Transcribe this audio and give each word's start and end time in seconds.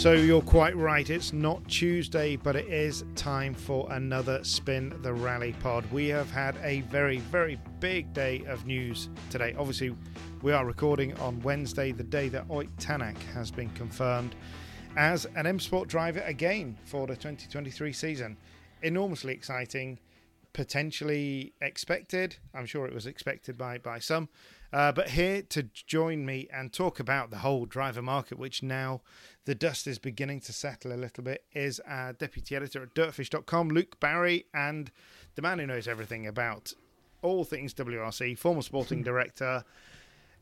So 0.00 0.12
you're 0.14 0.40
quite 0.40 0.74
right. 0.78 1.10
It's 1.10 1.34
not 1.34 1.68
Tuesday, 1.68 2.34
but 2.34 2.56
it 2.56 2.66
is 2.68 3.04
time 3.16 3.52
for 3.52 3.86
another 3.92 4.42
Spin 4.42 4.94
the 5.02 5.12
Rally 5.12 5.54
pod. 5.60 5.84
We 5.92 6.08
have 6.08 6.30
had 6.30 6.56
a 6.62 6.80
very, 6.80 7.18
very 7.18 7.60
big 7.80 8.10
day 8.14 8.42
of 8.48 8.64
news 8.64 9.10
today. 9.28 9.54
Obviously, 9.58 9.94
we 10.40 10.54
are 10.54 10.64
recording 10.64 11.14
on 11.18 11.38
Wednesday, 11.42 11.92
the 11.92 12.02
day 12.02 12.30
that 12.30 12.46
Ott 12.48 12.74
Tanak 12.78 13.18
has 13.34 13.50
been 13.50 13.68
confirmed 13.72 14.36
as 14.96 15.26
an 15.36 15.46
M 15.46 15.60
Sport 15.60 15.86
driver 15.86 16.20
again 16.20 16.78
for 16.86 17.06
the 17.06 17.14
2023 17.14 17.92
season. 17.92 18.38
Enormously 18.80 19.34
exciting, 19.34 19.98
potentially 20.52 21.54
expected. 21.60 22.36
I'm 22.54 22.66
sure 22.66 22.86
it 22.86 22.94
was 22.94 23.06
expected 23.06 23.56
by, 23.56 23.78
by 23.78 23.98
some. 23.98 24.28
Uh, 24.72 24.92
but 24.92 25.10
here 25.10 25.42
to 25.42 25.64
join 25.74 26.24
me 26.24 26.48
and 26.52 26.72
talk 26.72 27.00
about 27.00 27.30
the 27.30 27.38
whole 27.38 27.66
driver 27.66 28.02
market, 28.02 28.38
which 28.38 28.62
now 28.62 29.00
the 29.44 29.54
dust 29.54 29.86
is 29.86 29.98
beginning 29.98 30.40
to 30.40 30.52
settle 30.52 30.92
a 30.92 30.94
little 30.94 31.24
bit, 31.24 31.44
is 31.52 31.80
our 31.86 32.12
deputy 32.12 32.54
editor 32.54 32.82
at 32.82 32.94
dirtfish.com, 32.94 33.68
Luke 33.68 33.98
Barry, 33.98 34.46
and 34.54 34.92
the 35.34 35.42
man 35.42 35.58
who 35.58 35.66
knows 35.66 35.88
everything 35.88 36.26
about 36.26 36.72
all 37.22 37.44
things 37.44 37.74
WRC, 37.74 38.38
former 38.38 38.62
sporting 38.62 39.02
director, 39.04 39.64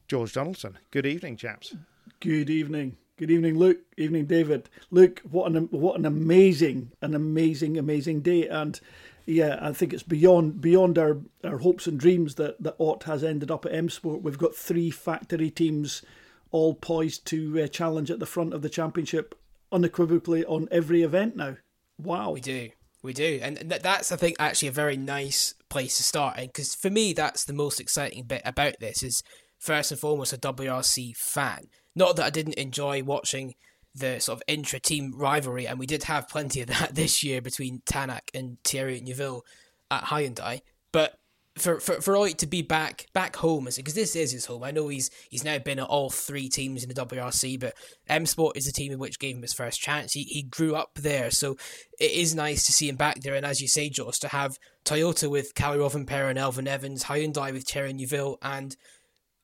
George 0.09 0.33
Donaldson. 0.33 0.79
Good 0.91 1.06
evening, 1.06 1.36
chaps. 1.36 1.75
Good 2.20 2.51
evening. 2.51 2.97
Good 3.17 3.31
evening, 3.31 3.59
Luke. 3.59 3.79
Evening, 3.97 4.27
David. 4.27 4.69
Luke, 4.91 5.20
what 5.29 5.51
an 5.51 5.69
what 5.70 5.98
an 5.98 6.06
amazing, 6.06 6.92
an 7.03 7.14
amazing, 7.14 7.77
amazing 7.77 8.20
day. 8.20 8.47
And 8.47 8.81
yeah, 9.29 9.59
I 9.61 9.73
think 9.73 9.93
it's 9.93 10.03
beyond 10.03 10.61
beyond 10.61 10.98
our, 10.98 11.19
our 11.45 11.59
hopes 11.59 11.87
and 11.87 12.01
dreams 12.01 12.37
that, 12.37 12.62
that 12.62 12.77
Ott 12.79 13.05
has 13.05 13.23
ended 13.23 13.51
up 13.51 13.67
at 13.67 13.75
M 13.75 13.91
Sport. 13.91 14.23
We've 14.23 14.39
got 14.39 14.55
three 14.55 14.91
factory 14.91 15.51
teams 15.51 16.03
all 16.51 16.75
poised 16.75 17.27
to 17.27 17.62
uh, 17.62 17.67
challenge 17.69 18.11
at 18.11 18.20
the 18.20 18.27
front 18.27 18.55
of 18.55 18.62
the 18.62 18.70
championship 18.70 19.35
unequivocally 19.70 20.47
on 20.47 20.67
every 20.70 21.03
event 21.03 21.37
now. 21.37 21.57
Wow. 21.98 22.31
We 22.31 22.41
do. 22.41 22.70
We 23.03 23.12
do. 23.12 23.39
And 23.43 23.59
that's, 23.59 24.11
I 24.11 24.17
think, 24.17 24.37
actually 24.39 24.69
a 24.69 24.73
very 24.73 24.97
nice 24.97 25.55
place 25.69 25.98
to 25.98 26.03
start. 26.03 26.37
Because 26.39 26.75
for 26.75 26.89
me, 26.89 27.13
that's 27.13 27.45
the 27.45 27.53
most 27.53 27.81
exciting 27.81 28.25
bit 28.25 28.42
about 28.47 28.75
this 28.81 29.03
is, 29.03 29.23
first 29.59 29.91
and 29.91 30.01
foremost, 30.01 30.33
a 30.33 30.39
WRC 30.39 31.15
fan. 31.17 31.65
Not 31.95 32.17
that 32.17 32.25
I 32.25 32.31
didn't 32.31 32.55
enjoy 32.55 33.03
watching 33.03 33.55
the 33.99 34.21
sort 34.21 34.39
of 34.39 34.43
intra 34.47 34.81
team 34.81 35.13
rivalry, 35.15 35.67
and 35.67 35.79
we 35.79 35.86
did 35.86 36.05
have 36.05 36.29
plenty 36.29 36.61
of 36.61 36.67
that 36.69 36.95
this 36.95 37.23
year 37.23 37.41
between 37.41 37.83
Tanak 37.91 38.31
and 38.35 38.59
Thierry 38.64 39.01
Neuville 39.01 39.45
at 39.91 40.05
Hyundai. 40.05 40.61
But 40.92 41.14
for 41.59 41.81
for 41.81 42.01
for 42.01 42.17
Ott 42.17 42.39
to 42.39 42.47
be 42.47 42.63
back 42.63 43.07
back 43.13 43.37
home, 43.37 43.69
because 43.77 43.95
this 43.95 44.17
is 44.17 44.33
his 44.33 44.47
home. 44.47 44.63
I 44.63 44.70
know 44.70 44.89
he's 44.89 45.11
he's 45.29 45.45
now 45.45 45.58
been 45.58 45.79
at 45.79 45.87
all 45.87 46.11
three 46.11 46.48
teams 46.48 46.83
in 46.83 46.89
the 46.89 46.95
WRC, 46.95 47.61
but 47.61 47.75
M 48.08 48.27
Sport 48.27 48.57
is 48.57 48.67
the 48.67 48.73
team 48.73 48.92
in 48.92 48.98
which 48.98 49.19
gave 49.19 49.37
him 49.37 49.42
his 49.42 49.53
first 49.53 49.81
chance. 49.81 50.13
He 50.13 50.23
he 50.25 50.42
grew 50.42 50.75
up 50.75 50.91
there, 50.95 51.31
so 51.31 51.57
it 51.98 52.13
is 52.13 52.35
nice 52.35 52.64
to 52.67 52.73
see 52.73 52.89
him 52.89 52.97
back 52.97 53.20
there. 53.20 53.35
And 53.35 53.45
as 53.45 53.61
you 53.61 53.69
say, 53.69 53.89
Josh, 53.89 54.19
to 54.20 54.29
have 54.29 54.58
Toyota 54.85 55.29
with 55.29 55.55
Kalle 55.55 55.79
Rovanperä 55.79 56.31
and 56.31 56.39
Elfyn 56.39 56.67
Evans, 56.67 57.05
Hyundai 57.05 57.53
with 57.53 57.64
Thierry 57.64 57.92
Neuville, 57.92 58.39
and 58.42 58.77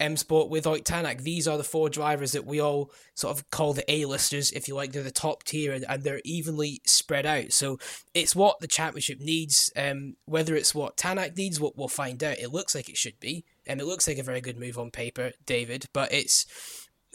M 0.01 0.17
Sport 0.17 0.51
with 0.51 0.67
Ott 0.67 0.85
Tanak. 0.85 1.23
These 1.23 1.47
are 1.47 1.57
the 1.57 1.65
four 1.65 1.89
drivers 1.89 2.33
that 2.33 2.45
we 2.45 2.61
all 2.61 2.91
sort 3.15 3.37
of 3.37 3.49
call 3.51 3.73
the 3.73 3.91
A-listers, 3.91 4.51
if 4.53 4.67
you 4.67 4.75
like. 4.75 4.93
They're 4.93 5.03
the 5.03 5.11
top 5.11 5.45
tier 5.45 5.73
and, 5.73 5.85
and 5.89 6.03
they're 6.03 6.21
evenly 6.25 6.81
spread 6.85 7.27
out. 7.27 7.53
So 7.53 7.79
it's 8.13 8.35
what 8.35 8.61
the 8.61 8.67
championship 8.67 9.21
needs. 9.21 9.73
Um, 9.77 10.17
whether 10.25 10.55
it's 10.55 10.75
what 10.75 10.97
Tanak 10.97 11.37
needs, 11.37 11.61
what 11.61 11.77
we'll 11.77 11.89
find 11.89 12.23
out. 12.23 12.39
It 12.39 12.53
looks 12.53 12.75
like 12.75 12.89
it 12.89 12.97
should 12.97 13.21
be, 13.21 13.45
and 13.67 13.81
it 13.81 13.87
looks 13.87 14.09
like 14.09 14.19
a 14.19 14.25
very 14.25 14.41
good 14.41 14.59
move 14.59 14.79
on 14.79 14.91
paper, 14.91 15.33
David. 15.47 15.87
But 15.93 16.13
it's. 16.13 16.47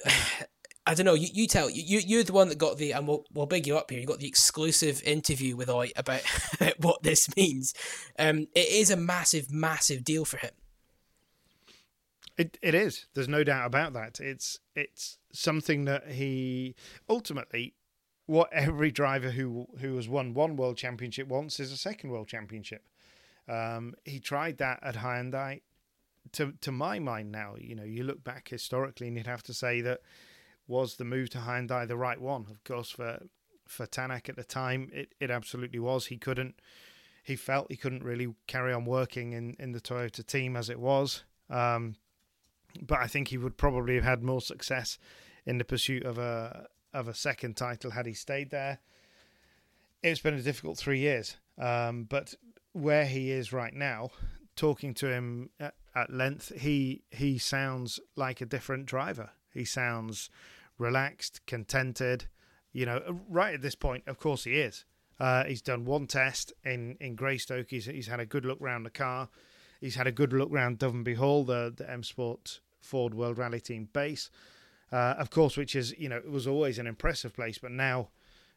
I 0.87 0.95
don't 0.95 1.05
know. 1.05 1.13
You, 1.13 1.27
you 1.31 1.45
tell 1.45 1.69
you 1.69 1.99
you're 1.99 2.23
the 2.23 2.33
one 2.33 2.49
that 2.49 2.57
got 2.57 2.79
the 2.79 2.93
and 2.93 3.07
we'll 3.07 3.23
we'll 3.31 3.45
big 3.45 3.67
you 3.67 3.77
up 3.77 3.91
here. 3.91 3.99
You 3.99 4.07
got 4.07 4.17
the 4.17 4.27
exclusive 4.27 5.03
interview 5.03 5.55
with 5.55 5.69
Ott 5.69 5.91
about 5.95 6.21
what 6.79 7.03
this 7.03 7.35
means. 7.35 7.75
Um, 8.17 8.47
it 8.55 8.69
is 8.69 8.89
a 8.89 8.97
massive, 8.97 9.51
massive 9.51 10.03
deal 10.03 10.25
for 10.25 10.37
him. 10.37 10.49
It 12.39 12.57
it 12.61 12.73
is. 12.73 13.05
There's 13.13 13.27
no 13.27 13.43
doubt 13.43 13.67
about 13.67 13.91
that. 13.93 14.21
It's 14.21 14.59
it's 14.73 15.17
something 15.33 15.83
that 15.85 16.07
he 16.07 16.73
ultimately 17.09 17.75
what 18.27 18.51
every 18.53 18.91
driver 18.91 19.31
who 19.31 19.67
who 19.81 19.97
has 19.97 20.07
won 20.07 20.33
one 20.33 20.55
world 20.55 20.77
championship 20.77 21.27
wants 21.27 21.59
is 21.59 21.73
a 21.73 21.77
second 21.77 22.11
world 22.11 22.29
championship. 22.29 22.87
Um, 23.49 23.93
he 24.05 24.19
tried 24.19 24.57
that 24.59 24.79
at 24.81 24.95
Hyundai. 24.95 25.61
To 26.33 26.53
to 26.61 26.71
my 26.71 26.99
mind 26.99 27.29
now, 27.29 27.55
you 27.59 27.75
know, 27.75 27.83
you 27.83 28.03
look 28.03 28.23
back 28.23 28.47
historically 28.47 29.07
and 29.07 29.17
you'd 29.17 29.27
have 29.27 29.43
to 29.43 29.53
say 29.53 29.81
that 29.81 29.99
was 30.65 30.95
the 30.95 31.03
move 31.03 31.29
to 31.31 31.39
Hyundai 31.39 31.87
the 31.87 31.97
right 31.97 32.21
one? 32.21 32.45
Of 32.49 32.63
course, 32.63 32.89
for 32.89 33.23
for 33.67 33.85
Tanak 33.85 34.29
at 34.29 34.37
the 34.37 34.45
time, 34.45 34.89
it, 34.93 35.13
it 35.19 35.29
absolutely 35.29 35.79
was. 35.79 36.05
He 36.05 36.17
couldn't 36.17 36.61
he 37.21 37.35
felt 37.35 37.69
he 37.69 37.75
couldn't 37.75 38.03
really 38.03 38.33
carry 38.47 38.71
on 38.71 38.85
working 38.85 39.33
in, 39.33 39.57
in 39.59 39.73
the 39.73 39.81
Toyota 39.81 40.25
team 40.25 40.55
as 40.55 40.69
it 40.69 40.79
was. 40.79 41.23
Um, 41.49 41.95
but 42.81 42.99
I 42.99 43.07
think 43.07 43.29
he 43.29 43.37
would 43.37 43.57
probably 43.57 43.95
have 43.95 44.03
had 44.03 44.23
more 44.23 44.41
success 44.41 44.97
in 45.45 45.57
the 45.57 45.65
pursuit 45.65 46.03
of 46.03 46.17
a 46.17 46.67
of 46.93 47.07
a 47.07 47.13
second 47.13 47.55
title 47.55 47.91
had 47.91 48.05
he 48.05 48.13
stayed 48.13 48.49
there. 48.49 48.79
It's 50.01 50.21
been 50.21 50.33
a 50.33 50.41
difficult 50.41 50.77
three 50.77 50.99
years, 50.99 51.37
um, 51.57 52.03
but 52.03 52.33
where 52.73 53.05
he 53.05 53.31
is 53.31 53.51
right 53.53 53.73
now, 53.73 54.09
talking 54.55 54.93
to 54.95 55.11
him 55.11 55.49
at, 55.59 55.75
at 55.95 56.11
length, 56.11 56.51
he 56.59 57.03
he 57.11 57.37
sounds 57.37 57.99
like 58.15 58.41
a 58.41 58.45
different 58.45 58.85
driver. 58.85 59.31
He 59.53 59.65
sounds 59.65 60.29
relaxed, 60.77 61.45
contented. 61.45 62.27
You 62.71 62.85
know, 62.85 63.19
right 63.27 63.55
at 63.55 63.61
this 63.61 63.75
point, 63.75 64.03
of 64.07 64.19
course, 64.19 64.43
he 64.43 64.59
is. 64.59 64.85
Uh, 65.19 65.43
he's 65.43 65.61
done 65.61 65.85
one 65.85 66.07
test 66.07 66.53
in 66.63 66.95
in 67.01 67.15
Greystoke. 67.15 67.69
He's 67.69 67.85
he's 67.85 68.07
had 68.07 68.19
a 68.19 68.25
good 68.25 68.45
look 68.45 68.61
around 68.61 68.83
the 68.83 68.89
car. 68.89 69.29
He's 69.79 69.95
had 69.95 70.07
a 70.07 70.11
good 70.11 70.33
look 70.33 70.49
round 70.51 70.79
Dovenby 70.79 71.15
Hall, 71.15 71.43
the, 71.43 71.73
the 71.75 71.89
M 71.89 72.03
Sport 72.03 72.59
Ford 72.81 73.13
World 73.13 73.37
Rally 73.37 73.61
Team 73.61 73.89
base, 73.93 74.29
uh, 74.91 75.15
of 75.17 75.29
course, 75.29 75.57
which 75.57 75.75
is 75.75 75.93
you 75.97 76.09
know 76.09 76.17
it 76.17 76.29
was 76.29 76.47
always 76.47 76.79
an 76.79 76.87
impressive 76.87 77.33
place, 77.33 77.57
but 77.57 77.71
now 77.71 78.09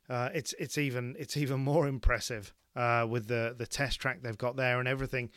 uh, 0.08 0.30
it's 0.34 0.54
it's 0.58 0.78
even 0.78 1.14
it's 1.18 1.36
even 1.36 1.60
more 1.60 1.86
impressive 1.86 2.52
uh, 2.74 3.06
with 3.08 3.28
the 3.28 3.54
the 3.56 3.66
test 3.66 4.00
track 4.00 4.22
they've 4.22 4.38
got 4.38 4.56
there 4.56 4.78
and 4.78 4.88
everything. 4.88 5.30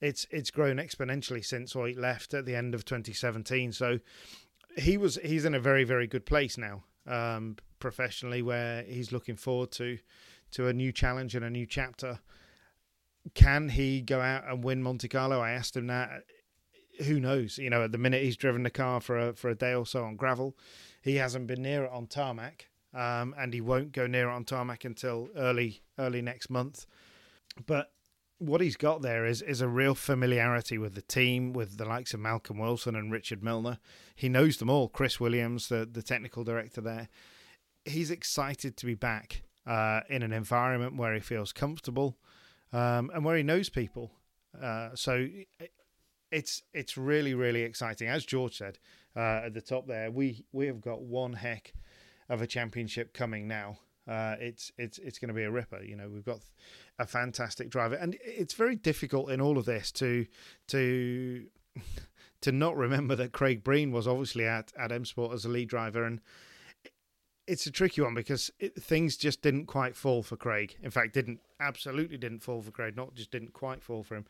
It's 0.00 0.26
it's 0.30 0.50
grown 0.50 0.76
exponentially 0.76 1.44
since 1.44 1.76
Ott 1.76 1.96
left 1.96 2.34
at 2.34 2.46
the 2.46 2.56
end 2.56 2.74
of 2.74 2.84
2017. 2.84 3.72
So 3.72 4.00
he 4.76 4.96
was 4.96 5.18
he's 5.22 5.44
in 5.44 5.54
a 5.54 5.60
very 5.60 5.84
very 5.84 6.06
good 6.06 6.26
place 6.26 6.58
now 6.58 6.84
um, 7.06 7.56
professionally, 7.78 8.42
where 8.42 8.82
he's 8.82 9.12
looking 9.12 9.36
forward 9.36 9.70
to 9.72 9.98
to 10.52 10.66
a 10.66 10.72
new 10.72 10.90
challenge 10.90 11.36
and 11.36 11.44
a 11.44 11.50
new 11.50 11.66
chapter 11.66 12.18
can 13.34 13.68
he 13.70 14.00
go 14.00 14.20
out 14.20 14.44
and 14.48 14.64
win 14.64 14.82
Monte 14.82 15.08
Carlo? 15.08 15.40
I 15.40 15.50
asked 15.50 15.76
him 15.76 15.86
that. 15.88 16.24
Who 17.04 17.18
knows? 17.18 17.58
You 17.58 17.70
know, 17.70 17.82
at 17.84 17.92
the 17.92 17.98
minute 17.98 18.22
he's 18.22 18.36
driven 18.36 18.62
the 18.62 18.70
car 18.70 19.00
for 19.00 19.18
a 19.18 19.32
for 19.32 19.48
a 19.48 19.54
day 19.54 19.74
or 19.74 19.86
so 19.86 20.04
on 20.04 20.16
gravel, 20.16 20.56
he 21.02 21.16
hasn't 21.16 21.46
been 21.46 21.62
near 21.62 21.84
it 21.84 21.90
on 21.92 22.06
tarmac, 22.06 22.68
um, 22.94 23.34
and 23.38 23.54
he 23.54 23.60
won't 23.60 23.92
go 23.92 24.06
near 24.06 24.28
it 24.28 24.32
on 24.32 24.44
tarmac 24.44 24.84
until 24.84 25.28
early 25.36 25.82
early 25.98 26.22
next 26.22 26.50
month. 26.50 26.86
But 27.66 27.92
what 28.38 28.60
he's 28.62 28.76
got 28.76 29.02
there 29.02 29.26
is 29.26 29.42
is 29.42 29.60
a 29.60 29.68
real 29.68 29.94
familiarity 29.94 30.78
with 30.78 30.94
the 30.94 31.02
team, 31.02 31.52
with 31.52 31.76
the 31.76 31.84
likes 31.84 32.14
of 32.14 32.20
Malcolm 32.20 32.58
Wilson 32.58 32.96
and 32.96 33.12
Richard 33.12 33.42
Milner. 33.42 33.78
He 34.14 34.28
knows 34.28 34.56
them 34.56 34.70
all. 34.70 34.88
Chris 34.88 35.20
Williams, 35.20 35.68
the 35.68 35.88
the 35.90 36.02
technical 36.02 36.44
director 36.44 36.80
there, 36.80 37.08
he's 37.84 38.10
excited 38.10 38.76
to 38.78 38.86
be 38.86 38.94
back 38.94 39.42
uh, 39.66 40.00
in 40.08 40.22
an 40.22 40.32
environment 40.32 40.96
where 40.96 41.14
he 41.14 41.20
feels 41.20 41.52
comfortable 41.52 42.16
um, 42.72 43.10
and 43.14 43.24
where 43.24 43.36
he 43.36 43.42
knows 43.42 43.68
people. 43.68 44.12
Uh, 44.60 44.90
so 44.94 45.28
it's 46.30 46.62
it's 46.72 46.96
really 46.96 47.34
really 47.34 47.62
exciting. 47.62 48.08
As 48.08 48.24
George 48.24 48.56
said 48.56 48.78
uh, 49.16 49.42
at 49.44 49.54
the 49.54 49.60
top 49.60 49.86
there, 49.86 50.10
we 50.10 50.44
we 50.52 50.66
have 50.66 50.80
got 50.80 51.02
one 51.02 51.34
heck 51.34 51.72
of 52.28 52.40
a 52.42 52.46
championship 52.46 53.12
coming 53.12 53.48
now. 53.48 53.78
Uh, 54.08 54.36
it's 54.40 54.72
it's 54.78 54.98
it's 54.98 55.18
going 55.18 55.28
to 55.28 55.34
be 55.34 55.42
a 55.42 55.50
ripper. 55.50 55.82
You 55.82 55.96
know, 55.96 56.08
we've 56.08 56.24
got 56.24 56.40
a 56.98 57.06
fantastic 57.06 57.70
driver, 57.70 57.94
and 57.94 58.16
it's 58.24 58.54
very 58.54 58.76
difficult 58.76 59.30
in 59.30 59.40
all 59.40 59.58
of 59.58 59.66
this 59.66 59.92
to 59.92 60.26
to 60.68 61.46
to 62.40 62.52
not 62.52 62.76
remember 62.76 63.14
that 63.16 63.32
Craig 63.32 63.62
Breen 63.62 63.92
was 63.92 64.08
obviously 64.08 64.46
at 64.46 64.72
at 64.78 64.92
M 64.92 65.04
Sport 65.04 65.34
as 65.34 65.44
a 65.44 65.48
lead 65.48 65.68
driver, 65.68 66.04
and 66.04 66.20
it's 67.50 67.66
a 67.66 67.70
tricky 67.70 68.00
one 68.00 68.14
because 68.14 68.50
it, 68.60 68.80
things 68.80 69.16
just 69.16 69.42
didn't 69.42 69.66
quite 69.66 69.96
fall 69.96 70.22
for 70.22 70.36
Craig. 70.36 70.76
In 70.82 70.90
fact, 70.90 71.12
didn't 71.12 71.40
absolutely 71.58 72.16
didn't 72.16 72.38
fall 72.40 72.62
for 72.62 72.70
Craig. 72.70 72.96
Not 72.96 73.14
just 73.16 73.32
didn't 73.32 73.52
quite 73.52 73.82
fall 73.82 74.04
for 74.04 74.14
him. 74.14 74.24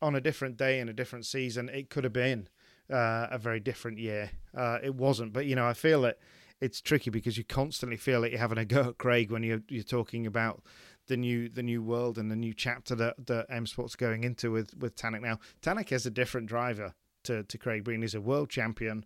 On 0.00 0.14
a 0.14 0.20
different 0.20 0.56
day 0.56 0.80
in 0.80 0.88
a 0.88 0.92
different 0.94 1.26
season, 1.26 1.68
it 1.68 1.90
could 1.90 2.02
have 2.04 2.14
been 2.14 2.48
uh, 2.90 3.26
a 3.30 3.38
very 3.38 3.60
different 3.60 3.98
year. 3.98 4.30
Uh, 4.56 4.78
it 4.82 4.94
wasn't, 4.94 5.34
but 5.34 5.44
you 5.44 5.54
know, 5.54 5.66
I 5.66 5.74
feel 5.74 6.00
that 6.02 6.18
it's 6.62 6.80
tricky 6.80 7.10
because 7.10 7.36
you 7.36 7.44
constantly 7.44 7.98
feel 7.98 8.20
like 8.20 8.30
you're 8.30 8.40
having 8.40 8.58
a 8.58 8.64
go 8.64 8.88
at 8.88 8.98
Craig 8.98 9.30
when 9.30 9.42
you're 9.42 9.62
you're 9.68 9.84
talking 9.84 10.26
about 10.26 10.62
the 11.08 11.16
new 11.18 11.50
the 11.50 11.62
new 11.62 11.82
world 11.82 12.16
and 12.16 12.30
the 12.30 12.36
new 12.36 12.54
chapter 12.54 12.94
that 12.94 13.26
that 13.26 13.46
M 13.50 13.66
Sport's 13.66 13.96
going 13.96 14.24
into 14.24 14.50
with 14.50 14.74
with 14.78 14.96
Tanak 14.96 15.20
now. 15.20 15.38
Tanak 15.60 15.92
is 15.92 16.06
a 16.06 16.10
different 16.10 16.46
driver 16.46 16.94
to 17.24 17.42
to 17.42 17.58
Craig 17.58 17.84
Breen. 17.84 18.00
He's 18.00 18.14
a 18.14 18.20
world 18.20 18.48
champion. 18.48 19.04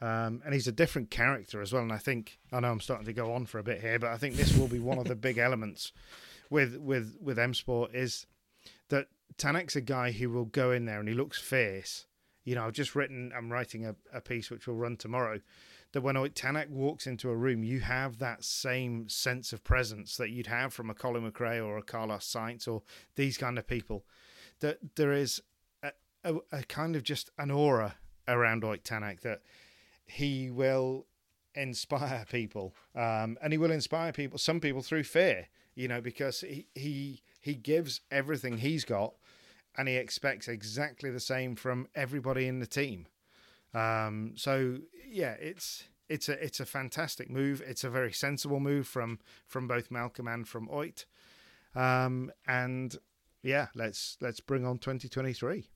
Um, 0.00 0.42
and 0.44 0.52
he's 0.52 0.66
a 0.66 0.72
different 0.72 1.10
character 1.10 1.62
as 1.62 1.72
well. 1.72 1.82
And 1.82 1.92
I 1.92 1.98
think 1.98 2.38
I 2.52 2.60
know 2.60 2.70
I'm 2.70 2.80
starting 2.80 3.06
to 3.06 3.12
go 3.12 3.32
on 3.32 3.46
for 3.46 3.58
a 3.58 3.62
bit 3.62 3.80
here, 3.80 3.98
but 3.98 4.10
I 4.10 4.16
think 4.16 4.34
this 4.34 4.56
will 4.56 4.68
be 4.68 4.80
one 4.80 4.98
of 4.98 5.06
the 5.06 5.14
big 5.14 5.38
elements 5.38 5.92
with 6.50 6.76
with 6.76 7.16
with 7.20 7.38
M 7.38 7.54
Sport 7.54 7.94
is 7.94 8.26
that 8.88 9.06
Tanak's 9.38 9.76
a 9.76 9.80
guy 9.80 10.12
who 10.12 10.30
will 10.30 10.44
go 10.44 10.70
in 10.70 10.84
there 10.84 11.00
and 11.00 11.08
he 11.08 11.14
looks 11.14 11.40
fierce. 11.40 12.06
You 12.44 12.54
know, 12.54 12.66
I've 12.66 12.72
just 12.72 12.94
written, 12.94 13.32
I'm 13.34 13.50
writing 13.50 13.86
a, 13.86 13.96
a 14.12 14.20
piece 14.20 14.50
which 14.50 14.66
will 14.66 14.74
run 14.74 14.96
tomorrow. 14.96 15.40
That 15.92 16.02
when 16.02 16.16
Ott 16.16 16.34
Tanak 16.34 16.68
walks 16.68 17.06
into 17.06 17.30
a 17.30 17.36
room, 17.36 17.64
you 17.64 17.80
have 17.80 18.18
that 18.18 18.44
same 18.44 19.08
sense 19.08 19.52
of 19.52 19.64
presence 19.64 20.16
that 20.16 20.30
you'd 20.30 20.48
have 20.48 20.74
from 20.74 20.90
a 20.90 20.94
Colin 20.94 21.30
McRae 21.30 21.64
or 21.64 21.78
a 21.78 21.82
Carlos 21.82 22.30
Sainz 22.30 22.68
or 22.68 22.82
these 23.14 23.38
kind 23.38 23.58
of 23.58 23.66
people. 23.66 24.04
That 24.60 24.78
there 24.96 25.12
is 25.12 25.40
a, 25.82 25.92
a, 26.24 26.34
a 26.52 26.62
kind 26.64 26.96
of 26.96 27.02
just 27.02 27.30
an 27.38 27.50
aura 27.50 27.94
around 28.28 28.64
Ott 28.64 28.84
Tanak 28.84 29.20
that 29.20 29.40
he 30.06 30.50
will 30.50 31.06
inspire 31.54 32.24
people, 32.30 32.74
um, 32.94 33.38
and 33.42 33.52
he 33.52 33.58
will 33.58 33.70
inspire 33.70 34.12
people, 34.12 34.38
some 34.38 34.60
people 34.60 34.82
through 34.82 35.04
fear, 35.04 35.48
you 35.74 35.88
know, 35.88 36.00
because 36.00 36.40
he 36.40 36.66
he 36.74 37.22
he 37.40 37.54
gives 37.54 38.00
everything 38.10 38.58
he's 38.58 38.84
got, 38.84 39.14
and 39.76 39.88
he 39.88 39.96
expects 39.96 40.48
exactly 40.48 41.10
the 41.10 41.20
same 41.20 41.56
from 41.56 41.88
everybody 41.94 42.46
in 42.46 42.60
the 42.60 42.66
team. 42.66 43.06
Um, 43.74 44.32
so 44.36 44.78
yeah, 45.06 45.32
it's 45.40 45.84
it's 46.08 46.28
a 46.28 46.42
it's 46.44 46.60
a 46.60 46.66
fantastic 46.66 47.30
move. 47.30 47.62
It's 47.66 47.84
a 47.84 47.90
very 47.90 48.12
sensible 48.12 48.60
move 48.60 48.86
from 48.86 49.18
from 49.46 49.66
both 49.66 49.90
Malcolm 49.90 50.28
and 50.28 50.46
from 50.46 50.68
Ott. 50.70 51.06
Um, 51.74 52.30
and 52.46 52.96
yeah, 53.42 53.68
let's 53.74 54.16
let's 54.20 54.40
bring 54.40 54.64
on 54.64 54.78
2023. 54.78 55.68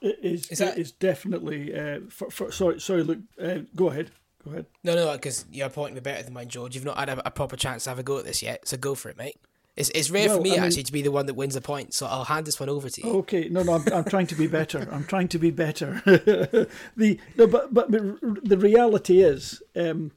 It 0.00 0.18
is, 0.22 0.48
is 0.48 0.58
that... 0.58 0.78
it 0.78 0.80
is 0.80 0.92
definitely. 0.92 1.74
Uh, 1.74 2.00
for, 2.08 2.30
for, 2.30 2.52
sorry, 2.52 2.80
sorry, 2.80 3.02
Luke. 3.02 3.20
Uh, 3.40 3.60
go 3.74 3.90
ahead. 3.90 4.10
Go 4.44 4.52
ahead. 4.52 4.66
No, 4.84 4.94
no, 4.94 5.12
because 5.12 5.44
you're 5.50 5.68
pointing 5.68 6.00
better 6.02 6.22
than 6.22 6.32
mine, 6.32 6.48
George. 6.48 6.74
You've 6.74 6.84
not 6.84 6.98
had 6.98 7.08
a, 7.08 7.26
a, 7.26 7.30
proper 7.30 7.56
chance 7.56 7.84
to 7.84 7.90
have 7.90 7.98
a 7.98 8.04
go 8.04 8.18
at 8.18 8.24
this 8.24 8.42
yet, 8.42 8.68
so 8.68 8.76
go 8.76 8.94
for 8.94 9.08
it, 9.08 9.16
mate. 9.16 9.36
It's 9.76 9.90
it's 9.90 10.10
rare 10.10 10.26
well, 10.26 10.38
for 10.38 10.42
me 10.42 10.52
I 10.52 10.54
mean, 10.54 10.64
actually 10.64 10.82
to 10.84 10.92
be 10.92 11.02
the 11.02 11.12
one 11.12 11.26
that 11.26 11.34
wins 11.34 11.54
a 11.54 11.60
point, 11.60 11.94
so 11.94 12.06
I'll 12.06 12.24
hand 12.24 12.46
this 12.46 12.58
one 12.58 12.68
over 12.68 12.90
to 12.90 13.00
you. 13.00 13.12
Okay, 13.18 13.48
no, 13.48 13.62
no, 13.62 13.74
I'm, 13.74 13.92
I'm 13.92 14.04
trying 14.04 14.26
to 14.28 14.34
be 14.34 14.48
better. 14.48 14.88
I'm 14.90 15.04
trying 15.04 15.28
to 15.28 15.38
be 15.38 15.52
better. 15.52 16.02
the 16.96 17.20
no, 17.36 17.46
but 17.46 17.72
but 17.72 17.90
the 17.92 18.58
reality 18.58 19.22
is, 19.22 19.62
um, 19.76 20.10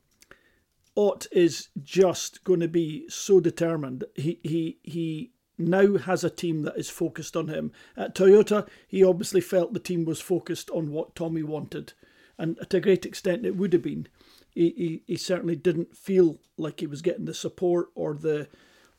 Ott 0.96 1.28
is 1.32 1.70
just 1.82 2.44
going 2.44 2.60
to 2.60 2.68
be 2.68 3.08
so 3.08 3.40
determined. 3.40 4.04
He 4.16 4.40
he 4.42 4.78
he 4.82 5.32
now 5.68 5.98
has 5.98 6.24
a 6.24 6.30
team 6.30 6.64
that 6.64 6.78
is 6.78 6.90
focused 6.90 7.36
on 7.36 7.48
him. 7.48 7.72
At 7.96 8.16
Toyota, 8.16 8.68
he 8.88 9.04
obviously 9.04 9.42
felt 9.42 9.74
the 9.74 9.80
team 9.80 10.06
was 10.06 10.22
focused 10.22 10.70
on 10.72 10.92
what 10.92 11.16
Tommi 11.16 11.44
wanted, 11.44 11.94
and 12.38 12.58
to 12.70 12.78
a 12.78 12.82
great 12.82 13.06
extent 13.06 13.46
it 13.46 13.56
would 13.56 13.74
have 13.74 13.84
been. 13.84 14.08
He, 14.54 14.74
he, 14.76 15.04
he 15.08 15.16
certainly 15.18 15.56
didn't 15.56 15.96
feel 15.96 16.40
like 16.58 16.80
he 16.80 16.88
was 16.88 17.02
getting 17.02 17.26
the 17.26 17.34
support 17.34 17.90
or 17.96 18.14
the 18.14 18.48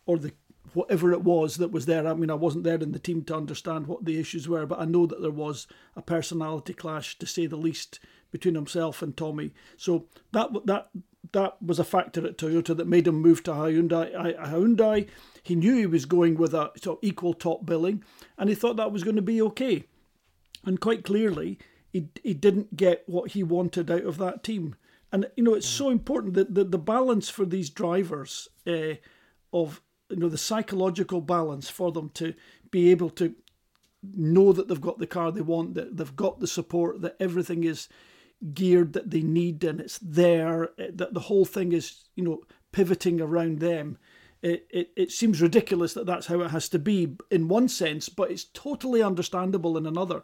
or 0.07 0.19
the 0.19 0.33
whatever 0.75 1.13
it 1.13 1.23
was 1.23 1.57
that 1.57 1.71
was 1.71 1.87
there. 1.87 2.07
I 2.07 2.15
mean, 2.15 2.31
I 2.31 2.35
wasn't 2.35 2.65
there 2.65 2.77
in 2.77 2.93
the 2.93 2.99
team 2.99 3.23
to 3.25 3.37
understand 3.37 3.87
what 3.87 4.05
the 4.05 4.19
issues 4.19 4.49
were, 4.49 4.67
but 4.67 4.81
I 4.81 4.85
know 4.85 5.07
that 5.07 5.21
there 5.21 5.31
was 5.31 5.67
a 5.97 6.03
personality 6.03 6.73
clash, 6.73 7.19
to 7.19 7.27
say 7.27 7.47
the 7.47 7.57
least, 7.57 8.01
between 8.31 8.55
himself 8.55 9.03
and 9.03 9.15
Tommi. 9.15 9.51
So 9.77 10.07
that 10.33 10.51
that 10.67 10.89
that 11.33 11.63
was 11.63 11.79
a 11.79 11.85
factor 11.85 12.27
at 12.27 12.39
Toyota 12.39 12.77
that 12.77 12.89
made 12.89 13.07
him 13.07 13.21
move 13.21 13.43
to 13.45 13.53
Hyundai. 13.53 14.15
Hyundai 14.39 15.09
he 15.43 15.55
knew 15.57 15.77
he 15.77 15.87
was 15.87 16.05
going 16.05 16.37
with 16.37 16.55
a 16.55 16.71
sort 16.77 16.99
of 16.99 17.05
equal 17.05 17.35
top 17.35 17.67
billing, 17.67 18.05
and 18.39 18.49
he 18.49 18.55
thought 18.55 18.77
that 18.77 18.93
was 18.93 19.05
going 19.05 19.17
to 19.17 19.23
be 19.23 19.43
okay. 19.43 19.85
And 20.65 20.81
quite 20.81 21.05
clearly, 21.05 21.59
he 21.91 22.09
he 22.23 22.35
didn't 22.35 22.77
get 22.77 23.03
what 23.07 23.33
he 23.33 23.43
wanted 23.43 23.91
out 23.91 24.05
of 24.05 24.19
that 24.19 24.45
team. 24.45 24.77
And 25.11 25.29
you 25.37 25.45
know, 25.45 25.55
it's 25.55 25.69
so 25.69 25.91
important 25.91 26.35
that 26.35 26.55
the, 26.55 26.65
the 26.65 26.79
balance 26.79 27.29
for 27.29 27.45
these 27.45 27.71
drivers 27.71 28.49
uh, 28.67 28.95
of 29.53 29.83
you 30.09 30.17
know 30.17 30.29
the 30.29 30.39
psychological 30.39 31.21
balance 31.21 31.69
for 31.69 31.91
them 31.91 32.11
to 32.15 32.35
be 32.71 32.91
able 32.91 33.11
to 33.11 33.35
know 34.03 34.53
that 34.53 34.69
they've 34.69 34.81
got 34.81 34.99
the 34.99 35.07
car 35.07 35.31
they 35.31 35.43
want, 35.43 35.75
that 35.75 35.97
they've 35.97 36.17
got 36.17 36.41
the 36.41 36.47
support, 36.47 37.03
that 37.03 37.17
everything 37.21 37.65
is 37.65 37.89
geared 38.55 38.93
that 38.93 39.11
they 39.11 39.21
need 39.21 39.63
and 39.63 39.81
it's 39.81 39.99
there, 39.99 40.71
eh, 40.79 40.91
that 40.93 41.15
the 41.15 41.21
whole 41.21 41.45
thing 41.45 41.73
is 41.73 42.05
you 42.15 42.25
know 42.25 42.41
pivoting 42.73 43.21
around 43.21 43.59
them 43.59 43.99
it, 44.43 44.67
it, 44.71 44.91
it 44.97 45.13
seems 45.13 45.41
ridiculous 45.41 45.95
that 45.95 46.07
that's 46.07 46.27
how 46.27 46.41
it 46.41 46.51
has 46.51 46.69
to 46.71 46.79
be 46.79 47.17
in 47.31 47.49
one 47.49 47.69
sense, 47.69 48.09
but 48.09 48.31
it's 48.31 48.45
totally 48.45 49.03
understandable 49.03 49.77
in 49.77 49.87
another. 49.87 50.23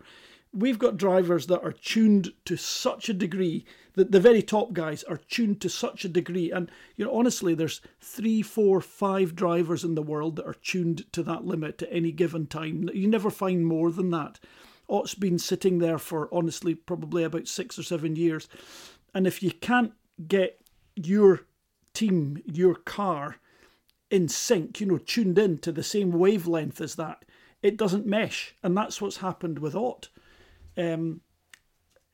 We've 0.52 0.78
got 0.78 0.96
drivers 0.96 1.46
that 1.46 1.62
are 1.62 1.72
tuned 1.72 2.32
to 2.46 2.56
such 2.56 3.08
a 3.08 3.14
degree 3.14 3.64
that 3.94 4.12
the 4.12 4.20
very 4.20 4.42
top 4.42 4.72
guys 4.72 5.04
are 5.04 5.18
tuned 5.18 5.60
to 5.60 5.68
such 5.68 6.04
a 6.04 6.08
degree. 6.08 6.50
And, 6.50 6.70
you 6.96 7.04
know, 7.04 7.14
honestly, 7.14 7.54
there's 7.54 7.80
three, 8.00 8.42
four, 8.42 8.80
five 8.80 9.36
drivers 9.36 9.84
in 9.84 9.94
the 9.94 10.02
world 10.02 10.36
that 10.36 10.46
are 10.46 10.54
tuned 10.54 11.04
to 11.12 11.22
that 11.24 11.44
limit 11.44 11.82
at 11.82 11.88
any 11.92 12.12
given 12.12 12.46
time. 12.46 12.88
You 12.94 13.08
never 13.08 13.30
find 13.30 13.66
more 13.66 13.90
than 13.90 14.10
that. 14.10 14.40
Ott's 14.88 15.14
been 15.14 15.38
sitting 15.38 15.78
there 15.78 15.98
for, 15.98 16.32
honestly, 16.32 16.74
probably 16.74 17.24
about 17.24 17.46
six 17.46 17.78
or 17.78 17.82
seven 17.82 18.16
years. 18.16 18.48
And 19.14 19.26
if 19.26 19.42
you 19.42 19.50
can't 19.50 19.92
get 20.26 20.60
your 20.96 21.42
team, 21.92 22.42
your 22.46 22.74
car, 22.74 23.36
in 24.10 24.28
sync, 24.28 24.80
you 24.80 24.86
know, 24.86 24.98
tuned 24.98 25.38
in 25.38 25.58
to 25.58 25.72
the 25.72 25.82
same 25.82 26.12
wavelength 26.12 26.80
as 26.80 26.94
that, 26.96 27.24
it 27.62 27.76
doesn't 27.76 28.06
mesh. 28.06 28.54
And 28.62 28.76
that's 28.76 29.00
what's 29.00 29.18
happened 29.18 29.58
with 29.58 29.74
Ott. 29.74 30.08
Um, 30.76 31.20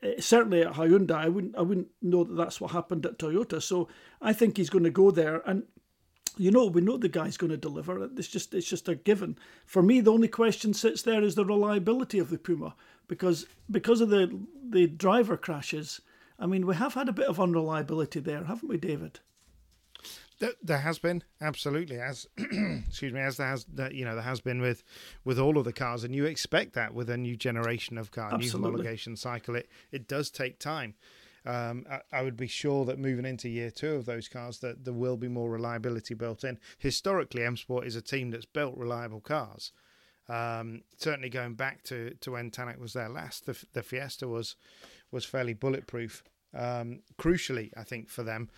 eh, 0.03 0.15
certainly 0.19 0.63
at 0.63 0.75
Hyundai, 0.75 1.17
I 1.17 1.29
wouldn't, 1.29 1.57
I 1.57 1.63
wouldn't 1.63 1.89
know 2.03 2.25
that 2.25 2.35
that's 2.35 2.61
what 2.61 2.73
happened 2.73 3.07
at 3.07 3.19
Toyota. 3.19 3.63
So 3.63 3.89
I 4.21 4.33
think 4.33 4.57
he's 4.57 4.71
going 4.71 4.85
to 4.85 4.91
go 4.91 5.11
there. 5.11 5.43
And, 5.47 5.65
you 6.37 6.51
know, 6.51 6.67
we 6.67 6.81
know 6.81 6.97
the 6.97 7.09
guy's 7.09 7.37
going 7.37 7.51
to 7.51 7.57
deliver. 7.57 8.05
It's 8.17 8.29
just, 8.29 8.55
it's 8.55 8.69
just 8.69 8.89
a 8.89 8.97
given. 8.97 9.39
For 9.67 9.83
me, 9.83 10.01
the 10.01 10.13
only 10.13 10.29
question 10.29 10.75
sits 10.75 11.03
there 11.03 11.23
is 11.23 11.35
the 11.35 11.45
reliability 11.45 12.19
of 12.19 12.31
the 12.31 12.39
Puma. 12.39 12.75
Because, 13.07 13.47
because 13.71 14.01
of 14.01 14.09
the, 14.09 14.41
the 14.69 14.87
driver 14.87 15.37
crashes, 15.37 16.01
I 16.39 16.47
mean, 16.47 16.67
we 16.67 16.75
have 16.75 16.95
had 16.95 17.09
a 17.09 17.13
bit 17.13 17.29
of 17.29 17.39
unreliability 17.39 18.19
there, 18.19 18.45
haven't 18.45 18.69
we, 18.69 18.79
David? 18.79 19.21
There, 20.41 20.53
there 20.63 20.79
has 20.79 20.99
been 20.99 21.23
absolutely 21.41 22.01
as 22.01 22.27
excuse 22.39 23.13
me 23.13 23.21
as 23.21 23.37
there 23.37 23.47
has 23.47 23.65
that 23.75 23.95
you 23.95 24.05
know 24.05 24.15
there 24.15 24.25
has 24.25 24.41
been 24.41 24.61
with 24.61 24.83
with 25.25 25.39
all 25.39 25.59
of 25.59 25.65
the 25.65 25.73
cars 25.73 26.03
and 26.03 26.15
you 26.15 26.25
expect 26.25 26.75
that 26.75 26.93
with 26.93 27.09
a 27.09 27.17
new 27.17 27.37
generation 27.37 27.97
of 27.99 28.11
car 28.11 28.35
absolutely. 28.35 28.71
new 28.71 28.79
homologation 28.79 29.17
cycle 29.17 29.55
it 29.55 29.69
it 29.93 30.09
does 30.09 30.31
take 30.31 30.59
time. 30.59 30.95
Um, 31.47 31.85
I, 31.91 32.01
I, 32.11 32.23
would 32.23 32.39
be 32.39 32.47
sure 32.47 32.87
that 32.87 32.99
moving 32.99 33.27
into 33.27 33.51
year 33.51 33.71
two 33.71 33.93
of 33.93 34.07
those 34.07 34.29
cars 34.29 34.61
that 34.61 34.87
there 34.87 34.95
will 34.95 35.19
be 35.19 35.29
more 35.29 35.51
reliability 35.51 36.15
built 36.15 36.43
in. 36.43 36.59
Historically 36.79 37.45
M 37.45 37.59
Sport 37.59 37.87
is 37.87 37.97
a 37.97 38.01
team 38.01 38.31
that's 38.31 38.47
built 38.47 38.79
reliable 38.79 39.21
cars. 39.21 39.71
Um, 40.27 40.85
certainly 40.97 41.29
going 41.29 41.53
back 41.53 41.83
to, 41.85 42.15
to 42.23 42.31
when 42.31 42.51
Tanak 42.51 42.79
was 42.79 42.95
there 42.95 43.11
last 43.11 43.45
the, 43.45 43.63
the 43.75 43.83
Fiesta 43.83 44.27
was 44.27 44.57
was 45.11 45.27
fairly 45.27 45.53
bulletproof. 45.53 46.25
Um, 46.55 47.01
crucially 47.19 47.73
I 47.77 47.83
think 47.83 48.09
for 48.09 48.23
them 48.23 48.49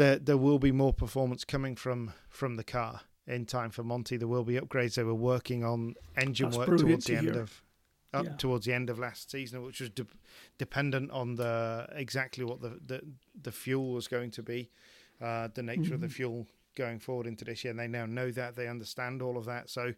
there 0.00 0.18
there 0.18 0.36
will 0.38 0.58
be 0.58 0.72
more 0.72 0.94
performance 0.94 1.44
coming 1.44 1.76
from 1.76 2.12
from 2.28 2.56
the 2.56 2.64
car 2.64 3.02
in 3.26 3.44
time 3.44 3.70
for 3.70 3.84
Monte. 3.84 4.16
There 4.16 4.26
will 4.26 4.44
be 4.44 4.54
upgrades. 4.54 4.94
They 4.94 5.04
were 5.04 5.14
working 5.14 5.62
on 5.62 5.94
engine 6.16 6.50
That's 6.50 6.58
work 6.58 6.78
towards 6.78 7.04
the 7.04 7.16
end 7.16 7.36
of 7.36 7.62
up 8.12 8.24
yeah. 8.24 8.36
towards 8.38 8.64
the 8.66 8.72
end 8.72 8.88
of 8.90 8.98
last 8.98 9.30
season, 9.30 9.62
which 9.62 9.80
was 9.80 9.90
de- 9.90 10.06
dependent 10.58 11.10
on 11.10 11.36
the 11.36 11.86
exactly 11.92 12.44
what 12.44 12.60
the, 12.62 12.80
the 12.84 13.00
the 13.40 13.52
fuel 13.52 13.92
was 13.92 14.08
going 14.08 14.30
to 14.32 14.42
be, 14.42 14.70
uh, 15.20 15.48
the 15.54 15.62
nature 15.62 15.82
mm-hmm. 15.82 15.94
of 15.94 16.00
the 16.00 16.06
mm-hmm. 16.06 16.14
fuel 16.14 16.46
going 16.76 16.98
forward 16.98 17.26
into 17.26 17.44
this 17.44 17.62
year. 17.62 17.70
And 17.70 17.78
they 17.78 17.88
now 17.88 18.06
know 18.06 18.30
that 18.30 18.56
they 18.56 18.68
understand 18.68 19.20
all 19.20 19.36
of 19.36 19.44
that. 19.44 19.68
So 19.68 19.92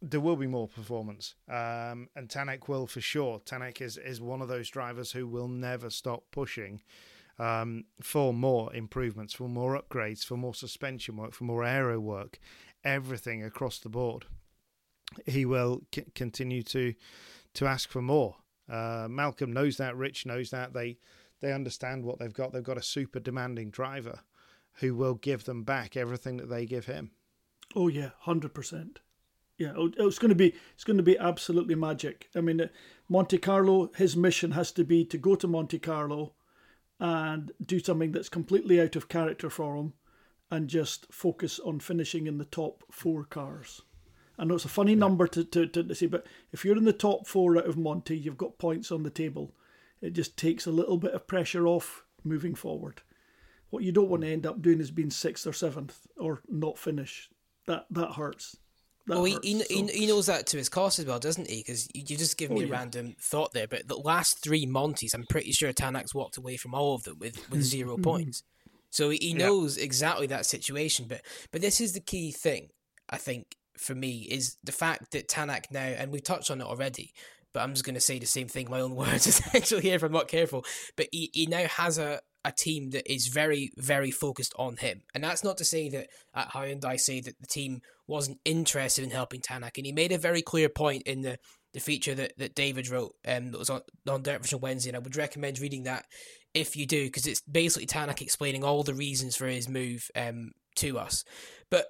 there 0.00 0.20
will 0.20 0.36
be 0.36 0.46
more 0.46 0.68
performance, 0.68 1.34
um, 1.48 2.08
and 2.16 2.28
Tanak 2.28 2.66
will 2.66 2.86
for 2.86 3.02
sure. 3.02 3.40
Tanak 3.40 3.82
is 3.82 3.98
is 3.98 4.22
one 4.22 4.40
of 4.40 4.48
those 4.48 4.70
drivers 4.70 5.12
who 5.12 5.26
will 5.26 5.48
never 5.48 5.90
stop 5.90 6.24
pushing 6.30 6.80
um, 7.38 7.84
for 8.02 8.32
more 8.32 8.74
improvements, 8.74 9.34
for 9.34 9.48
more 9.48 9.80
upgrades, 9.80 10.24
for 10.24 10.36
more 10.36 10.54
suspension 10.54 11.16
work, 11.16 11.32
for 11.32 11.44
more 11.44 11.64
aero 11.64 12.00
work, 12.00 12.38
everything 12.84 13.44
across 13.44 13.78
the 13.78 13.88
board. 13.88 14.26
He 15.24 15.44
will 15.44 15.82
c- 15.94 16.04
continue 16.14 16.62
to 16.64 16.94
to 17.54 17.66
ask 17.66 17.88
for 17.88 18.02
more. 18.02 18.36
Uh, 18.68 19.06
Malcolm 19.08 19.52
knows 19.52 19.78
that. 19.78 19.96
Rich 19.96 20.26
knows 20.26 20.50
that. 20.50 20.74
They 20.74 20.98
they 21.40 21.52
understand 21.52 22.04
what 22.04 22.18
they've 22.18 22.32
got. 22.32 22.52
They've 22.52 22.62
got 22.62 22.78
a 22.78 22.82
super 22.82 23.20
demanding 23.20 23.70
driver 23.70 24.20
who 24.74 24.94
will 24.94 25.14
give 25.14 25.44
them 25.44 25.64
back 25.64 25.96
everything 25.96 26.36
that 26.38 26.48
they 26.48 26.66
give 26.66 26.86
him. 26.86 27.12
Oh 27.74 27.88
yeah, 27.88 28.10
hundred 28.20 28.54
percent. 28.54 29.00
Yeah, 29.56 29.72
oh, 29.76 29.90
it's 29.98 30.20
going 30.20 30.28
to 30.28 30.36
be 30.36 30.54
it's 30.74 30.84
going 30.84 30.98
to 30.98 31.02
be 31.02 31.18
absolutely 31.18 31.74
magic. 31.74 32.28
I 32.34 32.40
mean, 32.40 32.60
uh, 32.60 32.68
Monte 33.08 33.38
Carlo, 33.38 33.90
his 33.96 34.16
mission 34.16 34.52
has 34.52 34.70
to 34.72 34.84
be 34.84 35.04
to 35.06 35.18
go 35.18 35.34
to 35.34 35.48
Monte 35.48 35.78
Carlo 35.80 36.34
and 37.00 37.52
do 37.64 37.78
something 37.78 38.12
that's 38.12 38.28
completely 38.28 38.80
out 38.80 38.96
of 38.96 39.08
character 39.08 39.50
for 39.50 39.76
him, 39.76 39.92
and 40.50 40.68
just 40.68 41.06
focus 41.12 41.58
on 41.60 41.80
finishing 41.80 42.26
in 42.26 42.38
the 42.38 42.44
top 42.44 42.82
four 42.90 43.24
cars. 43.24 43.82
I 44.38 44.44
know 44.44 44.54
it's 44.54 44.64
a 44.64 44.68
funny 44.68 44.92
yeah. 44.92 44.98
number 44.98 45.26
to, 45.26 45.44
to, 45.44 45.66
to 45.66 45.94
say, 45.94 46.06
but 46.06 46.26
if 46.52 46.64
you're 46.64 46.76
in 46.76 46.84
the 46.84 46.92
top 46.92 47.26
four 47.26 47.56
out 47.58 47.66
of 47.66 47.76
Monte, 47.76 48.16
you've 48.16 48.38
got 48.38 48.58
points 48.58 48.92
on 48.92 49.02
the 49.02 49.10
table. 49.10 49.54
It 50.00 50.12
just 50.12 50.36
takes 50.36 50.66
a 50.66 50.70
little 50.72 50.96
bit 50.96 51.12
of 51.12 51.26
pressure 51.26 51.66
off 51.66 52.04
moving 52.22 52.54
forward. 52.54 53.02
What 53.70 53.82
you 53.82 53.92
don't 53.92 54.08
want 54.08 54.22
to 54.22 54.28
end 54.28 54.46
up 54.46 54.62
doing 54.62 54.80
is 54.80 54.90
being 54.90 55.10
sixth 55.10 55.46
or 55.46 55.52
seventh 55.52 56.06
or 56.16 56.40
not 56.48 56.78
finish. 56.78 57.28
That 57.66 57.86
that 57.90 58.12
hurts. 58.12 58.56
Well, 59.08 59.24
he, 59.24 59.38
he, 59.42 59.60
so. 59.60 59.86
he, 59.92 60.06
knows 60.06 60.26
that 60.26 60.46
to 60.48 60.58
his 60.58 60.68
cost 60.68 60.98
as 60.98 61.06
well, 61.06 61.18
doesn't 61.18 61.48
he? 61.48 61.58
Because 61.58 61.88
you 61.94 62.02
just 62.02 62.36
give 62.36 62.50
me 62.50 62.58
oh, 62.58 62.60
a 62.60 62.66
yeah. 62.66 62.72
random 62.74 63.16
thought 63.20 63.52
there, 63.52 63.66
but 63.66 63.88
the 63.88 63.96
last 63.96 64.42
three 64.42 64.66
Montes, 64.66 65.14
I'm 65.14 65.24
pretty 65.28 65.52
sure 65.52 65.72
Tanak's 65.72 66.14
walked 66.14 66.36
away 66.36 66.56
from 66.56 66.74
all 66.74 66.94
of 66.94 67.04
them 67.04 67.18
with, 67.18 67.50
with 67.50 67.62
zero 67.62 67.94
mm-hmm. 67.94 68.02
points. 68.02 68.42
So 68.90 69.10
he 69.10 69.34
knows 69.34 69.76
yeah. 69.76 69.84
exactly 69.84 70.26
that 70.28 70.46
situation. 70.46 71.06
But 71.08 71.22
but 71.50 71.60
this 71.60 71.80
is 71.80 71.92
the 71.92 72.00
key 72.00 72.32
thing, 72.32 72.68
I 73.08 73.16
think, 73.16 73.56
for 73.76 73.94
me, 73.94 74.26
is 74.30 74.56
the 74.64 74.72
fact 74.72 75.12
that 75.12 75.28
Tanak 75.28 75.70
now, 75.70 75.80
and 75.80 76.12
we 76.12 76.20
touched 76.20 76.50
on 76.50 76.60
it 76.60 76.66
already, 76.66 77.12
but 77.52 77.60
I'm 77.60 77.72
just 77.72 77.84
going 77.84 77.94
to 77.94 78.00
say 78.00 78.18
the 78.18 78.26
same 78.26 78.48
thing, 78.48 78.70
my 78.70 78.80
own 78.80 78.94
words 78.96 79.26
essentially 79.26 79.82
here 79.82 79.96
if 79.96 80.02
I'm 80.02 80.12
not 80.12 80.28
careful. 80.28 80.64
But 80.96 81.08
he, 81.12 81.30
he 81.32 81.46
now 81.46 81.66
has 81.66 81.98
a, 81.98 82.20
a 82.44 82.52
team 82.52 82.90
that 82.90 83.10
is 83.10 83.28
very, 83.28 83.70
very 83.76 84.10
focused 84.10 84.54
on 84.58 84.76
him. 84.76 85.02
And 85.14 85.22
that's 85.22 85.44
not 85.44 85.58
to 85.58 85.64
say 85.64 85.88
that 85.90 86.08
at 86.34 86.50
Hyundai 86.50 86.98
say 86.98 87.20
that 87.20 87.40
the 87.40 87.46
team 87.46 87.80
wasn't 88.06 88.38
interested 88.44 89.04
in 89.04 89.10
helping 89.10 89.40
Tanak. 89.40 89.76
And 89.76 89.86
he 89.86 89.92
made 89.92 90.12
a 90.12 90.18
very 90.18 90.42
clear 90.42 90.68
point 90.68 91.02
in 91.04 91.22
the, 91.22 91.38
the 91.74 91.80
feature 91.80 92.14
that, 92.14 92.32
that 92.38 92.54
David 92.54 92.88
wrote 92.88 93.12
um, 93.26 93.50
that 93.50 93.58
was 93.58 93.70
on, 93.70 93.80
on 94.08 94.22
DirtFish 94.22 94.60
Wednesday. 94.60 94.90
And 94.90 94.96
I 94.96 95.00
would 95.00 95.16
recommend 95.16 95.58
reading 95.58 95.82
that 95.84 96.04
if 96.54 96.76
you 96.76 96.86
do, 96.86 97.04
because 97.04 97.26
it's 97.26 97.42
basically 97.42 97.86
Tanak 97.86 98.22
explaining 98.22 98.64
all 98.64 98.82
the 98.82 98.94
reasons 98.94 99.36
for 99.36 99.46
his 99.46 99.68
move 99.68 100.08
um, 100.16 100.52
to 100.76 100.98
us. 100.98 101.24
But 101.70 101.86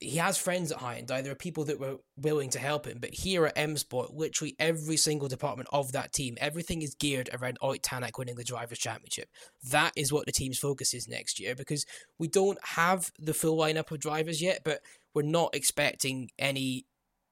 he 0.00 0.16
has 0.18 0.36
friends 0.36 0.70
at 0.70 0.78
high 0.78 1.00
Hyundai. 1.00 1.22
There 1.22 1.32
are 1.32 1.36
people 1.36 1.64
that 1.64 1.80
were 1.80 1.96
willing 2.16 2.50
to 2.50 2.58
help 2.58 2.86
him. 2.86 2.98
But 3.00 3.14
here 3.14 3.46
at 3.46 3.56
M 3.56 3.76
Sport, 3.76 4.12
literally 4.12 4.54
every 4.58 4.96
single 4.96 5.28
department 5.28 5.68
of 5.72 5.92
that 5.92 6.12
team, 6.12 6.36
everything 6.40 6.82
is 6.82 6.94
geared 6.94 7.30
around 7.32 7.58
Ott 7.62 7.82
Tanak 7.82 8.18
winning 8.18 8.36
the 8.36 8.44
Drivers' 8.44 8.78
Championship. 8.78 9.28
That 9.70 9.92
is 9.96 10.12
what 10.12 10.26
the 10.26 10.32
team's 10.32 10.58
focus 10.58 10.94
is 10.94 11.08
next 11.08 11.40
year 11.40 11.54
because 11.54 11.86
we 12.18 12.28
don't 12.28 12.58
have 12.62 13.10
the 13.18 13.34
full 13.34 13.56
lineup 13.56 13.90
of 13.90 14.00
drivers 14.00 14.42
yet, 14.42 14.60
but 14.64 14.80
we're 15.14 15.22
not 15.22 15.54
expecting 15.54 16.30
any 16.38 16.86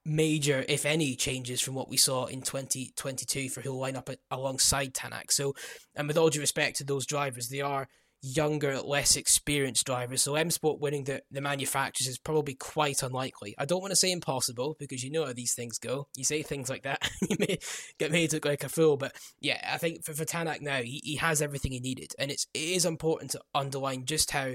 major, 0.05 0.65
if 0.69 0.85
any, 0.87 1.15
changes 1.15 1.61
from 1.61 1.75
what 1.75 1.89
we 1.89 1.97
saw 1.97 2.27
in 2.27 2.43
2022 2.43 3.49
for 3.49 3.61
who'll 3.61 3.79
line 3.79 3.97
up 3.97 4.11
alongside 4.31 4.95
Tanak. 4.95 5.31
So, 5.31 5.55
and 5.95 6.09
with 6.09 6.17
all 6.17 6.31
due 6.31 6.41
respect 6.41 6.77
to 6.79 6.85
those 6.85 7.07
drivers, 7.07 7.49
they 7.49 7.61
are 7.61 7.89
younger, 8.23 8.81
less 8.81 9.17
experienced 9.17 9.85
drivers. 9.85 10.23
So 10.23 10.37
M 10.37 10.51
Sport 10.51 10.81
winning 10.81 11.05
the, 11.05 11.23
the 11.31 11.41
manufacturers 11.41 12.09
is 12.09 12.19
probably 12.19 12.55
quite 12.55 13.03
unlikely. 13.03 13.55
I 13.59 13.65
don't 13.65 13.81
want 13.81 13.91
to 13.91 13.97
say 13.97 14.13
impossible 14.13 14.77
because 14.79 15.03
you 15.03 15.11
know 15.11 15.27
how 15.27 15.33
these 15.33 15.55
things 15.55 15.79
go. 15.79 16.07
You 16.17 16.25
say 16.25 16.43
things 16.43 16.71
like 16.71 16.85
that, 16.85 17.09
you 17.29 17.37
may 17.39 17.59
get 17.99 18.13
made 18.13 18.31
to 18.31 18.37
look 18.37 18.45
like 18.45 18.65
a 18.65 18.69
fool. 18.69 18.97
But 18.97 19.17
yeah, 19.41 19.61
I 19.73 19.79
think 19.79 20.05
for, 20.05 20.15
for 20.15 20.25
Tanak 20.25 20.61
now, 20.61 20.83
he, 20.83 21.01
he 21.03 21.17
has 21.17 21.43
everything 21.43 21.73
he 21.73 21.81
needed. 21.81 22.13
And 22.19 22.31
it's, 22.31 22.47
it 22.55 22.61
is 22.61 22.85
important 22.85 23.33
to 23.33 23.41
underline 23.55 24.05
just 24.05 24.31
how 24.31 24.53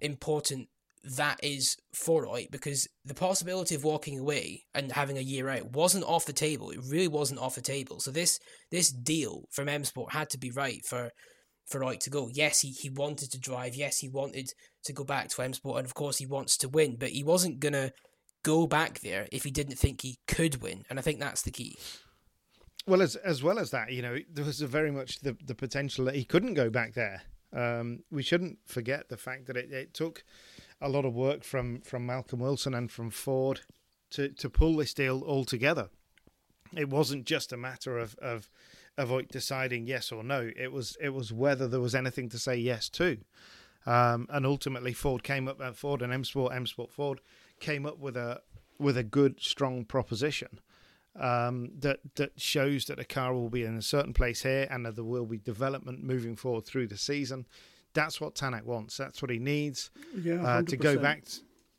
important 0.00 0.68
that 1.16 1.38
is 1.42 1.76
for 1.94 2.26
Ott 2.28 2.50
because 2.50 2.88
the 3.04 3.14
possibility 3.14 3.74
of 3.74 3.84
walking 3.84 4.18
away 4.18 4.64
and 4.74 4.92
having 4.92 5.16
a 5.16 5.22
year 5.22 5.48
out 5.48 5.72
wasn't 5.72 6.04
off 6.04 6.26
the 6.26 6.32
table. 6.32 6.70
It 6.70 6.80
really 6.86 7.08
wasn't 7.08 7.40
off 7.40 7.54
the 7.54 7.60
table. 7.60 8.00
So 8.00 8.10
this 8.10 8.38
this 8.70 8.90
deal 8.90 9.44
from 9.50 9.68
M 9.68 9.84
Sport 9.84 10.12
had 10.12 10.30
to 10.30 10.38
be 10.38 10.50
right 10.50 10.84
for 10.84 11.10
for 11.68 11.84
Ott 11.84 12.00
to 12.00 12.10
go. 12.10 12.28
Yes, 12.32 12.60
he, 12.60 12.70
he 12.70 12.90
wanted 12.90 13.30
to 13.32 13.38
drive. 13.38 13.74
Yes, 13.74 13.98
he 13.98 14.08
wanted 14.08 14.52
to 14.84 14.92
go 14.92 15.04
back 15.04 15.28
to 15.28 15.42
M 15.42 15.52
Sport, 15.52 15.78
and 15.78 15.86
of 15.86 15.94
course 15.94 16.18
he 16.18 16.26
wants 16.26 16.56
to 16.58 16.68
win. 16.68 16.96
But 16.98 17.10
he 17.10 17.22
wasn't 17.22 17.60
gonna 17.60 17.92
go 18.42 18.66
back 18.66 19.00
there 19.00 19.28
if 19.30 19.44
he 19.44 19.50
didn't 19.50 19.78
think 19.78 20.02
he 20.02 20.18
could 20.26 20.62
win, 20.62 20.84
and 20.88 20.98
I 20.98 21.02
think 21.02 21.20
that's 21.20 21.42
the 21.42 21.50
key. 21.50 21.78
Well, 22.86 23.02
as 23.02 23.16
as 23.16 23.42
well 23.42 23.58
as 23.58 23.70
that, 23.70 23.92
you 23.92 24.02
know, 24.02 24.18
there 24.32 24.44
was 24.44 24.60
very 24.60 24.90
much 24.90 25.20
the 25.20 25.36
the 25.44 25.54
potential 25.54 26.06
that 26.06 26.14
he 26.14 26.24
couldn't 26.24 26.54
go 26.54 26.70
back 26.70 26.94
there. 26.94 27.22
Um, 27.52 28.00
we 28.10 28.22
shouldn't 28.22 28.58
forget 28.66 29.08
the 29.08 29.16
fact 29.16 29.46
that 29.46 29.56
it, 29.56 29.72
it 29.72 29.94
took 29.94 30.22
a 30.80 30.88
lot 30.88 31.04
of 31.04 31.14
work 31.14 31.44
from 31.44 31.80
from 31.82 32.06
Malcolm 32.06 32.40
Wilson 32.40 32.74
and 32.74 32.90
from 32.90 33.10
Ford 33.10 33.60
to 34.10 34.28
to 34.30 34.48
pull 34.48 34.76
this 34.76 34.94
deal 34.94 35.20
all 35.20 35.44
together. 35.44 35.90
It 36.76 36.88
wasn't 36.88 37.26
just 37.26 37.52
a 37.52 37.56
matter 37.56 37.98
of 37.98 38.14
of 38.16 38.50
avoid 38.98 39.28
deciding 39.28 39.86
yes 39.86 40.12
or 40.12 40.22
no. 40.22 40.50
It 40.56 40.72
was 40.72 40.96
it 41.00 41.10
was 41.10 41.32
whether 41.32 41.66
there 41.66 41.80
was 41.80 41.94
anything 41.94 42.28
to 42.30 42.38
say 42.38 42.56
yes 42.56 42.90
to, 42.90 43.18
um, 43.86 44.26
and 44.28 44.44
ultimately 44.44 44.92
Ford 44.92 45.22
came 45.22 45.48
up. 45.48 45.60
Uh, 45.60 45.72
Ford 45.72 46.02
and 46.02 46.12
M 46.12 46.24
Sport, 46.24 46.52
M 46.52 46.66
Sport 46.66 46.90
Ford 46.90 47.20
came 47.60 47.86
up 47.86 47.98
with 47.98 48.16
a 48.16 48.42
with 48.78 48.98
a 48.98 49.04
good 49.04 49.40
strong 49.40 49.84
proposition 49.84 50.60
um, 51.18 51.70
that 51.78 52.00
that 52.16 52.38
shows 52.40 52.86
that 52.86 52.98
a 52.98 53.04
car 53.04 53.32
will 53.32 53.48
be 53.48 53.64
in 53.64 53.76
a 53.76 53.82
certain 53.82 54.12
place 54.12 54.42
here, 54.42 54.66
and 54.70 54.84
that 54.84 54.96
there 54.96 55.04
will 55.04 55.26
be 55.26 55.38
development 55.38 56.02
moving 56.02 56.36
forward 56.36 56.66
through 56.66 56.88
the 56.88 56.98
season. 56.98 57.46
That's 57.94 58.20
what 58.20 58.34
Tanak 58.34 58.64
wants. 58.64 58.96
That's 58.96 59.22
what 59.22 59.30
he 59.30 59.38
needs. 59.38 59.90
Yeah, 60.14 60.44
uh, 60.44 60.62
to 60.62 60.76
go 60.76 60.98
back 60.98 61.24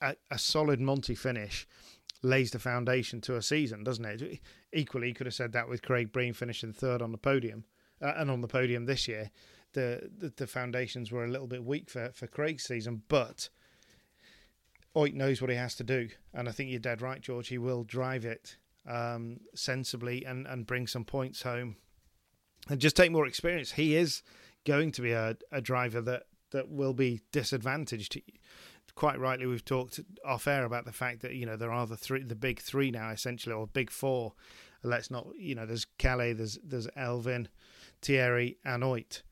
a, 0.00 0.16
a 0.30 0.38
solid 0.38 0.80
Monte 0.80 1.14
finish 1.14 1.66
lays 2.22 2.50
the 2.50 2.58
foundation 2.58 3.20
to 3.22 3.36
a 3.36 3.42
season, 3.42 3.84
doesn't 3.84 4.04
it? 4.04 4.40
Equally, 4.72 5.08
you 5.08 5.14
could 5.14 5.26
have 5.26 5.34
said 5.34 5.52
that 5.52 5.68
with 5.68 5.82
Craig 5.82 6.12
Breen 6.12 6.32
finishing 6.32 6.72
third 6.72 7.02
on 7.02 7.12
the 7.12 7.18
podium, 7.18 7.64
uh, 8.02 8.12
and 8.16 8.30
on 8.30 8.40
the 8.40 8.48
podium 8.48 8.86
this 8.86 9.08
year, 9.08 9.30
the, 9.72 10.10
the, 10.16 10.32
the 10.36 10.46
foundations 10.46 11.12
were 11.12 11.24
a 11.24 11.28
little 11.30 11.46
bit 11.46 11.64
weak 11.64 11.88
for 11.88 12.10
for 12.12 12.26
Craig's 12.26 12.64
season, 12.64 13.02
but 13.08 13.48
Ott 14.94 15.14
knows 15.14 15.40
what 15.40 15.50
he 15.50 15.56
has 15.56 15.74
to 15.76 15.84
do, 15.84 16.08
and 16.34 16.48
I 16.48 16.52
think 16.52 16.70
you're 16.70 16.80
dead 16.80 17.02
right, 17.02 17.20
George. 17.20 17.48
He 17.48 17.58
will 17.58 17.84
drive 17.84 18.24
it 18.24 18.56
um, 18.88 19.40
sensibly 19.54 20.24
and 20.24 20.46
and 20.46 20.66
bring 20.66 20.86
some 20.86 21.04
points 21.04 21.42
home, 21.42 21.76
and 22.68 22.80
just 22.80 22.96
take 22.96 23.12
more 23.12 23.26
experience. 23.26 23.72
He 23.72 23.94
is 23.94 24.22
going 24.66 24.92
to 24.92 25.02
be 25.02 25.12
a, 25.12 25.36
a 25.52 25.60
driver 25.60 26.00
that 26.02 26.24
that 26.50 26.68
will 26.68 26.94
be 26.94 27.20
disadvantaged 27.32 28.20
quite 29.00 29.18
rightly 29.18 29.46
we've 29.46 29.64
talked 29.64 29.98
off 30.26 30.46
air 30.46 30.66
about 30.66 30.84
the 30.84 30.92
fact 30.92 31.22
that 31.22 31.32
you 31.32 31.46
know 31.46 31.56
there 31.56 31.72
are 31.72 31.86
the 31.86 31.96
three 31.96 32.22
the 32.22 32.34
big 32.34 32.60
three 32.60 32.90
now 32.90 33.08
essentially 33.08 33.54
or 33.54 33.66
big 33.66 33.90
four 33.90 34.34
let's 34.82 35.10
not 35.10 35.26
you 35.38 35.54
know 35.54 35.64
there's 35.64 35.86
Kalle 35.98 36.34
there's 36.34 36.58
there's 36.62 36.86
Elfyn 36.88 37.46
Thierry 38.02 38.58
and 38.62 38.84
Ott 38.84 39.22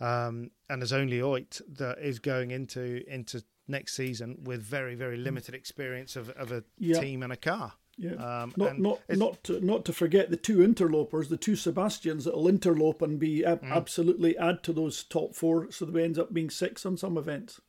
um, 0.00 0.50
and 0.68 0.82
there's 0.82 0.92
only 0.92 1.22
Ott 1.22 1.62
that 1.78 1.96
is 1.98 2.18
going 2.18 2.50
into 2.50 3.02
into 3.08 3.42
next 3.66 3.96
season 3.96 4.36
with 4.44 4.60
very 4.60 4.94
very 4.94 5.16
limited 5.16 5.54
experience 5.54 6.14
of, 6.14 6.28
of 6.30 6.52
a 6.52 6.62
yeah. 6.78 7.00
team 7.00 7.22
and 7.22 7.32
a 7.32 7.38
car 7.38 7.72
yeah, 7.96 8.16
um, 8.16 8.52
not 8.58 8.78
not 8.78 9.00
not 9.08 9.44
to, 9.44 9.64
not 9.64 9.86
to 9.86 9.94
forget 9.94 10.28
the 10.28 10.36
two 10.36 10.62
interlopers, 10.62 11.30
the 11.30 11.38
two 11.38 11.56
Sebastians 11.56 12.26
that'll 12.26 12.44
interlope 12.44 13.00
and 13.00 13.18
be 13.18 13.42
mm. 13.46 13.72
absolutely 13.72 14.36
add 14.36 14.62
to 14.64 14.74
those 14.74 15.02
top 15.02 15.34
four, 15.34 15.70
so 15.70 15.86
that 15.86 15.94
we 15.94 16.02
end 16.02 16.18
up 16.18 16.34
being 16.34 16.50
six 16.50 16.84
on 16.84 16.98
some 16.98 17.16
events. 17.16 17.62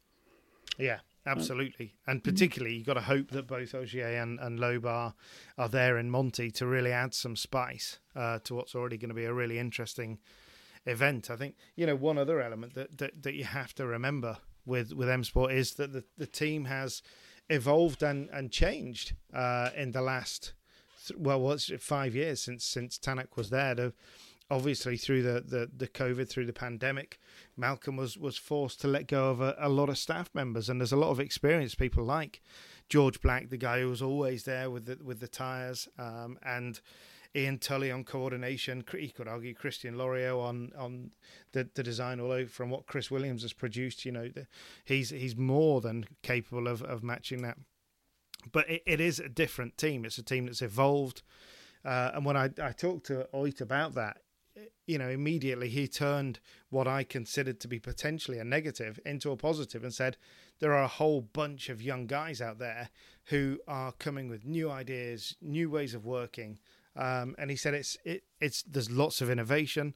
Yeah, 0.78 1.00
absolutely. 1.28 1.94
And 2.08 2.24
particularly, 2.24 2.78
you've 2.78 2.88
got 2.88 2.94
to 2.94 3.02
hope 3.02 3.30
that 3.32 3.48
both 3.48 3.76
Ogier 3.76 4.22
and, 4.22 4.40
and 4.40 4.60
Loeb 4.60 4.86
are 4.86 5.14
there 5.70 5.98
in 5.98 6.10
Monte 6.10 6.52
to 6.52 6.66
really 6.66 6.92
add 6.92 7.14
some 7.14 7.36
spice 7.36 8.00
uh, 8.16 8.40
to 8.46 8.56
what's 8.56 8.76
already 8.76 8.98
going 8.98 9.10
to 9.10 9.16
be 9.16 9.26
a 9.26 9.34
really 9.34 9.60
interesting 9.60 10.20
event. 10.86 11.30
I 11.30 11.36
think, 11.36 11.56
you 11.76 11.86
know, 11.86 11.96
one 11.96 12.18
other 12.18 12.42
element 12.42 12.74
that, 12.76 12.98
that, 12.98 13.24
that 13.24 13.34
you 13.34 13.44
have 13.44 13.76
to 13.76 13.86
remember 13.86 14.38
with, 14.66 14.94
with 14.94 15.10
M 15.10 15.24
Sport 15.24 15.52
is 15.52 15.74
that 15.74 15.94
the, 15.94 16.04
the 16.18 16.28
team 16.28 16.66
has 16.66 17.02
evolved 17.50 18.04
and, 18.04 18.30
and 18.32 18.52
changed 18.52 19.14
uh, 19.34 19.70
in 19.76 19.92
the 19.92 20.02
last, 20.02 20.54
well, 21.16 21.40
what's 21.40 21.70
it, 21.70 21.82
five 21.82 22.16
years 22.16 22.42
since, 22.42 22.66
since 22.66 22.98
Tanak 22.98 23.36
was 23.36 23.50
there. 23.50 23.76
To, 23.76 23.94
obviously, 24.50 24.98
through 24.98 25.24
the, 25.24 25.44
the, 25.46 25.70
the 25.76 25.88
COVID, 25.88 26.30
through 26.30 26.46
the 26.46 26.54
pandemic, 26.54 27.20
Malcolm 27.56 27.98
was 27.98 28.18
was 28.18 28.38
forced 28.38 28.82
to 28.82 28.88
let 28.88 29.08
go 29.08 29.30
of 29.30 29.42
a, 29.42 29.56
a, 29.60 29.70
lot 29.70 29.90
of 29.90 29.98
staff 29.98 30.30
members, 30.34 30.70
and 30.70 30.80
there's 30.80 30.92
a 30.92 30.98
lot 30.98 31.12
of 31.12 31.20
experienced 31.20 31.78
people 31.78 32.04
like 32.04 32.42
George 32.90 33.22
Black, 33.22 33.50
the 33.50 33.58
guy 33.58 33.82
who 33.82 33.90
was 33.90 34.02
always 34.02 34.44
there 34.44 34.70
with 34.70 34.86
the 34.86 34.98
with 35.04 35.20
the 35.20 35.28
tires, 35.28 35.88
um, 35.98 36.38
and 36.44 36.80
Ian 37.36 37.60
Tully 37.60 37.92
on 37.92 38.04
coordination. 38.04 38.84
He 38.98 39.10
could 39.10 39.28
argue 39.28 39.54
Christian 39.54 39.96
Loriaux 39.96 40.42
on 40.42 40.72
on 40.78 41.12
the, 41.52 41.70
the 41.74 41.84
design, 41.84 42.20
although 42.20 42.46
from 42.46 42.70
what 42.70 42.88
Chris 42.88 43.12
Williams 43.12 43.42
has 43.42 43.54
produced, 43.54 44.06
you 44.06 44.12
know, 44.12 44.30
the, 44.30 44.48
he's 44.86 45.10
he's 45.10 45.36
more 45.36 45.82
than 45.82 46.06
capable 46.24 46.68
of, 46.68 46.82
of 46.82 47.04
matching 47.04 47.42
that. 47.42 47.58
But 48.52 48.70
it, 48.70 48.84
it 48.86 49.02
is 49.02 49.20
a 49.20 49.30
different 49.30 49.78
team. 49.78 50.06
It's 50.06 50.18
a 50.18 50.24
team 50.24 50.46
that's 50.46 50.62
evolved. 50.62 51.22
Uh, 51.84 52.12
and 52.16 52.26
when 52.26 52.36
I, 52.36 52.50
I 52.62 52.72
talked 52.72 53.06
to 53.08 53.28
Ott 53.34 53.62
about 53.62 53.94
that, 53.96 54.18
you 54.86 54.98
know, 54.98 55.10
immediately 55.10 55.70
he 55.70 55.88
turned 55.88 56.40
what 56.70 56.88
I 56.88 57.04
considered 57.04 57.60
to 57.62 57.68
be 57.68 57.80
potentially 57.80 58.40
a 58.40 58.44
negative 58.44 59.00
into 59.06 59.32
a 59.32 59.38
positive 59.38 59.84
and 59.84 59.94
said, 59.94 60.18
there 60.60 60.74
are 60.74 60.84
a 60.84 60.88
whole 60.88 61.22
bunch 61.22 61.70
of 61.70 61.82
young 61.82 62.08
guys 62.08 62.42
out 62.42 62.60
there 62.60 62.90
who 63.26 63.60
are 63.68 63.92
coming 63.92 64.30
with 64.30 64.46
new 64.46 64.70
ideas, 64.70 65.36
new 65.42 65.70
ways 65.70 65.94
of 65.94 66.06
working. 66.06 66.60
Um, 66.96 67.36
and 67.38 67.52
he 67.52 67.56
said 67.56 67.74
it's 67.74 67.98
it, 68.04 68.24
it's 68.42 68.64
there's 68.64 68.90
lots 68.90 69.22
of 69.22 69.30
innovation. 69.30 69.94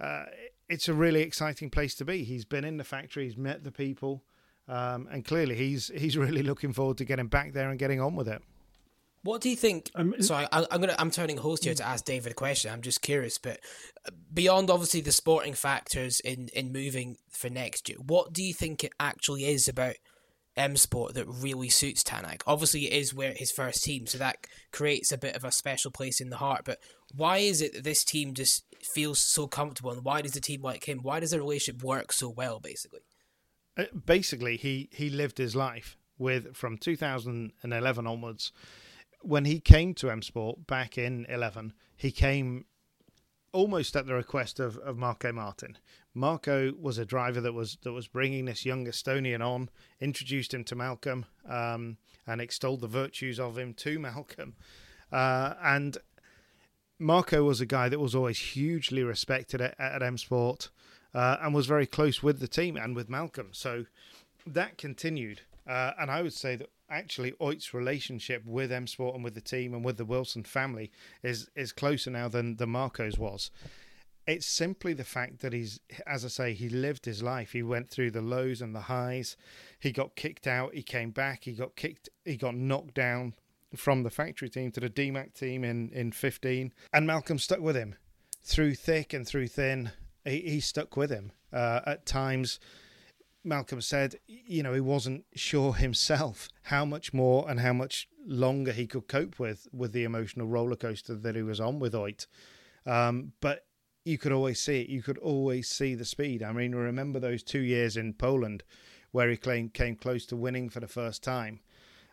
Uh, 0.00 0.24
it's 0.68 0.88
a 0.88 0.94
really 0.94 1.20
exciting 1.20 1.68
place 1.68 1.94
to 1.96 2.04
be. 2.04 2.24
He's 2.24 2.44
been 2.44 2.64
in 2.64 2.78
the 2.78 2.84
factory, 2.84 3.26
he's 3.26 3.36
met 3.36 3.64
the 3.64 3.70
people, 3.70 4.24
um, 4.66 5.08
and 5.10 5.24
clearly 5.24 5.56
he's 5.56 5.90
he's 5.94 6.16
really 6.26 6.42
looking 6.42 6.72
forward 6.72 6.96
to 6.98 7.04
getting 7.04 7.26
back 7.26 7.52
there 7.52 7.68
and 7.68 7.78
getting 7.78 8.00
on 8.00 8.16
with 8.16 8.28
it. 8.28 8.42
What 9.24 9.40
do 9.40 9.48
you 9.48 9.56
think? 9.56 9.90
Um, 9.94 10.14
sorry, 10.20 10.46
I, 10.50 10.66
am 10.70 10.80
gonna 10.80 10.96
I'm 10.98 11.10
turning 11.10 11.36
host 11.36 11.64
here 11.64 11.74
to 11.74 11.86
ask 11.86 12.04
David 12.04 12.32
a 12.32 12.34
question. 12.34 12.72
I'm 12.72 12.82
just 12.82 13.02
curious, 13.02 13.38
but 13.38 13.60
uh, 14.06 14.10
beyond 14.32 14.68
obviously 14.68 15.00
the 15.00 15.12
sporting 15.12 15.54
factors 15.54 16.18
in 16.20 16.48
in 16.54 16.72
moving 16.72 17.16
for 17.30 17.48
next 17.48 17.88
year, 17.88 17.98
what 18.04 18.32
do 18.32 18.42
you 18.42 18.52
think 18.52 18.82
it 18.82 18.92
actually 18.98 19.44
is 19.44 19.68
about 19.68 19.94
M 20.56 20.76
Sport 20.76 21.14
that 21.14 21.28
really 21.28 21.68
suits 21.68 22.02
Tanak? 22.02 22.42
Obviously, 22.48 22.86
it 22.86 23.00
is 23.00 23.14
where 23.14 23.32
his 23.32 23.52
first 23.52 23.84
team, 23.84 24.06
so 24.08 24.18
that 24.18 24.38
creates 24.72 25.12
a 25.12 25.18
bit 25.18 25.36
of 25.36 25.44
a 25.44 25.52
special 25.52 25.92
place 25.92 26.20
in 26.20 26.30
the 26.30 26.38
heart. 26.38 26.62
But 26.64 26.80
why 27.14 27.38
is 27.38 27.62
it 27.62 27.74
that 27.74 27.84
this 27.84 28.02
team 28.02 28.34
just 28.34 28.64
feels 28.82 29.20
so 29.20 29.46
comfortable, 29.46 29.92
and 29.92 30.04
why 30.04 30.22
does 30.22 30.32
the 30.32 30.40
team 30.40 30.62
like 30.62 30.88
him? 30.88 30.98
Why 31.00 31.20
does 31.20 31.30
the 31.30 31.38
relationship 31.38 31.84
work 31.84 32.12
so 32.12 32.28
well? 32.28 32.58
Basically, 32.58 33.00
uh, 33.76 33.84
basically, 34.04 34.56
he 34.56 34.88
he 34.90 35.10
lived 35.10 35.38
his 35.38 35.54
life 35.54 35.96
with 36.18 36.56
from 36.56 36.76
2011 36.76 38.06
onwards 38.06 38.50
when 39.22 39.44
he 39.44 39.60
came 39.60 39.94
to 39.94 40.10
M 40.10 40.22
Sport 40.22 40.66
back 40.66 40.98
in 40.98 41.26
11, 41.28 41.72
he 41.96 42.10
came 42.10 42.66
almost 43.52 43.94
at 43.96 44.06
the 44.06 44.14
request 44.14 44.58
of, 44.58 44.78
of 44.78 44.96
Markko 44.96 45.32
Märtin. 45.32 45.76
Markko 46.16 46.78
was 46.78 46.98
a 46.98 47.04
driver 47.04 47.40
that 47.40 47.52
was 47.52 47.78
that 47.82 47.92
was 47.92 48.08
bringing 48.08 48.44
this 48.44 48.66
young 48.66 48.86
Estonian 48.86 49.40
on, 49.40 49.70
introduced 50.00 50.52
him 50.52 50.64
to 50.64 50.74
Malcolm, 50.74 51.26
um, 51.48 51.96
and 52.26 52.40
extolled 52.40 52.80
the 52.80 52.88
virtues 52.88 53.38
of 53.38 53.58
him 53.58 53.74
to 53.74 53.98
Malcolm. 54.00 54.54
Uh, 55.10 55.54
and 55.62 55.98
Markko 57.00 57.44
was 57.44 57.60
a 57.60 57.66
guy 57.66 57.88
that 57.88 58.00
was 58.00 58.14
always 58.14 58.38
hugely 58.38 59.02
respected 59.02 59.60
at, 59.60 59.78
at 59.78 60.02
M 60.02 60.18
Sport 60.18 60.70
uh, 61.14 61.36
and 61.40 61.54
was 61.54 61.66
very 61.66 61.86
close 61.86 62.22
with 62.22 62.40
the 62.40 62.48
team 62.48 62.76
and 62.76 62.94
with 62.94 63.08
Malcolm. 63.08 63.48
So 63.52 63.86
that 64.46 64.78
continued. 64.78 65.42
Uh, 65.66 65.92
and 66.00 66.10
I 66.10 66.22
would 66.22 66.32
say 66.32 66.56
that 66.56 66.70
actually 66.92 67.32
Ott's 67.40 67.74
relationship 67.74 68.44
with 68.44 68.70
M 68.70 68.86
Sport 68.86 69.14
and 69.14 69.24
with 69.24 69.34
the 69.34 69.40
team 69.40 69.74
and 69.74 69.84
with 69.84 69.96
the 69.96 70.04
Wilson 70.04 70.44
family 70.44 70.90
is 71.22 71.48
is 71.56 71.72
closer 71.72 72.10
now 72.10 72.28
than 72.28 72.56
the 72.56 72.66
Markko's 72.66 73.18
was. 73.18 73.50
It's 74.24 74.46
simply 74.46 74.92
the 74.92 75.02
fact 75.02 75.40
that 75.40 75.52
he's, 75.52 75.80
as 76.06 76.24
I 76.24 76.28
say, 76.28 76.52
he 76.54 76.68
lived 76.68 77.06
his 77.06 77.24
life. 77.24 77.52
He 77.52 77.62
went 77.64 77.90
through 77.90 78.12
the 78.12 78.20
lows 78.20 78.62
and 78.62 78.72
the 78.72 78.82
highs. 78.82 79.36
He 79.80 79.90
got 79.90 80.14
kicked 80.14 80.46
out. 80.46 80.74
He 80.74 80.84
came 80.84 81.10
back. 81.10 81.42
He 81.42 81.52
got 81.52 81.74
kicked. 81.74 82.08
He 82.24 82.36
got 82.36 82.54
knocked 82.54 82.94
down 82.94 83.34
from 83.74 84.04
the 84.04 84.10
factory 84.10 84.48
team 84.48 84.70
to 84.72 84.80
the 84.80 84.90
DMACK 84.90 85.34
team 85.34 85.64
in 85.64 85.90
in 85.90 86.12
15. 86.12 86.72
And 86.92 87.06
Malcolm 87.06 87.38
stuck 87.38 87.60
with 87.60 87.74
him 87.74 87.96
through 88.44 88.74
thick 88.74 89.12
and 89.12 89.26
through 89.26 89.48
thin. 89.48 89.90
He, 90.24 90.40
he 90.40 90.60
stuck 90.60 90.96
with 90.96 91.10
him. 91.10 91.32
Uh, 91.52 91.80
at 91.84 92.06
times, 92.06 92.58
Malcolm 93.44 93.80
said, 93.80 94.16
you 94.26 94.62
know, 94.62 94.72
he 94.74 94.80
wasn't 94.80 95.24
sure 95.34 95.74
himself 95.86 96.48
how 96.64 96.84
much 96.84 97.12
more 97.12 97.48
and 97.48 97.60
how 97.60 97.72
much 97.72 98.08
longer 98.26 98.72
he 98.72 98.86
could 98.86 99.08
cope 99.08 99.38
with 99.38 99.66
with 99.72 99.92
the 99.92 100.04
emotional 100.04 100.46
roller 100.46 100.76
coaster 100.76 101.14
that 101.14 101.34
he 101.34 101.42
was 101.42 101.60
on 101.60 101.78
with 101.78 101.94
Ott. 101.94 102.26
Um, 102.86 103.32
but 103.40 103.66
you 104.04 104.18
could 104.18 104.32
always 104.32 104.60
see 104.60 104.80
it. 104.80 104.88
You 104.88 105.02
could 105.02 105.18
always 105.18 105.68
see 105.68 105.94
the 105.94 106.04
speed. 106.04 106.42
I 106.42 106.52
mean, 106.52 106.74
remember 106.74 107.20
those 107.20 107.42
two 107.42 107.60
years 107.60 107.96
in 107.96 108.14
Poland 108.14 108.64
where 109.12 109.30
he 109.30 109.36
came, 109.36 109.68
came 109.68 109.94
close 109.94 110.26
to 110.26 110.36
winning 110.36 110.68
for 110.68 110.80
the 110.80 110.88
first 110.88 111.22
time. 111.22 111.60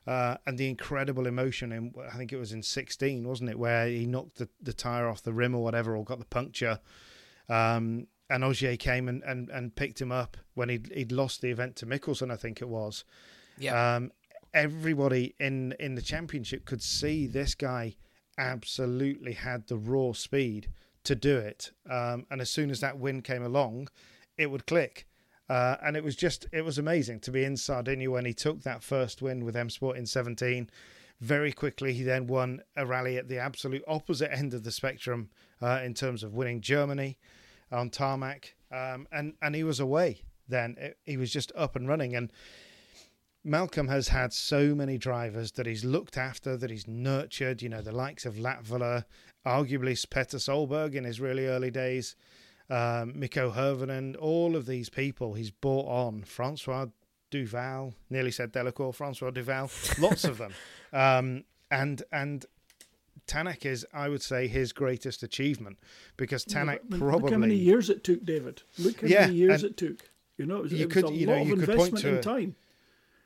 Uh, 0.05 0.37
and 0.45 0.57
the 0.57 0.69
incredible 0.69 1.27
emotion 1.27 1.71
in, 1.71 1.93
I 2.11 2.17
think 2.17 2.33
it 2.33 2.37
was 2.37 2.51
in 2.51 2.63
16, 2.63 3.27
wasn't 3.27 3.49
it, 3.49 3.59
where 3.59 3.87
he 3.87 4.05
knocked 4.05 4.37
the, 4.37 4.49
the 4.61 4.73
tire 4.73 5.07
off 5.07 5.23
the 5.23 5.33
rim 5.33 5.55
or 5.55 5.63
whatever, 5.63 5.95
or 5.95 6.03
got 6.03 6.19
the 6.19 6.25
puncture. 6.25 6.79
Um, 7.47 8.07
and 8.29 8.43
Ogier 8.43 8.77
came 8.77 9.09
and, 9.09 9.23
and, 9.23 9.49
and 9.49 9.75
picked 9.75 9.99
him 9.99 10.11
up 10.11 10.37
when 10.53 10.69
he'd, 10.69 10.91
he'd 10.93 11.11
lost 11.11 11.41
the 11.41 11.49
event 11.49 11.75
to 11.77 11.85
Mikkelsen, 11.85 12.31
I 12.31 12.35
think 12.35 12.61
it 12.61 12.69
was. 12.69 13.03
Yeah. 13.57 13.95
Um, 13.95 14.11
everybody 14.53 15.35
in, 15.39 15.73
in 15.79 15.95
the 15.95 16.01
championship 16.01 16.65
could 16.65 16.81
see 16.81 17.27
this 17.27 17.55
guy 17.55 17.95
absolutely 18.37 19.33
had 19.33 19.67
the 19.67 19.77
raw 19.77 20.11
speed 20.13 20.69
to 21.03 21.15
do 21.15 21.37
it. 21.37 21.71
Um, 21.89 22.25
and 22.29 22.39
as 22.39 22.49
soon 22.49 22.69
as 22.69 22.79
that 22.81 22.99
win 22.99 23.21
came 23.21 23.43
along, 23.43 23.89
it 24.37 24.51
would 24.51 24.65
click. 24.65 25.07
Uh, 25.49 25.77
and 25.83 25.97
it 25.97 26.03
was 26.03 26.15
just, 26.15 26.45
it 26.51 26.63
was 26.63 26.77
amazing 26.77 27.19
to 27.21 27.31
be 27.31 27.43
in 27.43 27.57
Sardinia 27.57 28.11
when 28.11 28.25
he 28.25 28.33
took 28.33 28.61
that 28.61 28.83
first 28.83 29.21
win 29.21 29.43
with 29.43 29.55
M 29.55 29.69
Sport 29.69 29.97
in 29.97 30.05
17. 30.05 30.69
Very 31.19 31.51
quickly, 31.51 31.93
he 31.93 32.03
then 32.03 32.27
won 32.27 32.61
a 32.77 32.85
rally 32.85 33.17
at 33.17 33.27
the 33.27 33.39
absolute 33.39 33.83
opposite 33.87 34.31
end 34.31 34.53
of 34.53 34.63
the 34.63 34.71
spectrum 34.71 35.29
uh, 35.61 35.81
in 35.83 35.95
terms 35.95 36.23
of 36.23 36.35
winning 36.35 36.61
Germany 36.61 37.17
on 37.71 37.89
tarmac, 37.89 38.55
um, 38.71 39.07
and 39.11 39.33
and 39.41 39.55
he 39.55 39.63
was 39.63 39.79
away. 39.79 40.23
Then 40.47 40.75
it, 40.79 40.97
he 41.05 41.17
was 41.17 41.31
just 41.31 41.51
up 41.55 41.75
and 41.75 41.87
running, 41.87 42.15
and 42.15 42.31
Malcolm 43.43 43.87
has 43.87 44.09
had 44.09 44.33
so 44.33 44.75
many 44.75 44.97
drivers 44.97 45.53
that 45.53 45.65
he's 45.65 45.85
looked 45.85 46.17
after, 46.17 46.57
that 46.57 46.69
he's 46.69 46.87
nurtured. 46.87 47.61
You 47.61 47.69
know, 47.69 47.81
the 47.81 47.91
likes 47.91 48.25
of 48.25 48.35
Latvala, 48.35 49.05
arguably 49.45 50.09
Petter 50.09 50.37
Solberg 50.37 50.95
in 50.95 51.03
his 51.03 51.21
really 51.21 51.47
early 51.47 51.71
days, 51.71 52.15
um, 52.69 53.17
Mikko 53.17 53.51
Hirvonen, 53.51 54.15
all 54.19 54.55
of 54.55 54.65
these 54.65 54.89
people 54.89 55.33
he's 55.33 55.51
brought 55.51 55.87
on. 55.87 56.23
Francois 56.23 56.87
Duval, 57.31 57.93
nearly 58.09 58.31
said 58.31 58.51
Delecour, 58.51 58.93
Francois 58.93 59.31
Duval, 59.31 59.69
lots 59.99 60.23
of 60.23 60.37
them. 60.37 60.53
Um, 60.91 61.43
and 61.69 62.01
and 62.11 62.47
Tanak 63.29 63.65
is, 63.65 63.85
I 63.93 64.09
would 64.09 64.23
say, 64.23 64.47
his 64.47 64.73
greatest 64.73 65.21
achievement 65.21 65.77
because 66.17 66.43
Tanak 66.43 66.79
yeah, 66.89 66.97
probably. 66.97 67.21
Look 67.21 67.31
how 67.31 67.37
many 67.37 67.55
years 67.55 67.89
it 67.89 68.03
took, 68.03 68.25
David. 68.25 68.63
Look 68.79 69.01
how 69.01 69.07
yeah, 69.07 69.27
many 69.27 69.35
years 69.35 69.63
it 69.63 69.77
took. 69.77 70.09
You 70.37 70.45
know, 70.45 70.57
it 70.57 70.61
was, 70.63 70.73
you 70.73 70.85
it 70.85 70.91
could, 70.91 71.09
you 71.11 71.27
know, 71.27 71.37
you 71.37 71.55
could 71.55 71.75
point 71.75 71.97
to 71.99 72.17
a, 72.17 72.21
time. 72.21 72.55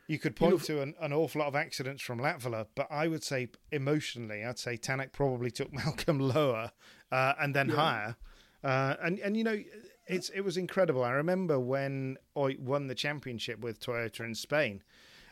You 0.08 0.20
could 0.20 0.36
point 0.36 0.68
you 0.68 0.76
know, 0.76 0.82
to 0.82 0.82
an, 0.82 0.96
an, 1.00 1.14
awful 1.14 1.40
lot 1.40 1.48
of 1.48 1.56
accidents 1.56 2.02
from 2.02 2.20
Latvala, 2.20 2.68
but 2.76 2.88
I 2.92 3.08
would 3.08 3.24
say 3.24 3.48
emotionally, 3.72 4.44
I'd 4.44 4.60
say 4.60 4.78
Tanak 4.78 5.14
probably 5.14 5.50
took 5.50 5.72
Malcolm 5.74 6.20
lower 6.20 6.72
uh, 7.12 7.34
and 7.40 7.56
then 7.56 7.70
yeah. 7.70 7.76
higher. 7.76 8.16
Uh, 8.64 8.96
and 9.02 9.20
and 9.20 9.38
you 9.38 9.44
know, 9.44 9.62
it's 10.08 10.30
it 10.30 10.42
was 10.42 10.58
incredible. 10.58 11.04
I 11.04 11.12
remember 11.12 11.60
when 11.60 12.18
I 12.36 12.58
won 12.60 12.88
the 12.88 12.96
championship 12.96 13.60
with 13.60 13.80
Toyota 13.80 14.22
in 14.22 14.36
Spain. 14.36 14.84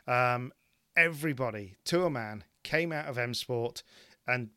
Um, 0.07 0.53
everybody, 0.95 1.75
to 1.85 2.05
a 2.05 2.09
man, 2.09 2.43
came 2.63 2.91
out 2.91 3.07
of 3.07 3.17
M 3.17 3.33
Sport 3.33 3.83
and 4.27 4.49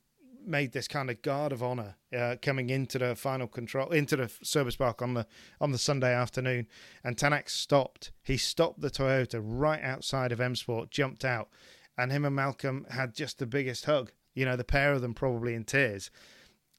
made 0.46 0.72
this 0.72 0.88
kind 0.88 1.10
of 1.10 1.22
guard 1.22 1.52
of 1.52 1.62
honor 1.62 1.96
uh, 2.16 2.36
coming 2.40 2.70
into 2.70 2.98
the 2.98 3.14
final 3.14 3.46
control 3.46 3.90
into 3.90 4.16
the 4.16 4.30
service 4.42 4.76
park 4.76 5.02
on 5.02 5.14
the 5.14 5.26
on 5.60 5.72
the 5.72 5.78
Sunday 5.78 6.14
afternoon, 6.14 6.66
and 7.02 7.16
Tanak 7.16 7.48
stopped. 7.48 8.12
He 8.22 8.36
stopped 8.36 8.80
the 8.80 8.90
Toyota 8.90 9.40
right 9.42 9.82
outside 9.82 10.32
of 10.32 10.40
M 10.40 10.56
Sport, 10.56 10.90
jumped 10.90 11.24
out, 11.24 11.48
and 11.96 12.10
him 12.10 12.24
and 12.24 12.36
Malcolm 12.36 12.86
had 12.90 13.14
just 13.14 13.38
the 13.38 13.46
biggest 13.46 13.84
hug. 13.84 14.12
You 14.34 14.44
know, 14.44 14.56
the 14.56 14.64
pair 14.64 14.92
of 14.92 15.00
them 15.00 15.14
probably 15.14 15.54
in 15.54 15.64
tears. 15.64 16.10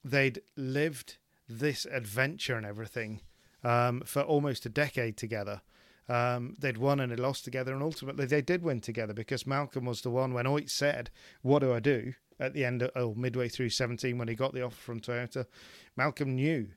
They'd 0.04 0.40
lived 0.56 1.18
this 1.48 1.86
adventure 1.86 2.56
and 2.56 2.66
everything 2.66 3.22
um, 3.64 4.02
for 4.04 4.22
almost 4.22 4.66
a 4.66 4.70
decade 4.70 5.16
together. 5.16 5.62
Um, 6.08 6.54
they'd 6.58 6.78
won 6.78 7.00
and 7.00 7.10
they 7.10 7.16
lost 7.16 7.44
together, 7.44 7.72
and 7.72 7.82
ultimately 7.82 8.26
they 8.26 8.42
did 8.42 8.62
win 8.62 8.80
together 8.80 9.12
because 9.12 9.46
Malcolm 9.46 9.86
was 9.86 10.02
the 10.02 10.10
one 10.10 10.34
when 10.34 10.46
Ott 10.46 10.68
said, 10.70 11.10
"What 11.42 11.60
do 11.60 11.72
I 11.72 11.80
do?" 11.80 12.14
At 12.38 12.52
the 12.52 12.64
end 12.64 12.82
of 12.82 12.90
oh, 12.96 13.14
midway 13.14 13.48
through 13.48 13.70
17 13.70 14.18
when 14.18 14.28
he 14.28 14.34
got 14.34 14.52
the 14.52 14.62
offer 14.62 14.76
from 14.76 15.00
Toyota. 15.00 15.46
Malcolm 15.96 16.34
knew 16.34 16.68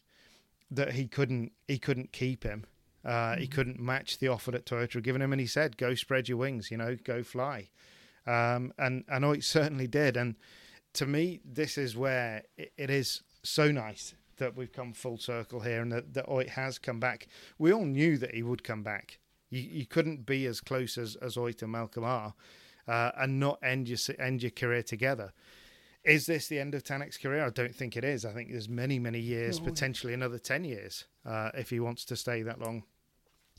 that 0.71 0.93
he 0.93 1.07
couldn't 1.07 1.51
he 1.67 1.77
couldn't 1.77 2.13
keep 2.13 2.43
him. 2.43 2.65
Uh, 3.03 3.09
mm-hmm. 3.09 3.41
He 3.41 3.47
couldn't 3.47 3.79
match 3.79 4.19
the 4.19 4.27
offer 4.27 4.51
that 4.51 4.65
Toyota 4.65 4.93
had 4.93 5.03
given 5.03 5.21
him, 5.21 5.33
and 5.33 5.39
he 5.39 5.47
said, 5.47 5.77
"Go 5.77 5.95
spread 5.95 6.29
your 6.29 6.37
wings, 6.37 6.71
you 6.71 6.77
know, 6.77 6.95
go 7.03 7.23
fly." 7.23 7.69
Um, 8.25 8.73
and 8.77 9.03
and 9.07 9.25
Ott 9.25 9.43
certainly 9.43 9.87
did. 9.87 10.15
And 10.15 10.35
to 10.93 11.05
me, 11.05 11.41
this 11.43 11.77
is 11.77 11.95
where 11.95 12.43
it, 12.57 12.71
it 12.77 12.89
is 12.89 13.21
so 13.43 13.71
nice 13.71 14.15
that 14.37 14.55
we've 14.55 14.71
come 14.71 14.93
full 14.93 15.17
circle 15.17 15.59
here 15.59 15.81
and 15.81 15.91
that, 15.91 16.13
that 16.13 16.27
Ott 16.27 16.49
has 16.49 16.77
come 16.77 16.99
back. 16.99 17.27
We 17.57 17.71
all 17.71 17.85
knew 17.85 18.17
that 18.17 18.33
he 18.33 18.41
would 18.43 18.63
come 18.63 18.83
back. 18.83 19.19
You, 19.49 19.61
you 19.61 19.85
couldn't 19.85 20.25
be 20.25 20.45
as 20.45 20.61
close 20.61 20.97
as, 20.97 21.15
as 21.17 21.37
Ott 21.37 21.61
and 21.61 21.71
Malcolm 21.71 22.03
are 22.03 22.33
uh, 22.87 23.11
and 23.17 23.39
not 23.39 23.59
end 23.63 23.87
your, 23.87 23.97
end 24.19 24.41
your 24.41 24.51
career 24.51 24.83
together. 24.83 25.33
Is 26.03 26.25
this 26.25 26.47
the 26.47 26.59
end 26.59 26.73
of 26.75 26.83
Tanak's 26.83 27.17
career? 27.17 27.45
I 27.45 27.49
don't 27.49 27.75
think 27.75 27.97
it 27.97 28.03
is. 28.03 28.25
I 28.25 28.31
think 28.31 28.51
there's 28.51 28.69
many, 28.69 28.99
many 28.99 29.19
years, 29.19 29.59
potentially 29.59 30.13
another 30.13 30.39
10 30.39 30.63
years, 30.63 31.05
uh, 31.25 31.51
if 31.53 31.69
he 31.69 31.79
wants 31.79 32.05
to 32.05 32.15
stay 32.15 32.41
that 32.41 32.59
long. 32.59 32.83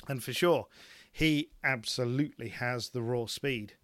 And 0.08 0.24
for 0.24 0.32
sure, 0.32 0.66
he 1.12 1.50
absolutely 1.62 2.48
has 2.48 2.90
the 2.90 3.02
raw 3.02 3.26
speed 3.26 3.74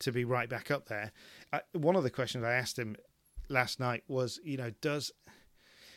to 0.00 0.12
be 0.12 0.24
right 0.24 0.48
back 0.48 0.70
up 0.70 0.86
there. 0.86 1.12
Uh, 1.52 1.60
one 1.72 1.96
of 1.96 2.02
the 2.02 2.10
questions 2.10 2.44
I 2.44 2.52
asked 2.52 2.78
him 2.78 2.96
last 3.48 3.80
night 3.80 4.04
was, 4.08 4.40
you 4.44 4.58
know, 4.58 4.70
does 4.80 5.10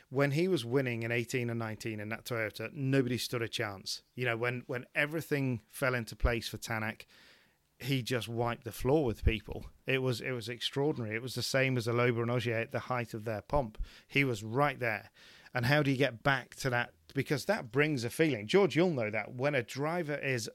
when 0.10 0.31
he 0.31 0.47
was 0.47 0.63
winning 0.63 1.03
in 1.03 1.12
18 1.12 1.49
and 1.49 1.60
19 1.60 1.99
in 1.99 2.10
that 2.10 2.25
Toyota, 2.25 2.71
nobody 2.73 3.17
stood 3.17 3.41
a 3.41 3.47
chance. 3.47 4.01
You 4.15 4.25
know, 4.25 4.38
when 4.38 4.63
when 4.67 4.86
everything 4.93 5.62
fell 5.71 5.95
into 5.95 6.15
place 6.15 6.47
for 6.47 6.58
Tanak, 6.58 7.05
he 7.79 8.01
just 8.01 8.27
wiped 8.27 8.63
the 8.63 8.71
floor 8.71 9.03
with 9.03 9.25
people. 9.25 9.65
It 9.85 10.01
was 10.01 10.21
it 10.21 10.31
was 10.31 10.49
extraordinary. 10.49 11.15
It 11.15 11.21
was 11.21 11.35
the 11.35 11.41
same 11.41 11.77
as 11.77 11.88
Loeb 11.88 12.17
and 12.17 12.31
Ogier 12.31 12.57
at 12.57 12.71
the 12.71 12.79
height 12.79 13.13
of 13.13 13.25
their 13.25 13.41
pomp. 13.41 13.77
He 14.07 14.23
was 14.23 14.43
right 14.43 14.79
there. 14.79 15.11
And 15.53 15.65
how 15.65 15.83
do 15.83 15.91
you 15.91 15.97
get 15.97 16.23
back 16.23 16.55
to 16.55 16.69
that? 16.71 16.91
Because 17.13 17.45
that 17.45 17.71
brings 17.71 18.03
a 18.03 18.09
feeling. 18.09 18.47
George, 18.47 18.75
you'll 18.75 18.89
know 18.89 19.09
that 19.09 19.33
when 19.35 19.55
a 19.55 19.63
driver 19.63 20.15
is, 20.15 20.49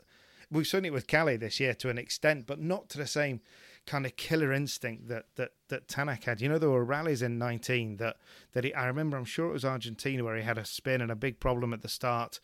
we've 0.50 0.66
seen 0.66 0.84
it 0.84 0.92
with 0.92 1.06
Kalle 1.06 1.38
this 1.38 1.58
year 1.58 1.72
to 1.74 1.88
an 1.88 1.96
extent, 1.96 2.46
but 2.46 2.60
not 2.60 2.90
to 2.90 2.98
the 2.98 3.06
same 3.06 3.40
kind 3.86 4.04
of 4.04 4.16
killer 4.16 4.52
instinct 4.52 5.08
that 5.08 5.24
that 5.36 5.52
that 5.68 5.88
Tanak 5.88 6.24
had. 6.24 6.40
You 6.40 6.48
know, 6.48 6.58
there 6.58 6.70
were 6.70 6.84
rallies 6.84 7.22
in 7.22 7.38
19 7.38 7.96
that 7.96 8.16
that 8.52 8.64
he. 8.64 8.74
I 8.74 8.86
remember. 8.86 9.16
I'm 9.16 9.24
sure 9.24 9.48
it 9.48 9.52
was 9.52 9.64
Argentina 9.64 10.24
where 10.24 10.36
he 10.36 10.42
had 10.42 10.58
a 10.58 10.64
spin 10.64 11.00
and 11.00 11.10
a 11.10 11.16
big 11.16 11.40
problem 11.40 11.72
at 11.72 11.82
the 11.82 11.88
start, 11.88 12.40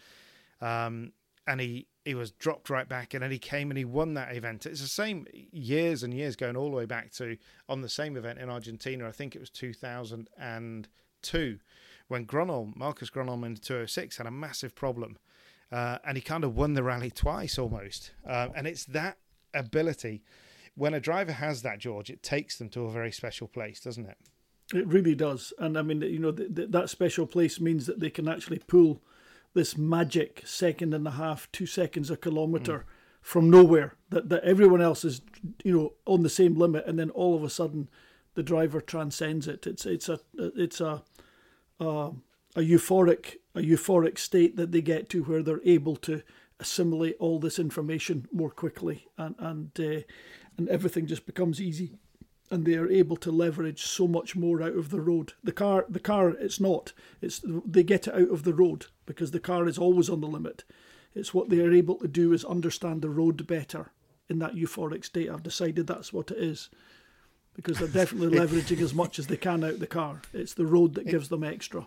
um, 0.60 1.12
and 1.46 1.60
he 1.60 1.86
he 2.06 2.14
was 2.14 2.30
dropped 2.30 2.70
right 2.70 2.88
back, 2.88 3.12
and 3.14 3.22
then 3.22 3.30
he 3.30 3.38
came 3.38 3.70
and 3.70 3.76
he 3.76 3.84
won 3.84 4.14
that 4.14 4.34
event. 4.34 4.64
It's 4.64 4.80
the 4.80 4.88
same 4.88 5.26
years 5.52 6.02
and 6.02 6.14
years 6.14 6.36
going 6.36 6.56
all 6.56 6.70
the 6.70 6.76
way 6.76 6.86
back 6.86 7.12
to 7.14 7.36
on 7.68 7.82
the 7.82 7.88
same 7.88 8.16
event 8.16 8.38
in 8.38 8.48
Argentina. 8.48 9.08
I 9.08 9.12
think 9.12 9.36
it 9.36 9.40
was 9.40 9.50
2002 9.50 11.58
when 12.08 12.24
Gronholm, 12.24 12.76
Marcus 12.76 13.10
Gronholm 13.10 13.44
in 13.44 13.56
206 13.56 14.18
had 14.18 14.26
a 14.26 14.30
massive 14.30 14.74
problem. 14.74 15.18
Uh, 15.72 15.98
and 16.06 16.16
he 16.16 16.22
kind 16.22 16.44
of 16.44 16.56
won 16.56 16.74
the 16.74 16.82
rally 16.84 17.10
twice 17.10 17.58
almost. 17.58 18.12
Uh, 18.24 18.46
and 18.54 18.68
it's 18.68 18.84
that 18.84 19.18
ability 19.52 20.22
when 20.76 20.94
a 20.94 21.00
driver 21.00 21.32
has 21.32 21.62
that, 21.62 21.78
George, 21.78 22.10
it 22.10 22.22
takes 22.22 22.58
them 22.58 22.68
to 22.68 22.84
a 22.84 22.90
very 22.90 23.10
special 23.10 23.48
place, 23.48 23.80
doesn't 23.80 24.06
it? 24.06 24.18
It 24.74 24.86
really 24.86 25.14
does, 25.14 25.52
and 25.58 25.78
I 25.78 25.82
mean, 25.82 26.02
you 26.02 26.18
know, 26.18 26.32
th- 26.32 26.54
th- 26.54 26.70
that 26.70 26.90
special 26.90 27.26
place 27.26 27.60
means 27.60 27.86
that 27.86 28.00
they 28.00 28.10
can 28.10 28.28
actually 28.28 28.58
pull 28.58 29.00
this 29.56 29.76
magic 29.76 30.42
second 30.44 30.92
and 30.92 31.08
a 31.08 31.12
half, 31.12 31.50
two 31.50 31.64
seconds 31.64 32.10
a 32.10 32.16
kilometer 32.16 32.80
mm. 32.80 32.84
from 33.22 33.50
nowhere. 33.50 33.94
That 34.10 34.28
that 34.28 34.44
everyone 34.44 34.82
else 34.82 35.04
is, 35.04 35.22
you 35.64 35.76
know, 35.76 35.92
on 36.04 36.22
the 36.22 36.28
same 36.28 36.54
limit, 36.54 36.86
and 36.86 36.98
then 36.98 37.10
all 37.10 37.34
of 37.34 37.42
a 37.42 37.50
sudden, 37.50 37.88
the 38.34 38.42
driver 38.42 38.80
transcends 38.80 39.48
it. 39.48 39.66
It's 39.66 39.86
it's 39.86 40.08
a 40.10 40.20
it's 40.36 40.80
a 40.80 41.02
a, 41.80 42.10
a 42.54 42.60
euphoric 42.60 43.36
a 43.54 43.60
euphoric 43.60 44.18
state 44.18 44.56
that 44.56 44.72
they 44.72 44.82
get 44.82 45.08
to 45.08 45.24
where 45.24 45.42
they're 45.42 45.64
able 45.64 45.96
to 45.96 46.22
assimilate 46.60 47.16
all 47.18 47.38
this 47.38 47.58
information 47.58 48.28
more 48.32 48.50
quickly 48.50 49.08
and 49.16 49.34
and 49.38 49.70
uh, 49.80 50.02
and 50.58 50.68
everything 50.68 51.06
just 51.06 51.26
becomes 51.26 51.60
easy 51.60 51.98
and 52.50 52.64
they 52.64 52.74
are 52.74 52.88
able 52.88 53.16
to 53.16 53.30
leverage 53.32 53.82
so 53.82 54.06
much 54.06 54.36
more 54.36 54.62
out 54.62 54.76
of 54.76 54.90
the 54.90 55.00
road. 55.00 55.32
The 55.42 55.52
car, 55.52 55.84
the 55.88 55.98
car, 55.98 56.30
it's 56.30 56.60
not. 56.60 56.92
It's 57.20 57.42
they 57.44 57.82
get 57.82 58.06
it 58.06 58.14
out 58.14 58.30
of 58.30 58.44
the 58.44 58.54
road 58.54 58.86
because 59.06 59.30
the 59.30 59.40
car 59.40 59.66
is 59.66 59.78
always 59.78 60.10
on 60.10 60.20
the 60.20 60.26
limit. 60.26 60.64
It's 61.14 61.32
what 61.32 61.48
they 61.48 61.60
are 61.60 61.72
able 61.72 61.96
to 61.96 62.08
do 62.08 62.32
is 62.32 62.44
understand 62.44 63.00
the 63.00 63.08
road 63.08 63.46
better 63.46 63.90
in 64.28 64.38
that 64.40 64.54
euphoric 64.54 65.04
state. 65.04 65.30
I've 65.30 65.42
decided 65.42 65.86
that's 65.86 66.12
what 66.12 66.30
it 66.30 66.38
is 66.38 66.68
because 67.54 67.78
they're 67.78 67.88
definitely 67.88 68.38
leveraging 68.38 68.80
as 68.82 68.92
much 68.92 69.18
as 69.18 69.26
they 69.26 69.36
can 69.36 69.64
out 69.64 69.78
the 69.78 69.86
car. 69.86 70.20
It's 70.32 70.54
the 70.54 70.66
road 70.66 70.94
that 70.94 71.08
gives 71.08 71.28
them 71.28 71.42
extra. 71.42 71.86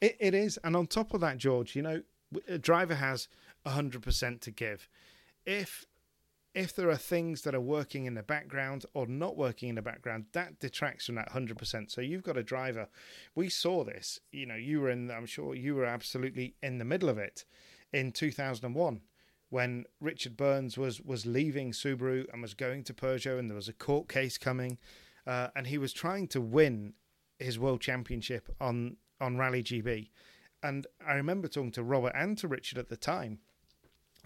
It, 0.00 0.16
it 0.18 0.34
is, 0.34 0.58
and 0.64 0.76
on 0.76 0.86
top 0.86 1.12
of 1.12 1.20
that, 1.20 1.38
George, 1.38 1.76
you 1.76 1.82
know, 1.82 2.02
a 2.48 2.58
driver 2.58 2.94
has 2.94 3.28
hundred 3.66 4.00
percent 4.00 4.40
to 4.40 4.50
give. 4.50 4.88
If 5.44 5.84
if 6.58 6.74
there 6.74 6.90
are 6.90 6.96
things 6.96 7.42
that 7.42 7.54
are 7.54 7.60
working 7.60 8.06
in 8.06 8.14
the 8.14 8.22
background 8.22 8.84
or 8.92 9.06
not 9.06 9.36
working 9.36 9.68
in 9.68 9.76
the 9.76 9.82
background, 9.82 10.24
that 10.32 10.58
detracts 10.58 11.06
from 11.06 11.14
that 11.14 11.30
100%. 11.30 11.88
So 11.88 12.00
you've 12.00 12.24
got 12.24 12.36
a 12.36 12.42
driver. 12.42 12.88
We 13.36 13.48
saw 13.48 13.84
this, 13.84 14.18
you 14.32 14.44
know, 14.44 14.56
you 14.56 14.80
were 14.80 14.90
in, 14.90 15.08
I'm 15.08 15.24
sure 15.24 15.54
you 15.54 15.76
were 15.76 15.84
absolutely 15.84 16.56
in 16.60 16.78
the 16.78 16.84
middle 16.84 17.08
of 17.08 17.16
it 17.16 17.44
in 17.92 18.10
2001 18.10 19.02
when 19.50 19.84
Richard 20.00 20.36
Burns 20.36 20.76
was, 20.76 21.00
was 21.00 21.24
leaving 21.24 21.70
Subaru 21.70 22.26
and 22.32 22.42
was 22.42 22.54
going 22.54 22.82
to 22.84 22.92
Peugeot 22.92 23.38
and 23.38 23.48
there 23.48 23.54
was 23.54 23.68
a 23.68 23.72
court 23.72 24.08
case 24.08 24.36
coming. 24.36 24.78
Uh, 25.28 25.48
and 25.54 25.68
he 25.68 25.78
was 25.78 25.92
trying 25.92 26.26
to 26.26 26.40
win 26.40 26.94
his 27.38 27.56
world 27.56 27.80
championship 27.80 28.52
on, 28.60 28.96
on 29.20 29.38
Rally 29.38 29.62
GB. 29.62 30.10
And 30.60 30.88
I 31.06 31.14
remember 31.14 31.46
talking 31.46 31.70
to 31.72 31.84
Robert 31.84 32.14
and 32.16 32.36
to 32.38 32.48
Richard 32.48 32.78
at 32.78 32.88
the 32.88 32.96
time 32.96 33.38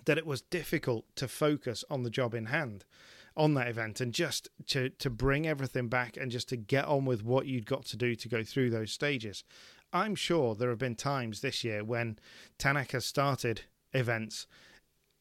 that 0.04 0.18
it 0.18 0.26
was 0.26 0.42
difficult 0.42 1.04
to 1.16 1.28
focus 1.28 1.84
on 1.90 2.02
the 2.02 2.10
job 2.10 2.34
in 2.34 2.46
hand 2.46 2.84
on 3.36 3.54
that 3.54 3.68
event 3.68 4.00
and 4.00 4.12
just 4.12 4.48
to 4.66 4.90
to 4.90 5.08
bring 5.08 5.46
everything 5.46 5.88
back 5.88 6.16
and 6.16 6.30
just 6.30 6.48
to 6.48 6.56
get 6.56 6.84
on 6.84 7.04
with 7.04 7.24
what 7.24 7.46
you'd 7.46 7.66
got 7.66 7.84
to 7.86 7.96
do 7.96 8.14
to 8.14 8.28
go 8.28 8.44
through 8.44 8.70
those 8.70 8.92
stages. 8.92 9.44
I'm 9.92 10.14
sure 10.14 10.54
there 10.54 10.70
have 10.70 10.78
been 10.78 10.96
times 10.96 11.40
this 11.40 11.64
year 11.64 11.84
when 11.84 12.18
Tanak 12.58 12.92
has 12.92 13.04
started 13.04 13.62
events 13.92 14.46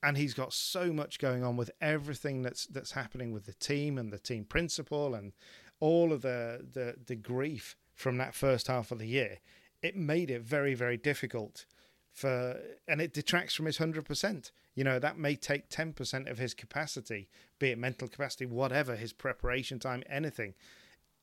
and 0.03 0.17
he's 0.17 0.33
got 0.33 0.53
so 0.53 0.91
much 0.91 1.19
going 1.19 1.43
on 1.43 1.57
with 1.57 1.71
everything 1.79 2.41
that's 2.41 2.65
that's 2.65 2.91
happening 2.91 3.31
with 3.31 3.45
the 3.45 3.53
team 3.53 3.97
and 3.97 4.11
the 4.11 4.19
team 4.19 4.45
principal 4.45 5.13
and 5.13 5.33
all 5.79 6.11
of 6.11 6.21
the 6.21 6.65
the, 6.73 6.95
the 7.05 7.15
grief 7.15 7.75
from 7.93 8.17
that 8.17 8.35
first 8.35 8.67
half 8.67 8.91
of 8.91 8.99
the 8.99 9.07
year. 9.07 9.39
It 9.81 9.95
made 9.95 10.29
it 10.29 10.41
very 10.41 10.73
very 10.73 10.97
difficult 10.97 11.65
for 12.11 12.59
and 12.87 13.01
it 13.01 13.13
detracts 13.13 13.53
from 13.55 13.65
his 13.65 13.77
100% 13.77 14.51
you 14.75 14.83
know 14.83 14.99
that 14.99 15.17
may 15.17 15.35
take 15.35 15.69
10% 15.69 16.29
of 16.29 16.37
his 16.37 16.53
capacity 16.53 17.29
be 17.59 17.71
it 17.71 17.77
mental 17.77 18.07
capacity 18.07 18.45
whatever 18.45 18.95
his 18.95 19.13
preparation 19.13 19.79
time 19.79 20.03
anything. 20.09 20.53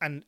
And 0.00 0.24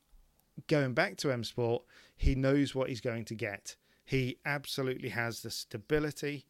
going 0.66 0.94
back 0.94 1.16
to 1.18 1.30
m 1.30 1.44
sport 1.44 1.82
he 2.16 2.34
knows 2.34 2.74
what 2.74 2.88
he's 2.88 3.00
going 3.00 3.24
to 3.26 3.34
get. 3.34 3.76
He 4.04 4.38
absolutely 4.44 5.10
has 5.10 5.40
the 5.40 5.50
stability 5.50 6.46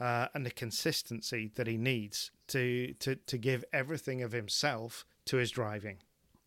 uh, 0.00 0.26
and 0.34 0.44
the 0.44 0.50
consistency 0.50 1.50
that 1.54 1.66
he 1.66 1.76
needs 1.76 2.30
to, 2.48 2.92
to 3.00 3.16
to 3.16 3.38
give 3.38 3.64
everything 3.72 4.22
of 4.22 4.32
himself 4.32 5.06
to 5.26 5.38
his 5.38 5.50
driving 5.50 5.98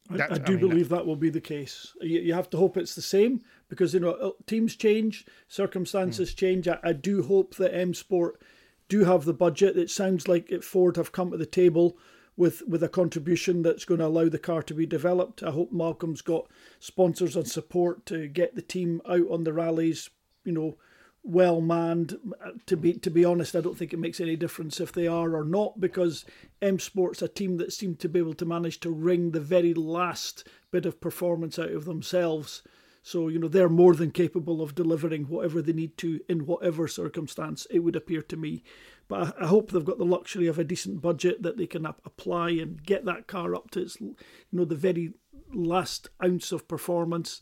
I, 0.09 0.15
I, 0.15 0.37
do 0.37 0.53
I 0.53 0.55
mean, 0.55 0.59
believe 0.59 0.89
that 0.89 1.05
will 1.05 1.15
be 1.15 1.29
the 1.29 1.41
case. 1.41 1.93
You, 2.01 2.19
you, 2.19 2.33
have 2.33 2.49
to 2.51 2.57
hope 2.57 2.77
it's 2.77 2.95
the 2.95 3.01
same 3.01 3.41
because 3.67 3.93
you 3.93 3.99
know 3.99 4.11
uh, 4.11 4.31
teams 4.47 4.75
change, 4.75 5.25
circumstances 5.47 6.31
hmm. 6.31 6.35
change. 6.35 6.67
I, 6.67 6.79
I, 6.83 6.93
do 6.93 7.23
hope 7.23 7.55
that 7.55 7.75
M 7.75 7.93
Sport 7.93 8.41
do 8.87 9.03
have 9.03 9.25
the 9.25 9.33
budget. 9.33 9.77
It 9.77 9.89
sounds 9.89 10.27
like 10.27 10.51
it 10.51 10.63
Ford 10.63 10.97
have 10.97 11.11
come 11.11 11.31
to 11.31 11.37
the 11.37 11.45
table 11.45 11.97
with 12.35 12.63
with 12.67 12.81
a 12.83 12.89
contribution 12.89 13.61
that's 13.61 13.85
going 13.85 13.99
to 13.99 14.07
allow 14.07 14.29
the 14.29 14.39
car 14.39 14.63
to 14.63 14.73
be 14.73 14.85
developed. 14.85 15.43
I 15.43 15.51
hope 15.51 15.71
Malcolm's 15.71 16.21
got 16.21 16.47
sponsors 16.79 17.35
and 17.35 17.47
support 17.47 18.05
to 18.07 18.27
get 18.27 18.55
the 18.55 18.61
team 18.61 19.01
out 19.07 19.29
on 19.29 19.43
the 19.43 19.53
rallies. 19.53 20.09
You 20.43 20.53
know, 20.53 20.77
well 21.23 21.61
manned. 21.61 22.17
Uh, 22.43 22.51
to 22.65 22.77
be 22.77 22.93
to 22.93 23.09
be 23.09 23.25
honest, 23.25 23.55
I 23.55 23.61
don't 23.61 23.77
think 23.77 23.93
it 23.93 23.99
makes 23.99 24.19
any 24.19 24.35
difference 24.35 24.79
if 24.79 24.91
they 24.91 25.07
are 25.07 25.35
or 25.35 25.43
not 25.43 25.79
because 25.79 26.25
M 26.61 26.79
Sport's 26.79 27.21
a 27.21 27.27
team 27.27 27.57
that 27.57 27.73
seem 27.73 27.95
to 27.97 28.09
be 28.09 28.19
able 28.19 28.33
to 28.35 28.45
manage 28.45 28.79
to 28.81 28.91
wring 28.91 29.31
the 29.31 29.41
very 29.41 29.73
last 29.73 30.47
bit 30.71 30.85
of 30.85 31.01
performance 31.01 31.59
out 31.59 31.71
of 31.71 31.85
themselves. 31.85 32.63
So 33.01 33.27
you 33.27 33.39
know 33.39 33.47
they're 33.47 33.69
more 33.69 33.95
than 33.95 34.11
capable 34.11 34.61
of 34.61 34.75
delivering 34.75 35.23
whatever 35.23 35.61
they 35.61 35.73
need 35.73 35.97
to 35.97 36.19
in 36.27 36.45
whatever 36.45 36.87
circumstance. 36.87 37.65
It 37.69 37.79
would 37.79 37.95
appear 37.95 38.21
to 38.23 38.37
me, 38.37 38.63
but 39.07 39.35
I 39.41 39.47
hope 39.47 39.71
they've 39.71 39.83
got 39.83 39.97
the 39.97 40.05
luxury 40.05 40.47
of 40.47 40.59
a 40.59 40.63
decent 40.63 41.01
budget 41.01 41.43
that 41.43 41.57
they 41.57 41.67
can 41.67 41.85
apply 41.85 42.51
and 42.51 42.83
get 42.83 43.05
that 43.05 43.27
car 43.27 43.55
up 43.55 43.71
to 43.71 43.81
its 43.81 43.99
you 43.99 44.15
know 44.51 44.65
the 44.65 44.75
very 44.75 45.13
last 45.53 46.09
ounce 46.23 46.51
of 46.51 46.67
performance 46.67 47.41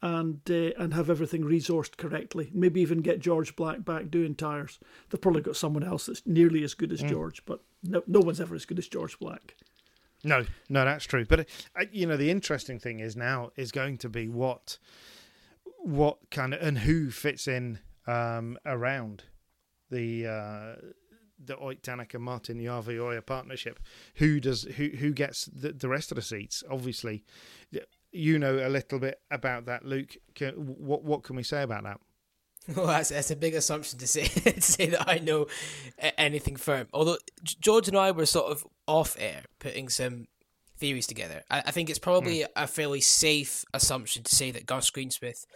and 0.00 0.40
uh, 0.50 0.70
and 0.78 0.94
have 0.94 1.10
everything 1.10 1.42
resourced 1.42 1.96
correctly. 1.96 2.50
Maybe 2.52 2.80
even 2.80 3.00
get 3.00 3.20
George 3.20 3.56
Black 3.56 3.84
back 3.84 4.10
doing 4.10 4.34
tires. 4.34 4.78
They've 5.10 5.20
probably 5.20 5.42
got 5.42 5.56
someone 5.56 5.84
else 5.84 6.06
that's 6.06 6.22
nearly 6.26 6.62
as 6.62 6.74
good 6.74 6.92
as 6.92 7.02
mm. 7.02 7.08
George, 7.08 7.44
but 7.46 7.60
no, 7.82 8.02
no 8.06 8.20
one's 8.20 8.40
ever 8.40 8.54
as 8.54 8.64
good 8.64 8.78
as 8.78 8.88
George 8.88 9.18
Black. 9.18 9.56
No, 10.24 10.44
no, 10.68 10.84
that's 10.84 11.04
true. 11.04 11.24
But 11.24 11.40
uh, 11.40 11.84
you 11.92 12.06
know, 12.06 12.16
the 12.16 12.30
interesting 12.30 12.78
thing 12.78 13.00
is 13.00 13.16
now 13.16 13.50
is 13.56 13.72
going 13.72 13.98
to 13.98 14.08
be 14.08 14.28
what, 14.28 14.78
what 15.78 16.18
kind 16.30 16.54
of 16.54 16.62
and 16.62 16.78
who 16.78 17.10
fits 17.10 17.48
in 17.48 17.80
um, 18.06 18.58
around 18.64 19.24
the 19.90 20.26
uh, 20.26 20.74
the 21.44 21.56
Ott 21.58 21.82
Tänak 21.82 22.14
and 22.14 22.22
Martin 22.22 22.58
Järveoja 22.58 23.24
partnership. 23.24 23.78
Who 24.16 24.40
does 24.40 24.62
who 24.62 24.88
who 24.88 25.12
gets 25.12 25.46
the, 25.46 25.72
the 25.72 25.88
rest 25.88 26.10
of 26.10 26.16
the 26.16 26.22
seats? 26.22 26.64
Obviously, 26.70 27.24
you 28.12 28.38
know 28.38 28.66
a 28.66 28.68
little 28.68 28.98
bit 28.98 29.20
about 29.30 29.66
that, 29.66 29.84
Luke. 29.84 30.16
Can, 30.34 30.52
what 30.54 31.04
what 31.04 31.22
can 31.22 31.36
we 31.36 31.42
say 31.42 31.62
about 31.62 31.84
that? 31.84 32.00
Well, 32.76 32.86
that's, 32.86 33.08
that's 33.08 33.30
a 33.30 33.36
big 33.36 33.54
assumption 33.54 33.98
to 33.98 34.06
say 34.06 34.26
to 34.26 34.60
say 34.60 34.88
that 34.88 35.08
I 35.08 35.18
know 35.18 35.46
anything 36.18 36.56
firm. 36.56 36.86
Although 36.92 37.16
George 37.42 37.88
and 37.88 37.96
I 37.96 38.10
were 38.10 38.26
sort 38.26 38.52
of 38.52 38.66
off 38.86 39.16
air 39.18 39.44
putting 39.58 39.88
some 39.88 40.26
theories 40.76 41.06
together. 41.06 41.42
I, 41.50 41.62
I 41.66 41.70
think 41.70 41.88
it's 41.88 41.98
probably 41.98 42.40
mm. 42.40 42.46
a 42.56 42.66
fairly 42.66 43.00
safe 43.00 43.64
assumption 43.72 44.22
to 44.22 44.34
say 44.34 44.50
that 44.50 44.66
Gus 44.66 44.90
Greensmith 44.90 45.46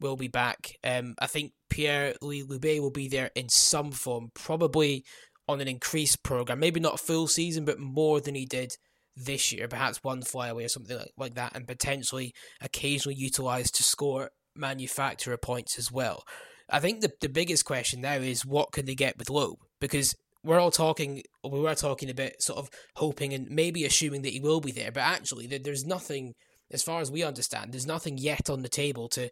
will 0.00 0.16
be 0.16 0.28
back. 0.28 0.78
Um, 0.82 1.14
I 1.18 1.26
think 1.26 1.52
Pierre 1.68 2.14
Louis 2.20 2.44
Loubet 2.44 2.80
will 2.80 2.90
be 2.90 3.08
there 3.08 3.30
in 3.34 3.48
some 3.48 3.92
form, 3.92 4.30
probably 4.34 5.04
on 5.46 5.60
an 5.60 5.68
increased 5.68 6.22
program, 6.22 6.60
maybe 6.60 6.80
not 6.80 6.94
a 6.94 7.04
full 7.04 7.26
season, 7.26 7.64
but 7.64 7.78
more 7.78 8.20
than 8.20 8.34
he 8.34 8.46
did 8.46 8.76
this 9.16 9.52
year. 9.52 9.68
Perhaps 9.68 10.02
one 10.02 10.22
flyaway 10.22 10.64
or 10.64 10.68
something 10.68 10.96
like, 10.96 11.12
like 11.16 11.34
that, 11.34 11.54
and 11.54 11.66
potentially 11.66 12.32
occasionally 12.60 13.16
utilised 13.16 13.74
to 13.76 13.82
score 13.82 14.30
manufacturer 14.56 15.36
points 15.36 15.78
as 15.78 15.90
well. 15.90 16.22
I 16.70 16.80
think 16.80 17.00
the 17.00 17.12
the 17.20 17.28
biggest 17.28 17.64
question 17.64 18.00
now 18.00 18.14
is 18.14 18.46
what 18.46 18.72
can 18.72 18.86
they 18.86 18.94
get 18.94 19.18
with 19.18 19.30
Loeb 19.30 19.56
because 19.80 20.14
we're 20.42 20.60
all 20.60 20.70
talking 20.70 21.22
we 21.42 21.60
were 21.60 21.74
talking 21.74 22.10
a 22.10 22.14
bit 22.14 22.42
sort 22.42 22.58
of 22.58 22.70
hoping 22.96 23.32
and 23.32 23.48
maybe 23.50 23.84
assuming 23.84 24.22
that 24.22 24.32
he 24.32 24.40
will 24.40 24.60
be 24.60 24.72
there, 24.72 24.92
but 24.92 25.00
actually 25.00 25.46
there's 25.46 25.84
nothing 25.84 26.34
as 26.70 26.82
far 26.82 27.00
as 27.00 27.10
we 27.10 27.22
understand, 27.22 27.72
there's 27.72 27.86
nothing 27.86 28.18
yet 28.18 28.48
on 28.48 28.62
the 28.62 28.68
table 28.68 29.08
to 29.08 29.30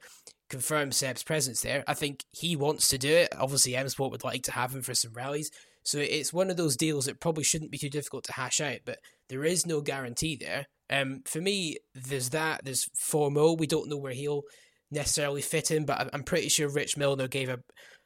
confirm 0.48 0.92
Seb's 0.92 1.22
presence 1.22 1.62
there. 1.62 1.82
I 1.88 1.94
think 1.94 2.24
he 2.30 2.56
wants 2.56 2.88
to 2.88 2.98
do 2.98 3.08
it. 3.08 3.30
Obviously, 3.36 3.74
M 3.74 3.88
Sport 3.88 4.12
would 4.12 4.24
like 4.24 4.42
to 4.42 4.52
have 4.52 4.74
him 4.74 4.82
for 4.82 4.94
some 4.94 5.12
rallies. 5.12 5.50
So 5.84 5.98
it's 5.98 6.32
one 6.32 6.50
of 6.50 6.56
those 6.56 6.76
deals 6.76 7.06
that 7.06 7.20
probably 7.20 7.44
shouldn't 7.44 7.72
be 7.72 7.78
too 7.78 7.90
difficult 7.90 8.24
to 8.24 8.32
hash 8.32 8.60
out, 8.60 8.78
but 8.84 8.98
there 9.28 9.44
is 9.44 9.66
no 9.66 9.80
guarantee 9.80 10.36
there. 10.36 10.66
Um, 10.90 11.22
for 11.24 11.40
me, 11.40 11.78
there's 11.94 12.30
that. 12.30 12.64
There's 12.64 12.88
Fourmaux. 12.96 13.58
We 13.58 13.66
don't 13.66 13.88
know 13.88 13.96
where 13.96 14.12
he'll 14.12 14.42
necessarily 14.90 15.42
fit 15.42 15.70
in, 15.70 15.86
but 15.86 16.10
I'm 16.12 16.22
pretty 16.22 16.48
sure 16.48 16.68
Rich 16.68 16.96
Milner 16.96 17.28
gave 17.28 17.48
a, 17.48 17.58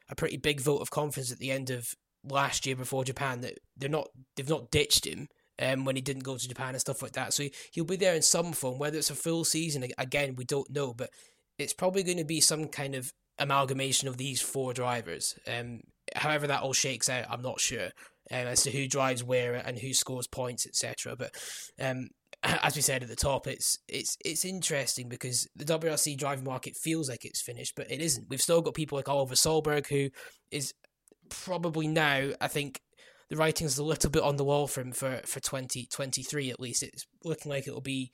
a 0.09 0.15
pretty 0.15 0.37
big 0.37 0.61
vote 0.61 0.81
of 0.81 0.89
confidence 0.89 1.31
at 1.31 1.39
the 1.39 1.51
end 1.51 1.69
of 1.69 1.93
last 2.23 2.65
year 2.65 2.75
before 2.75 3.03
Japan 3.03 3.41
that 3.41 3.59
they're 3.77 3.89
not 3.89 4.07
they've 4.35 4.49
not 4.49 4.71
ditched 4.71 5.05
him 5.05 5.27
um, 5.61 5.85
when 5.85 5.95
he 5.95 6.01
didn't 6.01 6.23
go 6.23 6.37
to 6.37 6.47
Japan 6.47 6.69
and 6.69 6.79
stuff 6.79 7.01
like 7.01 7.13
that. 7.13 7.33
So 7.33 7.43
he, 7.71 7.81
will 7.81 7.87
be 7.87 7.95
there 7.95 8.15
in 8.15 8.21
some 8.21 8.53
form, 8.53 8.79
whether 8.79 8.97
it's 8.97 9.09
a 9.09 9.15
full 9.15 9.43
season. 9.43 9.85
Again, 9.97 10.35
we 10.35 10.45
don't 10.45 10.69
know, 10.69 10.93
but 10.93 11.09
it's 11.57 11.73
probably 11.73 12.03
going 12.03 12.17
to 12.17 12.25
be 12.25 12.41
some 12.41 12.67
kind 12.67 12.95
of 12.95 13.11
amalgamation 13.39 14.07
of 14.07 14.17
these 14.17 14.41
four 14.41 14.73
drivers. 14.73 15.35
Um, 15.47 15.81
however 16.15 16.47
that 16.47 16.61
all 16.61 16.73
shakes 16.73 17.09
out, 17.09 17.25
I'm 17.29 17.41
not 17.41 17.59
sure 17.59 17.89
um, 18.31 18.47
as 18.47 18.63
to 18.63 18.71
who 18.71 18.87
drives 18.87 19.23
where 19.23 19.55
and 19.55 19.77
who 19.77 19.93
scores 19.93 20.27
points, 20.27 20.65
etc. 20.67 21.15
But 21.15 21.31
um, 21.79 22.09
as 22.43 22.75
we 22.75 22.81
said 22.81 23.03
at 23.03 23.09
the 23.09 23.15
top, 23.15 23.47
it's 23.47 23.79
it's 23.87 24.17
it's 24.23 24.45
interesting 24.45 25.09
because 25.09 25.47
the 25.55 25.65
WRC 25.65 26.17
driving 26.17 26.45
market 26.45 26.75
feels 26.75 27.09
like 27.09 27.25
it's 27.25 27.41
finished, 27.41 27.73
but 27.75 27.89
it 27.91 28.01
isn't. 28.01 28.29
We've 28.29 28.41
still 28.41 28.61
got 28.61 28.73
people 28.73 28.97
like 28.97 29.09
Oliver 29.09 29.35
Solberg, 29.35 29.87
who 29.87 30.09
is 30.51 30.73
probably 31.29 31.87
now, 31.87 32.29
I 32.39 32.47
think, 32.47 32.81
the 33.29 33.35
writing's 33.35 33.77
a 33.77 33.83
little 33.83 34.09
bit 34.09 34.23
on 34.23 34.37
the 34.37 34.45
wall 34.45 34.67
for 34.67 34.81
him 34.81 34.91
for 34.91 35.21
for 35.25 35.39
2023 35.39 36.51
at 36.51 36.59
least. 36.59 36.83
It's 36.83 37.05
looking 37.23 37.49
like 37.49 37.67
it'll 37.67 37.81
be 37.81 38.11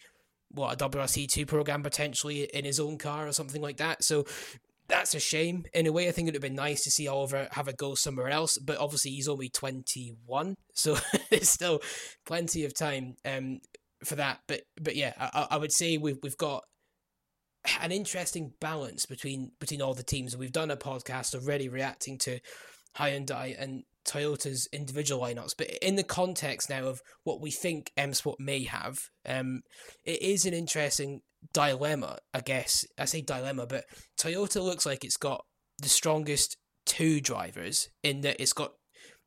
what 0.49 0.73
a 0.79 0.89
WRC 0.89 1.27
two 1.27 1.45
program 1.47 1.82
potentially 1.82 2.43
in 2.53 2.63
his 2.65 2.79
own 2.79 2.97
car 2.97 3.27
or 3.27 3.32
something 3.32 3.62
like 3.62 3.77
that. 3.77 4.03
So 4.03 4.25
that's 4.88 5.15
a 5.15 5.19
shame. 5.19 5.65
In 5.74 5.88
a 5.88 5.91
way, 5.91 6.08
I 6.08 6.12
think 6.12 6.28
it 6.28 6.32
would 6.32 6.36
have 6.36 6.41
been 6.41 6.56
nice 6.56 6.84
to 6.84 6.91
see 6.91 7.08
Oliver 7.08 7.48
have 7.52 7.67
a 7.67 7.74
go 7.74 7.96
somewhere 7.96 8.30
else, 8.30 8.58
but 8.58 8.78
obviously 8.78 9.12
he's 9.12 9.28
only 9.28 9.50
21, 9.50 10.56
so 10.74 10.98
there's 11.30 11.50
still 11.50 11.82
plenty 12.26 12.65
of 12.65 12.74
time 12.74 13.15
um, 13.26 13.60
for 14.04 14.15
that. 14.15 14.39
But 14.48 14.62
but 14.82 14.96
yeah, 14.96 15.13
I, 15.19 15.48
I 15.52 15.58
would 15.58 15.72
say 15.72 15.98
we've 15.98 16.19
we've 16.22 16.38
got 16.38 16.63
an 17.82 17.91
interesting 17.91 18.54
balance 18.60 19.06
between 19.06 19.52
between 19.60 19.82
all 19.82 19.93
the 19.93 20.04
teams. 20.04 20.36
We've 20.36 20.52
done 20.52 20.72
a 20.72 20.78
podcast 20.78 21.34
already 21.36 21.69
reacting 21.69 22.17
to 22.19 22.39
Hyundai 22.98 23.56
and 23.58 23.84
Toyota's 24.05 24.67
individual 24.71 25.21
lineups, 25.21 25.53
but 25.57 25.67
in 25.81 25.95
the 25.95 26.03
context 26.03 26.69
now 26.69 26.85
of 26.85 27.01
what 27.23 27.41
we 27.41 27.51
think 27.51 27.91
M 27.97 28.13
Sport 28.13 28.39
may 28.39 28.63
have, 28.63 28.99
um, 29.25 29.61
it 30.03 30.21
is 30.21 30.45
an 30.45 30.53
interesting 30.53 31.21
dilemma, 31.53 32.17
I 32.33 32.41
guess. 32.41 32.85
I 32.97 33.05
say 33.05 33.21
dilemma, 33.21 33.65
but 33.67 33.85
Toyota 34.19 34.61
looks 34.63 34.85
like 34.85 35.03
it's 35.03 35.17
got 35.17 35.45
the 35.79 35.89
strongest 35.89 36.57
two 36.85 37.21
drivers 37.21 37.89
in 38.03 38.21
that 38.21 38.41
it's 38.41 38.53
got 38.53 38.73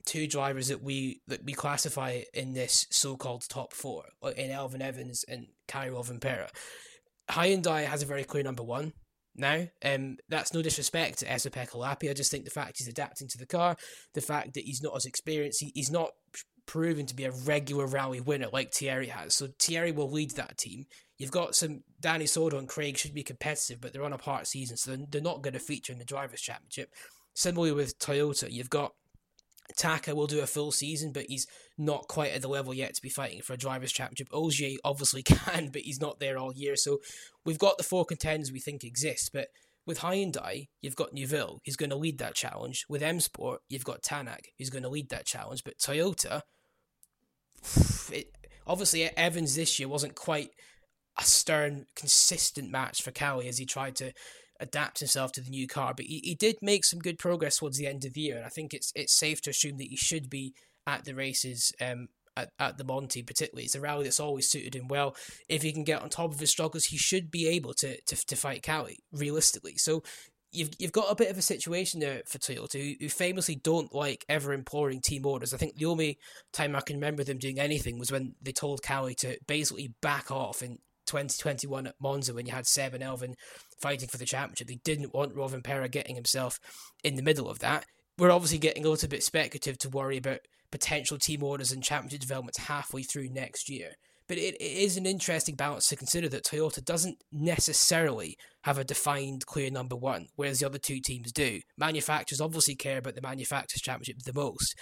two 0.04 0.26
drivers 0.26 0.68
that 0.68 0.82
we 0.82 1.20
that 1.26 1.44
we 1.44 1.52
classify 1.52 2.22
in 2.32 2.52
this 2.52 2.86
so-called 2.90 3.44
top 3.48 3.72
four, 3.72 4.04
in 4.36 4.50
Elfyn 4.50 4.80
Evans 4.80 5.24
and 5.28 5.46
Kalle 5.68 5.90
Rovanperä. 5.90 6.48
Hyundai 7.30 7.86
has 7.86 8.02
a 8.02 8.06
very 8.06 8.24
clear 8.24 8.44
number 8.44 8.62
one 8.62 8.92
now. 9.38 9.66
Um, 9.84 10.18
that's 10.28 10.54
no 10.54 10.62
disrespect 10.62 11.18
to 11.18 11.26
Esapekka 11.26 11.72
Lappi. 11.74 12.10
I 12.10 12.14
just 12.14 12.30
think 12.30 12.44
the 12.44 12.50
fact 12.50 12.78
he's 12.78 12.88
adapting 12.88 13.28
to 13.28 13.38
the 13.38 13.46
car, 13.46 13.76
the 14.14 14.20
fact 14.20 14.54
that 14.54 14.64
he's 14.64 14.82
not 14.82 14.96
as 14.96 15.04
experienced, 15.04 15.60
he, 15.60 15.72
he's 15.74 15.90
not 15.90 16.10
proven 16.66 17.06
to 17.06 17.14
be 17.14 17.24
a 17.24 17.30
regular 17.30 17.86
rally 17.86 18.20
winner 18.20 18.48
like 18.52 18.72
Thierry 18.72 19.06
has. 19.06 19.34
So 19.34 19.48
Thierry 19.58 19.92
will 19.92 20.10
lead 20.10 20.32
that 20.32 20.58
team. 20.58 20.86
You've 21.16 21.30
got 21.30 21.54
some 21.54 21.82
Dani 22.02 22.24
Sordo 22.24 22.58
and 22.58 22.68
Craig 22.68 22.98
should 22.98 23.14
be 23.14 23.22
competitive, 23.22 23.80
but 23.80 23.92
they're 23.92 24.04
on 24.04 24.12
a 24.12 24.18
part 24.18 24.46
season, 24.46 24.76
so 24.76 24.96
they're 25.10 25.22
not 25.22 25.42
going 25.42 25.54
to 25.54 25.60
feature 25.60 25.92
in 25.92 25.98
the 25.98 26.04
Drivers' 26.04 26.42
Championship. 26.42 26.90
Similarly 27.34 27.72
with 27.72 27.98
Toyota, 27.98 28.50
you've 28.50 28.70
got 28.70 28.92
Taka 29.76 30.14
will 30.14 30.26
do 30.26 30.40
a 30.40 30.46
full 30.46 30.70
season, 30.70 31.12
but 31.12 31.26
he's 31.28 31.46
not 31.76 32.08
quite 32.08 32.32
at 32.32 32.42
the 32.42 32.48
level 32.48 32.72
yet 32.72 32.94
to 32.94 33.02
be 33.02 33.08
fighting 33.08 33.42
for 33.42 33.52
a 33.52 33.58
drivers' 33.58 33.92
championship. 33.92 34.28
Ogier 34.32 34.78
obviously 34.84 35.22
can, 35.24 35.70
but 35.72 35.82
he's 35.82 36.00
not 36.00 36.20
there 36.20 36.38
all 36.38 36.52
year. 36.54 36.76
So 36.76 36.98
we've 37.44 37.58
got 37.58 37.78
the 37.78 37.84
four 37.84 38.04
contenders 38.04 38.52
we 38.52 38.60
think 38.60 38.84
exist. 38.84 39.30
But 39.32 39.48
with 39.86 40.00
Hyundai, 40.00 40.66
you've 40.80 40.96
got 40.96 41.12
Neuville, 41.12 41.60
he's 41.62 41.76
going 41.76 41.90
to 41.90 41.96
lead 41.96 42.18
that 42.18 42.34
challenge. 42.34 42.84
With 42.88 43.02
M 43.02 43.20
Sport, 43.20 43.60
you've 43.68 43.84
got 43.84 44.02
Tänak, 44.02 44.46
who's 44.58 44.70
going 44.70 44.82
to 44.82 44.88
lead 44.88 45.10
that 45.10 45.26
challenge. 45.26 45.62
But 45.64 45.78
Toyota, 45.78 46.42
it, 48.12 48.32
obviously 48.66 49.04
Evans 49.16 49.54
this 49.54 49.78
year 49.78 49.88
wasn't 49.88 50.14
quite 50.14 50.50
a 51.18 51.22
stern, 51.22 51.86
consistent 51.94 52.70
match 52.70 53.02
for 53.02 53.10
Kalle 53.10 53.42
as 53.46 53.58
he 53.58 53.64
tried 53.64 53.96
to 53.96 54.12
adapt 54.60 54.98
himself 54.98 55.32
to 55.32 55.40
the 55.40 55.50
new 55.50 55.66
car. 55.66 55.94
But 55.94 56.06
he, 56.06 56.20
he 56.24 56.34
did 56.34 56.56
make 56.62 56.84
some 56.84 56.98
good 56.98 57.18
progress 57.18 57.58
towards 57.58 57.78
the 57.78 57.86
end 57.86 58.04
of 58.04 58.14
the 58.14 58.20
year, 58.20 58.36
and 58.36 58.46
I 58.46 58.50
think 58.50 58.74
it's 58.74 58.92
it's 58.94 59.12
safe 59.12 59.40
to 59.42 59.50
assume 59.50 59.78
that 59.78 59.88
he 59.88 59.96
should 59.96 60.30
be 60.30 60.54
at 60.86 61.04
the 61.04 61.14
races 61.14 61.72
um, 61.80 62.08
at, 62.36 62.50
at 62.58 62.78
the 62.78 62.84
Monte, 62.84 63.22
particularly. 63.22 63.64
It's 63.64 63.74
a 63.74 63.80
rally 63.80 64.04
that's 64.04 64.20
always 64.20 64.48
suited 64.48 64.74
him 64.74 64.88
well. 64.88 65.16
If 65.48 65.62
he 65.62 65.72
can 65.72 65.84
get 65.84 66.02
on 66.02 66.10
top 66.10 66.32
of 66.32 66.40
his 66.40 66.50
struggles, 66.50 66.86
he 66.86 66.96
should 66.96 67.30
be 67.30 67.48
able 67.48 67.74
to 67.74 68.00
to, 68.00 68.26
to 68.26 68.36
fight 68.36 68.62
Kalle 68.62 68.88
realistically. 69.12 69.76
So 69.76 70.02
you've 70.52 70.70
you've 70.78 70.92
got 70.92 71.10
a 71.10 71.16
bit 71.16 71.30
of 71.30 71.38
a 71.38 71.42
situation 71.42 72.00
there 72.00 72.22
for 72.26 72.38
Toyota, 72.38 72.98
who, 73.00 73.08
famously 73.08 73.56
don't 73.56 73.94
like 73.94 74.24
ever 74.28 74.52
imploring 74.52 75.00
team 75.00 75.26
orders. 75.26 75.54
I 75.54 75.56
think 75.56 75.76
the 75.76 75.86
only 75.86 76.18
time 76.52 76.76
I 76.76 76.80
can 76.80 76.96
remember 76.96 77.24
them 77.24 77.38
doing 77.38 77.58
anything 77.58 77.98
was 77.98 78.12
when 78.12 78.34
they 78.42 78.52
told 78.52 78.82
Kalle 78.82 79.14
to 79.18 79.38
basically 79.46 79.94
back 80.00 80.30
off 80.30 80.62
in 80.62 80.78
2021 81.22 81.86
at 81.86 81.94
Monza 82.00 82.34
when 82.34 82.46
you 82.46 82.52
had 82.52 82.66
Seb 82.66 82.94
and 82.94 83.02
Elfyn 83.02 83.34
fighting 83.80 84.08
for 84.08 84.18
the 84.18 84.24
championship. 84.24 84.68
They 84.68 84.80
didn't 84.84 85.14
want 85.14 85.34
Rovanperä 85.34 85.90
getting 85.90 86.14
himself 86.14 86.58
in 87.02 87.16
the 87.16 87.22
middle 87.22 87.48
of 87.48 87.58
that. 87.60 87.86
We're 88.18 88.30
obviously 88.30 88.58
getting 88.58 88.84
a 88.84 88.88
little 88.88 89.08
bit 89.08 89.22
speculative 89.22 89.78
to 89.78 89.90
worry 89.90 90.16
about 90.16 90.40
potential 90.70 91.18
team 91.18 91.42
orders 91.42 91.72
and 91.72 91.82
championship 91.82 92.20
developments 92.20 92.58
halfway 92.58 93.02
through 93.02 93.28
next 93.28 93.68
year. 93.68 93.92
But 94.28 94.38
it, 94.38 94.56
it 94.56 94.78
is 94.78 94.96
an 94.96 95.06
interesting 95.06 95.54
balance 95.54 95.88
to 95.88 95.96
consider 95.96 96.28
that 96.30 96.44
Toyota 96.44 96.84
doesn't 96.84 97.22
necessarily 97.30 98.36
have 98.62 98.78
a 98.78 98.84
defined 98.84 99.46
clear 99.46 99.70
number 99.70 99.94
one, 99.94 100.26
whereas 100.34 100.58
the 100.58 100.66
other 100.66 100.78
two 100.78 101.00
teams 101.00 101.30
do. 101.32 101.60
Manufacturers 101.78 102.40
obviously 102.40 102.74
care 102.74 102.98
about 102.98 103.14
the 103.14 103.22
manufacturers 103.22 103.82
championship 103.82 104.18
the 104.24 104.32
most. 104.32 104.74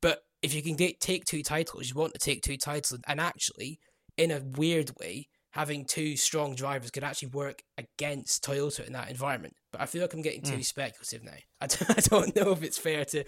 But 0.00 0.20
if 0.42 0.54
you 0.54 0.62
can 0.62 0.76
get, 0.76 1.00
take 1.00 1.24
two 1.24 1.42
titles, 1.42 1.88
you 1.88 1.94
want 1.94 2.14
to 2.14 2.18
take 2.18 2.42
two 2.42 2.56
titles. 2.56 2.98
And 3.06 3.20
actually, 3.20 3.78
in 4.16 4.30
a 4.30 4.42
weird 4.42 4.92
way, 4.98 5.28
having 5.56 5.86
two 5.86 6.16
strong 6.16 6.54
drivers 6.54 6.90
could 6.90 7.02
actually 7.02 7.28
work 7.28 7.62
against 7.78 8.44
Toyota 8.44 8.86
in 8.86 8.92
that 8.92 9.10
environment. 9.10 9.56
But 9.72 9.80
I 9.80 9.86
feel 9.86 10.02
like 10.02 10.12
I'm 10.12 10.20
getting 10.20 10.42
too 10.42 10.58
mm. 10.58 10.64
speculative 10.64 11.24
now. 11.24 11.32
I 11.62 11.66
don't 12.00 12.36
know 12.36 12.52
if 12.52 12.62
it's 12.62 12.78
fair 12.78 13.06
to 13.06 13.24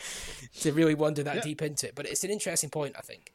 to 0.61 0.73
really 0.73 0.95
wander 0.95 1.23
that 1.23 1.37
yeah. 1.37 1.43
deep 1.43 1.63
into 1.63 1.89
it, 1.89 1.95
but 1.95 2.07
it's 2.07 2.25
an 2.25 2.31
interesting 2.31 2.69
point, 2.69 2.95
I 2.99 3.01
think. 3.01 3.33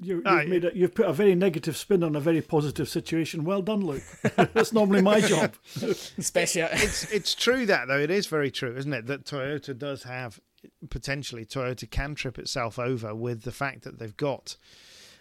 you 0.00 0.22
have 0.24 0.48
made 0.48 0.64
it. 0.64 0.74
You've 0.74 0.94
put 0.94 1.06
a 1.06 1.12
very 1.12 1.34
negative 1.34 1.76
spin 1.76 2.02
on 2.02 2.16
a 2.16 2.20
very 2.20 2.40
positive 2.40 2.88
situation. 2.88 3.44
Well 3.44 3.60
done, 3.60 3.80
Luke. 3.80 4.02
That's 4.36 4.72
normally 4.72 5.02
my 5.02 5.20
job. 5.20 5.54
Especially, 6.18 6.62
it's 6.62 7.10
it's 7.12 7.34
true 7.34 7.66
that 7.66 7.86
though. 7.88 7.98
It 7.98 8.10
is 8.10 8.26
very 8.26 8.50
true, 8.50 8.74
isn't 8.74 8.92
it? 8.92 9.06
That 9.06 9.26
Toyota 9.26 9.76
does 9.76 10.04
have 10.04 10.40
potentially 10.88 11.44
Toyota 11.44 11.90
can 11.90 12.14
trip 12.14 12.38
itself 12.38 12.78
over 12.78 13.14
with 13.14 13.42
the 13.42 13.52
fact 13.52 13.82
that 13.82 13.98
they've 13.98 14.16
got 14.16 14.56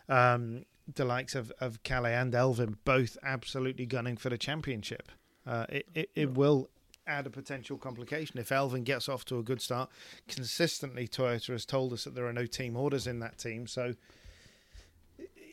um, 0.10 0.66
the 0.94 1.06
likes 1.06 1.36
of 1.36 1.52
of 1.60 1.84
Kalle 1.84 2.06
and 2.06 2.34
Elfyn 2.34 2.76
both 2.86 3.18
absolutely 3.24 3.86
gunning 3.86 4.18
for 4.18 4.30
the 4.30 4.38
championship. 4.38 5.12
Uh, 5.46 5.66
it, 5.70 5.88
it 5.94 6.10
it 6.16 6.34
will 6.34 6.70
add 7.08 7.28
a 7.28 7.30
potential 7.30 7.78
complication 7.78 8.40
if 8.40 8.50
Elfyn 8.50 8.84
gets 8.84 9.08
off 9.08 9.26
to 9.26 9.38
a 9.38 9.44
good 9.44 9.62
start. 9.62 9.90
Consistently, 10.28 11.08
Toyota 11.08 11.52
has 11.52 11.66
told 11.66 11.94
us 11.94 12.04
that 12.04 12.16
there 12.16 12.26
are 12.26 12.34
no 12.34 12.46
team 12.46 12.76
orders 12.76 13.06
in 13.08 13.20
that 13.20 13.38
team, 13.38 13.68
so 13.68 13.94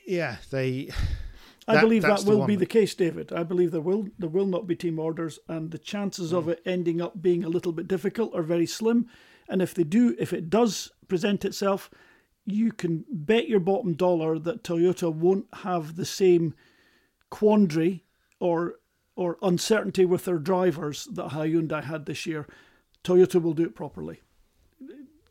yeah, 0.07 0.37
they. 0.51 0.91
I 1.69 1.81
believe 1.81 2.03
that 2.03 2.25
will 2.25 2.45
be 2.45 2.57
the 2.57 2.67
case, 2.67 2.93
David. 2.93 3.33
I 3.33 3.45
believe 3.45 3.71
there 3.71 3.81
will 3.81 4.09
there 4.19 4.29
will 4.29 4.47
not 4.47 4.67
be 4.67 4.75
team 4.75 4.99
orders, 4.99 5.39
and 5.47 5.71
the 5.71 5.79
chances 5.79 6.33
mm. 6.33 6.39
of 6.39 6.49
it 6.49 6.61
ending 6.67 7.01
up 7.01 7.23
being 7.23 7.45
a 7.45 7.49
little 7.49 7.71
bit 7.71 7.87
difficult 7.87 8.35
are 8.35 8.43
very 8.43 8.67
slim. 8.67 9.09
And 9.49 9.63
if 9.63 9.73
they 9.73 9.85
do, 9.85 10.17
if 10.19 10.33
it 10.33 10.51
does 10.51 10.91
present 11.07 11.45
itself, 11.45 11.89
you 12.45 12.73
can 12.73 13.05
bet 13.11 13.49
your 13.49 13.61
bottom 13.61 13.95
dollar 13.95 14.39
that 14.39 14.65
Toyota 14.65 15.13
won't 15.13 15.47
have 15.63 15.97
the 15.97 16.05
same 16.05 16.55
quandary 17.31 18.05
or 18.41 18.77
or 19.15 19.39
uncertainty 19.43 20.05
with 20.05 20.25
their 20.25 20.39
drivers 20.39 21.05
that 21.13 21.29
Hyundai 21.29 21.85
had 21.85 22.07
this 22.07 22.27
year. 22.27 22.47
Toyota 23.05 23.41
will 23.41 23.53
do 23.53 23.65
it 23.65 23.75
properly. 23.75 24.21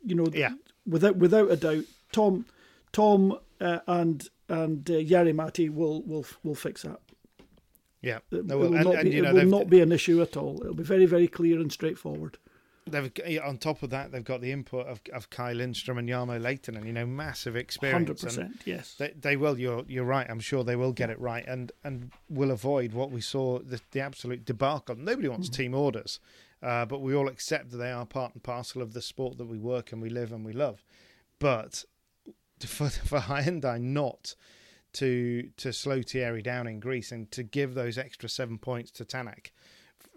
You 0.04 0.14
know, 0.14 0.26
yeah. 0.32 0.54
without 0.86 1.16
without 1.16 1.50
a 1.50 1.56
doubt, 1.56 1.84
Tom 2.12 2.46
Tom 2.92 3.38
uh, 3.60 3.80
and 3.86 4.28
and 4.48 4.88
uh, 4.90 4.94
Jari-Matti 4.94 5.68
will 5.68 6.02
will 6.02 6.26
will 6.42 6.54
fix 6.54 6.82
that. 6.82 7.00
Yeah, 8.00 8.18
it, 8.32 8.46
will, 8.46 8.74
and, 8.74 8.84
not, 8.84 8.94
and, 8.96 9.10
be, 9.10 9.20
know, 9.20 9.30
it 9.30 9.34
will 9.34 9.58
not 9.60 9.70
be 9.70 9.80
an 9.80 9.92
issue 9.92 10.20
at 10.22 10.36
all. 10.36 10.60
It'll 10.60 10.74
be 10.74 10.82
very 10.82 11.06
very 11.06 11.28
clear 11.28 11.60
and 11.60 11.70
straightforward. 11.70 12.38
They've 12.84 13.12
on 13.44 13.58
top 13.58 13.82
of 13.82 13.90
that, 13.90 14.10
they've 14.10 14.24
got 14.24 14.40
the 14.40 14.50
input 14.50 14.86
of, 14.86 15.00
of 15.12 15.30
Kaj 15.30 15.56
Lindström 15.56 15.98
and 15.98 16.08
Jarmo 16.08 16.40
Lehtinen, 16.40 16.78
and 16.78 16.86
you 16.86 16.92
know, 16.92 17.06
massive 17.06 17.54
experience. 17.54 17.94
Hundred 17.94 18.20
percent, 18.20 18.60
yes. 18.64 18.94
They, 18.98 19.12
they 19.18 19.36
will. 19.36 19.58
You're 19.58 19.84
you're 19.86 20.04
right. 20.04 20.26
I'm 20.28 20.40
sure 20.40 20.64
they 20.64 20.74
will 20.74 20.92
get 20.92 21.08
it 21.08 21.20
right, 21.20 21.44
and 21.46 21.70
and 21.84 22.10
will 22.28 22.50
avoid 22.50 22.92
what 22.92 23.10
we 23.10 23.20
saw 23.20 23.60
the, 23.60 23.80
the 23.92 24.00
absolute 24.00 24.44
debacle. 24.44 24.96
Nobody 24.96 25.28
wants 25.28 25.48
mm-hmm. 25.48 25.62
team 25.62 25.74
orders, 25.74 26.18
uh, 26.62 26.84
but 26.84 27.00
we 27.00 27.14
all 27.14 27.28
accept 27.28 27.70
that 27.70 27.76
they 27.76 27.92
are 27.92 28.04
part 28.04 28.34
and 28.34 28.42
parcel 28.42 28.82
of 28.82 28.94
the 28.94 29.02
sport 29.02 29.38
that 29.38 29.46
we 29.46 29.58
work 29.58 29.92
and 29.92 30.02
we 30.02 30.10
live 30.10 30.32
and 30.32 30.44
we 30.44 30.52
love. 30.52 30.84
But 31.38 31.84
for 32.60 32.88
for 32.90 33.20
Hyundai 33.20 33.80
not 33.80 34.34
to 34.94 35.50
to 35.56 35.72
slow 35.72 36.02
Thierry 36.02 36.42
down 36.42 36.66
in 36.66 36.80
Greece 36.80 37.12
and 37.12 37.30
to 37.30 37.42
give 37.42 37.74
those 37.74 37.96
extra 37.96 38.28
seven 38.28 38.58
points 38.58 38.90
to 38.92 39.04
Tanak, 39.04 39.52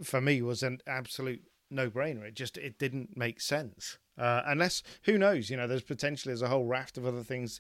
for 0.03 0.19
me 0.19 0.41
was 0.41 0.63
an 0.63 0.81
absolute 0.87 1.43
no 1.69 1.89
brainer. 1.89 2.23
It 2.23 2.35
just 2.35 2.57
it 2.57 2.77
didn't 2.77 3.15
make 3.15 3.41
sense. 3.41 3.97
Uh, 4.17 4.41
unless 4.45 4.83
who 5.03 5.17
knows? 5.17 5.49
You 5.49 5.57
know, 5.57 5.67
there's 5.67 5.83
potentially 5.83 6.31
there's 6.31 6.41
a 6.41 6.47
whole 6.47 6.65
raft 6.65 6.97
of 6.97 7.05
other 7.05 7.23
things. 7.23 7.59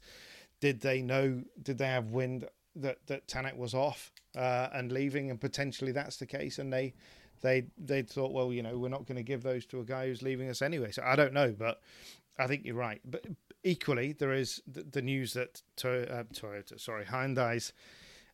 Did 0.59 0.81
they 0.81 1.01
know? 1.01 1.43
Did 1.61 1.77
they 1.77 1.87
have 1.87 2.11
wind 2.11 2.47
that 2.75 3.05
that 3.07 3.27
Tanak 3.27 3.57
was 3.57 3.73
off 3.73 4.11
uh, 4.37 4.69
and 4.73 4.91
leaving, 4.91 5.29
and 5.29 5.39
potentially 5.39 5.91
that's 5.91 6.17
the 6.17 6.25
case, 6.25 6.59
and 6.59 6.71
they 6.71 6.93
they 7.41 7.65
they 7.77 8.01
thought, 8.01 8.31
well, 8.31 8.53
you 8.53 8.63
know, 8.63 8.77
we're 8.77 8.89
not 8.89 9.05
going 9.05 9.17
to 9.17 9.23
give 9.23 9.43
those 9.43 9.65
to 9.67 9.79
a 9.79 9.83
guy 9.83 10.07
who's 10.07 10.21
leaving 10.21 10.49
us 10.49 10.61
anyway. 10.61 10.91
So 10.91 11.03
I 11.03 11.15
don't 11.15 11.33
know, 11.33 11.53
but 11.57 11.81
I 12.37 12.47
think 12.47 12.65
you're 12.65 12.75
right. 12.75 13.01
But 13.05 13.25
equally, 13.63 14.13
there 14.13 14.33
is 14.33 14.61
the, 14.67 14.83
the 14.83 15.01
news 15.01 15.33
that 15.33 15.61
to, 15.77 16.19
uh, 16.19 16.23
Toyota, 16.33 16.79
sorry, 16.79 17.05
Hyundai's 17.05 17.73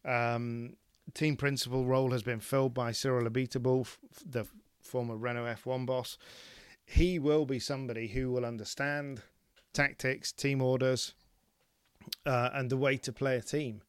um, 0.06 0.76
team 1.14 1.36
principal 1.36 1.86
role 1.86 2.12
has 2.12 2.24
been 2.24 2.40
filled 2.40 2.74
by 2.74 2.92
Cyril 2.92 3.30
Abiteboul, 3.30 3.88
the 4.26 4.46
former 4.84 5.16
Renault 5.16 5.56
F1 5.64 5.86
boss. 5.86 6.18
He 6.86 7.20
will 7.20 7.46
be 7.46 7.60
somebody 7.60 8.08
who 8.08 8.32
will 8.32 8.46
understand 8.46 9.22
tactics, 9.74 10.32
team 10.32 10.62
orders, 10.62 11.14
uh, 12.26 12.50
and 12.54 12.70
the 12.70 12.78
way 12.78 12.98
to 12.98 13.14
play 13.14 13.38
a 13.38 13.42
team. 13.42 13.82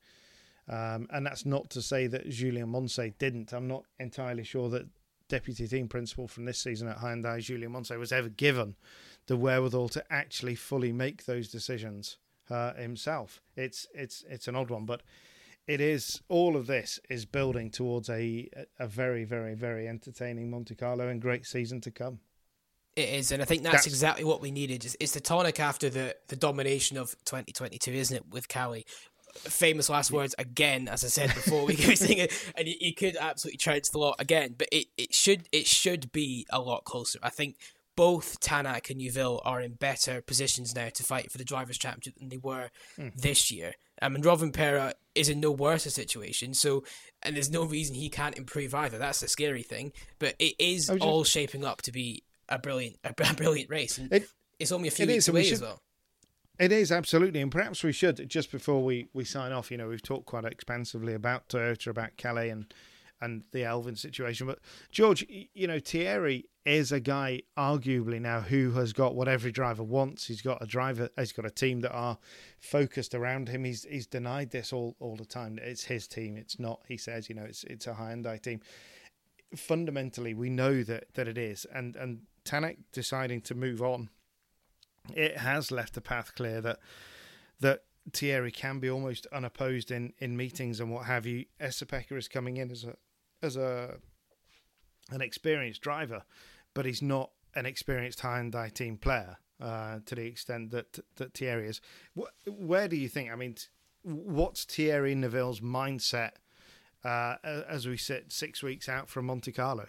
Um, 0.69 1.09
and 1.11 1.27
that's 1.27 1.45
not 1.45 1.71
to 1.71 1.83
say 1.83 2.07
that 2.07 2.29
Julien 2.29 2.69
Moncet 2.69 3.19
didn't. 3.19 3.53
I'm 3.53 3.67
not 3.67 3.85
entirely 3.99 4.45
sure 4.45 4.69
that 4.71 4.87
deputy 5.29 5.67
team 5.67 5.89
principal 5.89 6.29
from 6.29 6.45
this 6.45 6.59
season 6.59 6.89
at 6.89 6.99
Hyundai, 6.99 7.41
Julien 7.41 7.73
Moncet, 7.73 7.99
was 7.99 8.13
ever 8.13 8.29
given 8.29 8.77
the 9.27 9.37
wherewithal 9.37 9.89
to 9.91 10.05
actually 10.11 10.55
fully 10.55 10.93
make 10.93 11.25
those 11.25 11.49
decisions 11.49 12.19
uh, 12.51 12.75
himself. 12.75 13.41
It's 13.57 13.87
it's 13.95 14.25
it's 14.29 14.47
an 14.47 14.57
odd 14.57 14.71
one, 14.71 14.85
but 14.85 15.03
it 15.67 15.81
is 15.81 16.21
all 16.29 16.57
of 16.57 16.67
this 16.67 16.99
is 17.09 17.25
building 17.25 17.71
towards 17.71 18.11
a 18.11 18.49
a 18.79 18.87
very 18.87 19.25
very 19.25 19.55
very 19.55 19.89
entertaining 19.89 20.51
Monte 20.51 20.75
Carlo 20.75 21.09
and 21.09 21.21
great 21.21 21.47
season 21.47 21.81
to 21.83 21.91
come. 21.91 22.21
It 22.95 23.09
is, 23.09 23.33
and 23.33 23.41
I 23.41 23.47
think 23.47 23.63
that's, 23.63 23.77
that's 23.77 23.87
exactly 23.87 24.23
what 24.23 24.43
we 24.43 24.51
needed. 24.51 24.95
It's 25.01 25.13
the 25.13 25.21
tonic 25.21 25.61
after 25.61 25.89
the 25.89 26.15
the 26.29 26.37
domination 26.37 26.99
of 26.99 27.11
2022, 27.25 27.91
isn't 27.91 28.17
it? 28.17 28.25
With 28.29 28.49
Kalle, 28.49 28.83
famous 29.35 29.89
last 29.89 30.11
words 30.11 30.35
again, 30.39 30.89
as 30.89 31.05
I 31.05 31.09
said 31.09 31.35
before. 31.35 31.65
We 31.65 31.75
could 31.75 31.97
sing 31.99 32.19
it, 32.19 32.33
and 32.57 32.69
he, 32.69 32.93
could 32.93 33.17
absolutely 33.17 33.59
trounce 33.59 33.89
the 33.89 33.99
lot 33.99 34.17
again. 34.19 34.57
But 34.59 34.69
it, 34.71 34.89
it 34.99 35.15
should 35.15 35.49
it 35.53 35.67
should 35.67 36.13
be 36.13 36.47
a 36.51 36.61
lot 36.61 36.85
closer. 36.85 37.19
I 37.23 37.31
think 37.31 37.57
both 37.97 38.41
Tanak 38.41 38.91
and 38.91 38.99
Neuville 38.99 39.41
are 39.45 39.61
in 39.61 39.73
better 39.73 40.21
positions 40.23 40.75
now 40.75 40.89
to 40.95 41.03
fight 41.03 41.31
for 41.31 41.39
the 41.39 41.45
drivers' 41.45 41.79
championship 41.79 42.19
than 42.19 42.29
they 42.29 42.39
were 42.39 42.71
mm. 42.99 43.15
this 43.15 43.51
year. 43.51 43.75
I 44.01 44.09
mean, 44.09 44.23
Rovanperä 44.23 44.95
is 45.15 45.29
in 45.29 45.41
no 45.41 45.51
worse 45.51 45.87
a 45.87 45.91
situation, 45.91 46.55
so 46.55 46.85
and 47.23 47.37
there's 47.37 47.51
no 47.51 47.65
reason 47.65 47.95
he 47.95 48.09
can't 48.09 48.37
improve 48.37 48.75
either. 48.75 48.99
That's 48.99 49.21
the 49.21 49.29
scary 49.29 49.63
thing. 49.63 49.93
But 50.19 50.35
it 50.39 50.55
is 50.59 50.89
just, 50.89 51.01
all 51.01 51.25
shaping 51.25 51.65
up 51.65 51.83
to 51.83 51.93
be 51.93 52.25
a 52.49 52.59
brilliant, 52.59 52.97
a, 53.05 53.13
brilliant 53.35 53.71
race, 53.71 53.99
and 53.99 54.13
it, 54.13 54.29
it's 54.59 54.73
only 54.73 54.89
a 54.89 54.91
few 54.91 55.07
weeks 55.07 55.29
away 55.29 55.41
we 55.41 55.45
should, 55.45 55.55
as 55.55 55.63
well. 55.63 55.81
It 56.59 56.73
is 56.73 56.91
absolutely, 56.91 57.41
and 57.41 57.53
perhaps 57.53 57.85
we 57.85 57.93
should 57.93 58.29
just 58.29 58.51
before 58.51 58.83
we, 58.83 59.09
we 59.13 59.25
sign 59.25 59.53
off. 59.53 59.71
You 59.71 59.77
know, 59.77 59.89
we've 59.89 60.03
talked 60.03 60.27
quite 60.27 60.45
expansively 60.45 61.15
about 61.15 61.49
Toyota, 61.49 61.89
about 61.89 62.17
Kalle, 62.17 62.39
and 62.39 62.73
and 63.23 63.45
the 63.53 63.61
Elfyn 63.61 63.97
situation. 63.97 64.47
But 64.47 64.59
George, 64.91 65.25
you 65.29 65.67
know, 65.67 65.79
Thierry 65.79 66.47
is 66.65 66.93
a 66.93 67.01
guy 67.01 67.43
arguably 67.57 68.21
now 68.21 68.41
who 68.41 68.73
has 68.73 68.93
got 68.93 69.15
what 69.15 69.29
every 69.29 69.53
driver 69.53 69.83
wants. 69.83 70.27
He's 70.27 70.43
got 70.43 70.63
a 70.63 70.67
driver, 70.67 71.09
he's 71.17 71.33
got 71.33 71.47
a 71.47 71.51
team 71.51 71.81
that 71.81 71.93
are 71.93 72.19
focused 72.61 73.15
around 73.15 73.49
him. 73.49 73.65
He's 73.65 73.85
he's 73.85 74.07
denied 74.07 74.51
this 74.51 74.73
all, 74.73 74.97
all 75.01 75.17
the 75.17 75.25
time. 75.25 75.59
It's 75.63 75.85
his 75.85 76.07
team. 76.07 76.37
It's 76.37 76.59
not. 76.59 76.81
He 76.87 76.97
says, 76.97 77.29
you 77.29 77.35
know, 77.35 77.45
it's 77.45 77.65
it's 77.65 77.87
a 77.87 77.95
Hyundai 77.95 78.41
team. 78.41 78.61
Fundamentally, 79.57 80.35
we 80.35 80.51
know 80.51 80.83
that 80.83 81.15
that 81.15 81.29
it 81.29 81.39
is, 81.39 81.67
and 81.73 81.97
and 81.97 82.23
Tanak 82.45 82.79
deciding 82.93 83.41
to 83.43 83.55
move 83.55 83.83
on, 83.83 84.09
it 85.15 85.39
has 85.39 85.71
left 85.71 85.95
the 85.95 86.01
path 86.01 86.35
clear 86.35 86.61
that 86.61 86.79
that 87.61 87.85
Thierry 88.13 88.51
can 88.51 88.81
be 88.81 88.91
almost 88.91 89.27
unopposed 89.33 89.91
in, 89.91 90.13
in 90.19 90.37
meetings 90.37 90.81
and 90.81 90.91
what 90.91 91.07
have 91.07 91.25
you. 91.25 91.45
Esapekka 91.61 92.17
is 92.17 92.29
coming 92.29 92.57
in 92.57 92.71
as 92.71 92.85
a 92.85 92.97
as 93.43 93.57
a 93.57 93.97
an 95.11 95.21
experienced 95.21 95.83
driver, 95.83 96.23
but 96.75 96.87
he's 96.87 97.03
not 97.03 97.31
an 97.55 97.67
experienced 97.67 98.21
Hyundai 98.21 98.73
team 98.73 98.97
player 98.97 99.37
uh, 99.61 99.99
to 100.07 100.15
the 100.15 100.27
extent 100.27 100.71
that 100.71 100.99
that 101.17 101.35
Thierry 101.35 101.69
is. 101.69 101.81
Where 102.47 102.89
do 102.89 102.97
you 102.97 103.09
think? 103.09 103.31
I 103.31 103.37
mean, 103.37 103.57
what's 104.03 104.65
Thierry 104.65 105.15
Neuville's 105.15 105.61
mindset 105.61 106.33
uh, 107.05 107.37
as 107.45 107.87
we 107.87 107.97
sit 107.97 108.33
six 108.33 108.63
weeks 108.63 108.89
out 108.89 109.09
from 109.09 109.27
Monte 109.27 109.53
Carlo? 109.53 109.87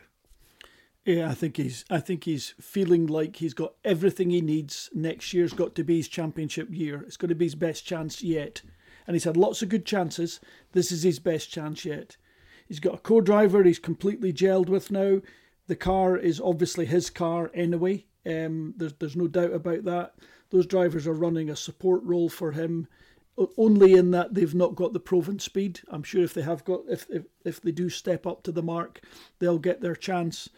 Yeah, 1.06 1.30
I 1.30 1.34
think 1.34 1.58
he's. 1.58 1.84
I 1.90 2.00
think 2.00 2.24
he's 2.24 2.54
feeling 2.62 3.08
like 3.08 3.38
he's 3.38 3.54
got 3.54 3.74
everything 3.84 4.30
he 4.30 4.42
needs. 4.42 4.90
Next 4.94 5.34
year's 5.34 5.54
got 5.54 5.76
to 5.76 5.84
be 5.84 5.98
his 5.98 6.08
championship 6.08 6.70
year. 6.72 7.02
It's 7.02 7.18
going 7.18 7.30
to 7.30 7.36
be 7.36 7.46
his 7.46 7.56
best 7.56 7.86
chance 7.86 8.24
yet, 8.24 8.62
and 9.06 9.16
he's 9.16 9.26
had 9.26 9.36
lots 9.36 9.62
of 9.62 9.68
good 9.68 9.86
chances. 9.86 10.40
This 10.72 10.94
is 10.94 11.04
his 11.04 11.20
best 11.20 11.52
chance 11.52 11.84
yet. 11.84 12.16
He's 12.68 12.80
got 12.80 12.96
a 12.96 13.00
co-driver 13.00 13.64
he's 13.64 13.80
completely 13.80 14.34
gelled 14.34 14.70
with 14.70 14.92
now. 14.92 15.22
The 15.68 15.76
car 15.76 16.18
is 16.18 16.42
obviously 16.42 16.86
his 16.86 17.10
car 17.10 17.52
anyway. 17.54 18.06
Um, 18.26 18.74
there's 18.78 18.94
there's 18.94 19.16
no 19.16 19.28
doubt 19.28 19.54
about 19.54 19.84
that. 19.86 20.16
Those 20.50 20.66
drivers 20.66 21.08
are 21.08 21.14
running 21.14 21.50
a 21.50 21.56
support 21.56 22.04
role 22.04 22.30
for 22.30 22.52
him, 22.52 22.88
only 23.58 23.94
in 23.94 24.12
that 24.12 24.34
they've 24.34 24.54
not 24.56 24.76
got 24.76 24.94
the 24.94 25.00
proven 25.00 25.40
speed. 25.40 25.82
I'm 25.90 26.04
sure 26.04 26.24
if 26.24 26.34
they 26.34 26.42
have 26.42 26.64
got, 26.64 26.82
if 26.90 27.06
if, 27.10 27.24
if 27.44 27.62
they 27.62 27.72
do 27.72 27.90
step 27.90 28.28
up 28.28 28.44
to 28.44 28.52
the 28.52 28.64
mark, 28.64 29.02
they'll 29.40 29.60
get 29.60 29.82
their 29.82 29.96
chance. 29.96 30.50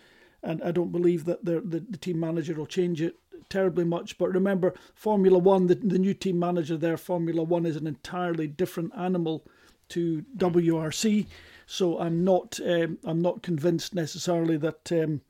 And 0.44 0.62
I 0.62 0.72
don't 0.72 0.92
believe 0.92 1.26
that 1.26 1.46
the 1.46 1.62
the 1.62 1.98
team 1.98 2.20
manager 2.20 2.54
will 2.54 2.66
change 2.66 3.02
it 3.02 3.16
terribly 3.50 3.86
much. 3.86 4.18
But 4.18 4.34
remember, 4.34 4.74
Formula 4.94 5.38
One, 5.38 5.68
the, 5.68 5.76
the 5.76 6.00
new 6.00 6.14
team 6.14 6.40
manager 6.40 6.78
there, 6.78 6.98
Formula 6.98 7.44
One 7.44 7.66
is 7.66 7.76
an 7.76 7.88
entirely 7.88 8.48
different 8.48 8.92
animal 8.98 9.46
to 9.90 10.26
WRC. 10.38 11.26
So 11.66 12.00
I'm 12.00 12.24
not 12.24 12.60
um, 12.66 13.00
I'm 13.04 13.22
not 13.22 13.42
convinced 13.42 13.96
necessarily 13.96 14.58
that 14.58 14.92
um, 14.92 15.22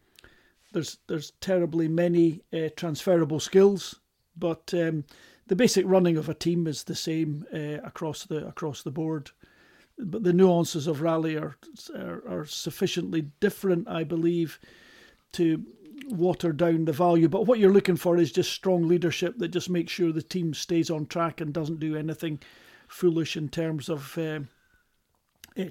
there's 0.74 0.98
there's 1.08 1.32
terribly 1.40 1.88
many 1.88 2.42
uh, 2.54 2.70
transferable 2.76 3.40
skills, 3.40 3.96
but 4.38 4.74
um, 4.74 5.06
the 5.48 5.56
basic 5.56 5.86
running 5.88 6.18
of 6.18 6.28
a 6.28 6.34
team 6.34 6.68
is 6.68 6.84
the 6.84 6.96
same 6.96 7.46
uh, 7.54 7.82
across 7.86 8.26
the 8.26 8.46
across 8.48 8.84
the 8.84 8.92
board, 8.92 9.32
but 9.98 10.24
the 10.24 10.34
nuances 10.34 10.88
of 10.88 11.02
rally 11.02 11.38
are, 11.38 11.56
are, 11.96 12.24
are 12.28 12.46
sufficiently 12.46 13.32
different, 13.40 13.88
I 13.88 14.04
believe, 14.04 14.60
to 15.34 15.64
water 16.10 16.52
down 16.52 16.86
the 16.86 16.92
value. 16.92 17.30
But 17.30 17.46
what 17.46 17.60
you're 17.60 17.72
looking 17.72 17.96
for 17.96 18.18
is 18.18 18.32
just 18.32 18.52
strong 18.52 18.88
leadership 18.88 19.38
that 19.38 19.50
just 19.50 19.70
makes 19.70 19.94
sure 19.94 20.12
the 20.12 20.22
team 20.22 20.54
stays 20.54 20.90
on 20.90 21.06
track 21.06 21.40
and 21.40 21.54
doesn't 21.54 21.80
do 21.80 21.96
anything 21.96 22.40
foolish 22.88 23.38
in 23.38 23.50
terms 23.50 23.90
of 23.90 24.18
uh, 24.18 24.40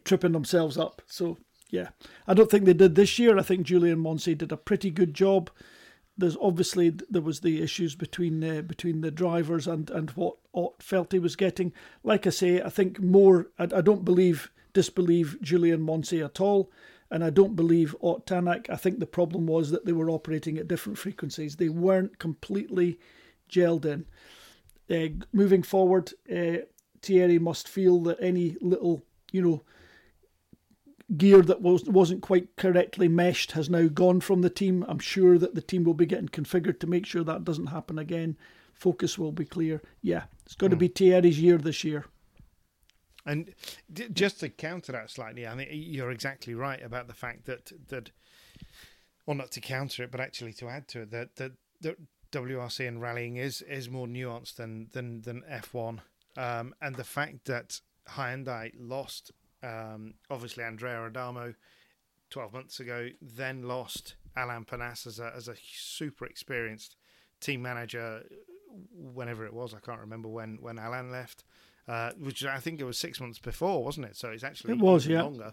tripping 0.04 0.32
themselves 0.32 0.78
up. 0.78 1.02
So 1.06 1.38
yeah, 1.70 1.88
I 2.26 2.34
don't 2.34 2.50
think 2.50 2.64
they 2.64 2.74
did 2.74 2.94
this 2.94 3.18
year. 3.18 3.38
I 3.38 3.42
think 3.42 3.66
Julien 3.66 3.98
Moncet 3.98 4.38
did 4.38 4.52
a 4.52 4.56
pretty 4.56 4.90
good 4.90 5.14
job. 5.14 5.50
There's 6.16 6.36
obviously 6.40 6.90
there 7.10 7.22
was 7.22 7.40
the 7.40 7.60
issues 7.60 7.96
between 7.96 8.42
uh, 8.44 8.62
between 8.62 9.00
the 9.00 9.10
drivers 9.10 9.66
and 9.66 9.90
and 9.90 10.10
what 10.10 10.36
Ott 10.52 10.82
felt 10.82 11.12
he 11.12 11.18
was 11.18 11.34
getting. 11.34 11.72
Like 12.04 12.26
I 12.26 12.30
say, 12.30 12.62
I 12.62 12.68
think 12.68 13.00
more. 13.00 13.48
I, 13.58 13.64
I 13.64 13.80
don't 13.80 14.04
believe 14.04 14.50
disbelieve 14.72 15.36
Julien 15.40 15.82
Moncet 15.82 16.22
at 16.22 16.40
all, 16.40 16.70
and 17.10 17.24
I 17.24 17.30
don't 17.30 17.56
believe 17.56 17.96
Ott 18.00 18.26
Tanak. 18.26 18.70
I 18.70 18.76
think 18.76 19.00
the 19.00 19.06
problem 19.06 19.46
was 19.46 19.70
that 19.72 19.84
they 19.84 19.92
were 19.92 20.10
operating 20.10 20.56
at 20.58 20.68
different 20.68 20.98
frequencies. 20.98 21.56
They 21.56 21.68
weren't 21.68 22.18
completely 22.20 23.00
gelled 23.50 23.84
in. 23.84 24.06
Uh, 24.88 25.24
moving 25.32 25.64
forward, 25.64 26.12
uh, 26.32 26.58
Thierry 27.02 27.38
must 27.40 27.66
feel 27.66 28.00
that 28.04 28.18
any 28.20 28.56
little 28.60 29.04
you 29.32 29.42
know 29.42 29.62
gear 31.16 31.42
that 31.42 31.60
was 31.60 31.84
wasn't 31.84 32.22
quite 32.22 32.56
correctly 32.56 33.08
meshed 33.08 33.52
has 33.52 33.68
now 33.68 33.88
gone 33.88 34.20
from 34.20 34.42
the 34.42 34.50
team. 34.50 34.84
I'm 34.88 34.98
sure 34.98 35.38
that 35.38 35.54
the 35.54 35.60
team 35.60 35.84
will 35.84 35.94
be 35.94 36.06
getting 36.06 36.28
configured 36.28 36.80
to 36.80 36.86
make 36.86 37.06
sure 37.06 37.24
that 37.24 37.44
doesn't 37.44 37.66
happen 37.66 37.98
again. 37.98 38.36
Focus 38.72 39.18
will 39.18 39.32
be 39.32 39.44
clear. 39.44 39.82
Yeah, 40.02 40.24
it's 40.44 40.54
going 40.54 40.70
got 40.70 40.74
to 40.74 40.80
be 40.80 40.88
Thierry's 40.88 41.40
year 41.40 41.58
this 41.58 41.84
year. 41.84 42.06
And 43.26 43.54
just 44.12 44.40
to 44.40 44.48
counter 44.50 44.92
that 44.92 45.10
slightly, 45.10 45.46
I 45.46 45.54
mean, 45.54 45.68
you're 45.70 46.10
exactly 46.10 46.54
right 46.54 46.82
about 46.82 47.06
the 47.06 47.14
fact 47.14 47.46
that 47.46 47.72
that, 47.88 48.10
well, 49.24 49.36
not 49.36 49.50
to 49.52 49.60
counter 49.60 50.02
it, 50.02 50.10
but 50.10 50.20
actually 50.20 50.52
to 50.54 50.68
add 50.68 50.88
to 50.88 51.02
it, 51.02 51.10
that 51.10 51.36
that, 51.36 51.52
that 51.80 51.96
WRC 52.32 52.86
and 52.86 53.00
rallying 53.00 53.36
is 53.36 53.62
is 53.62 53.88
more 53.88 54.06
nuanced 54.06 54.56
than 54.56 54.88
than 54.92 55.22
than 55.22 55.42
F1, 55.50 56.00
um, 56.36 56.74
and 56.82 56.96
the 56.96 57.04
fact 57.04 57.46
that 57.46 57.80
Hyundai 58.10 58.72
lost 58.78 59.32
um, 59.64 60.14
obviously, 60.30 60.64
Andrea 60.64 61.04
Adamo 61.06 61.54
12 62.30 62.52
months 62.52 62.80
ago, 62.80 63.08
then 63.22 63.62
lost 63.62 64.16
Alain 64.36 64.64
Penasse 64.64 65.06
as 65.06 65.18
a, 65.18 65.32
as 65.34 65.48
a 65.48 65.54
super 65.56 66.26
experienced 66.26 66.96
team 67.40 67.62
manager 67.62 68.22
whenever 68.92 69.46
it 69.46 69.52
was. 69.52 69.74
I 69.74 69.80
can't 69.80 70.00
remember 70.00 70.28
when, 70.28 70.58
when 70.60 70.78
Alain 70.78 71.10
left, 71.10 71.44
uh, 71.86 72.10
which 72.18 72.44
I 72.44 72.58
think 72.58 72.80
it 72.80 72.84
was 72.84 72.98
six 72.98 73.20
months 73.20 73.38
before, 73.38 73.84
wasn't 73.84 74.06
it? 74.06 74.16
So 74.16 74.30
it's 74.30 74.44
actually 74.44 74.74
it 74.74 74.80
was, 74.80 75.06
yeah. 75.06 75.22
longer. 75.22 75.52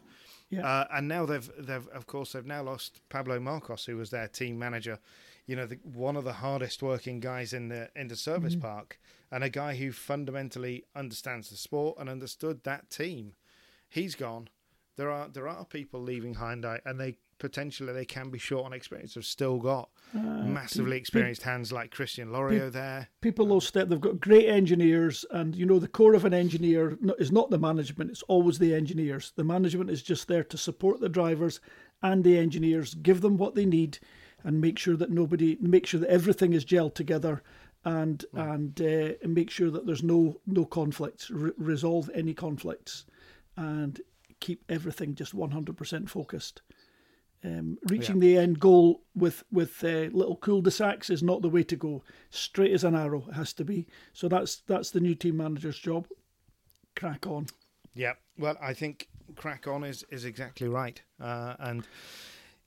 Yeah. 0.50 0.66
Uh, 0.66 0.88
and 0.94 1.08
now 1.08 1.26
they've 1.26 1.50
they've 1.58 1.88
of 1.90 2.08
course 2.08 2.34
they've 2.34 2.46
now 2.46 2.64
lost 2.64 3.02
Pablo 3.10 3.40
Marcos, 3.40 3.86
who 3.86 3.96
was 3.98 4.10
their 4.10 4.28
team 4.28 4.60
manager. 4.60 5.00
You 5.46 5.56
know, 5.56 5.66
the, 5.66 5.80
one 5.84 6.18
of 6.18 6.24
the 6.24 6.34
hardest 6.34 6.84
working 6.84 7.20
guys 7.20 7.54
in 7.54 7.70
the 7.70 7.90
in 7.96 8.08
the 8.08 8.16
service 8.16 8.54
Mm-hmm. 8.54 8.68
park, 8.68 9.00
and 9.32 9.44
a 9.44 9.50
guy 9.50 9.76
who 9.76 9.92
fundamentally 9.92 10.84
understands 10.96 11.50
the 11.50 11.56
sport 11.56 11.98
and 12.00 12.10
understood 12.10 12.64
that 12.64 12.90
team 12.90 13.34
he's 13.92 14.16
gone. 14.16 14.50
There 14.98 15.12
are 15.12 15.28
there 15.28 15.48
are 15.48 15.66
people 15.66 16.02
leaving 16.02 16.36
Hyundai, 16.36 16.80
and 16.86 17.00
they 17.00 17.18
potentially 17.38 17.92
they 17.92 18.06
can 18.06 18.30
be 18.30 18.38
short 18.38 18.66
on 18.66 18.74
experience. 18.74 19.16
They've 19.16 19.26
still 19.26 19.58
got 19.58 19.90
massively 20.14 20.98
experienced 20.98 21.42
hands 21.42 21.72
like 21.72 21.92
Christian 21.92 22.30
Loriaux 22.30 22.72
there. 22.72 23.10
People 23.22 23.48
will 23.48 23.62
step. 23.62 23.90
They've 23.90 24.00
got 24.00 24.20
great 24.20 24.48
engineers, 24.48 25.26
and 25.32 25.56
you 25.56 25.66
know 25.66 25.80
the 25.80 25.88
core 25.88 26.14
of 26.14 26.26
an 26.26 26.34
engineer 26.34 26.98
is 27.20 27.32
not 27.32 27.50
the 27.50 27.60
management; 27.60 28.12
it's 28.12 28.24
always 28.24 28.60
the 28.60 28.74
engineers. 28.74 29.34
The 29.36 29.44
management 29.44 29.90
is 29.90 30.04
just 30.04 30.28
there 30.28 30.44
to 30.46 30.58
support 30.58 31.00
the 31.00 31.10
drivers 31.10 31.60
and 32.04 32.24
the 32.24 32.38
engineers, 32.38 32.96
give 32.96 33.22
them 33.22 33.38
what 33.38 33.56
they 33.56 33.66
need, 33.66 34.00
and 34.44 34.60
make 34.60 34.80
sure 34.80 34.96
that 34.98 35.12
nobody, 35.12 35.58
make 35.62 35.86
sure 35.86 36.00
that 36.00 36.10
everything 36.10 36.54
is 36.54 36.66
gelled 36.66 36.96
together, 36.96 37.42
and 37.86 38.26
and 38.34 38.80
uh, 38.82 39.14
and 39.24 39.34
make 39.34 39.50
sure 39.50 39.72
that 39.72 39.86
there's 39.86 40.04
no 40.04 40.42
no 40.46 40.66
conflicts, 40.66 41.30
re- 41.32 41.52
resolve 41.58 42.10
any 42.14 42.34
conflicts, 42.34 43.06
and 43.62 44.02
keep 44.40 44.64
everything 44.68 45.16
just 45.16 45.36
100% 45.36 46.10
focused. 46.10 46.62
Um, 47.44 47.80
reaching 47.88 48.20
the 48.20 48.38
end 48.38 48.60
goal 48.60 49.02
with 49.16 49.44
with 49.52 49.84
uh, 49.84 50.10
little 50.14 50.36
cul-de-sacs 50.36 51.10
is 51.10 51.24
not 51.24 51.42
the 51.42 51.50
way 51.50 51.64
to 51.64 51.76
go. 51.76 52.04
Straight 52.30 52.72
as 52.72 52.84
an 52.84 52.94
arrow, 52.96 53.26
it 53.30 53.34
has 53.34 53.52
to 53.54 53.66
be. 53.66 53.88
So 54.14 54.28
that's 54.28 54.58
that's 54.68 54.92
the 54.92 55.00
new 55.00 55.16
team 55.16 55.38
manager's 55.38 55.80
job. 55.80 56.08
Crack 56.96 57.26
on. 57.26 57.48
Yeah, 57.96 58.14
well, 58.38 58.58
I 58.62 58.76
think 58.76 59.08
crack 59.36 59.68
on 59.68 59.84
is 59.84 60.06
is 60.12 60.24
exactly 60.24 60.68
right. 60.68 61.02
Uh, 61.20 61.56
and 61.58 61.88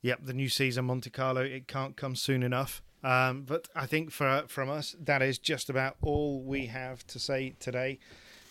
yep, 0.02 0.18
the 0.24 0.34
new 0.34 0.48
season 0.48 0.86
Monte 0.86 1.10
Carlo 1.10 1.42
it 1.42 1.68
can't 1.68 1.96
come 1.96 2.16
soon 2.16 2.42
enough. 2.42 2.82
Um, 3.04 3.42
but 3.42 3.68
I 3.76 3.86
think 3.86 4.10
for 4.10 4.44
from 4.48 4.70
us 4.70 4.96
that 4.98 5.22
is 5.22 5.38
just 5.38 5.70
about 5.70 5.96
all 6.02 6.42
we 6.42 6.66
have 6.66 7.06
to 7.08 7.20
say 7.20 7.54
today. 7.60 8.00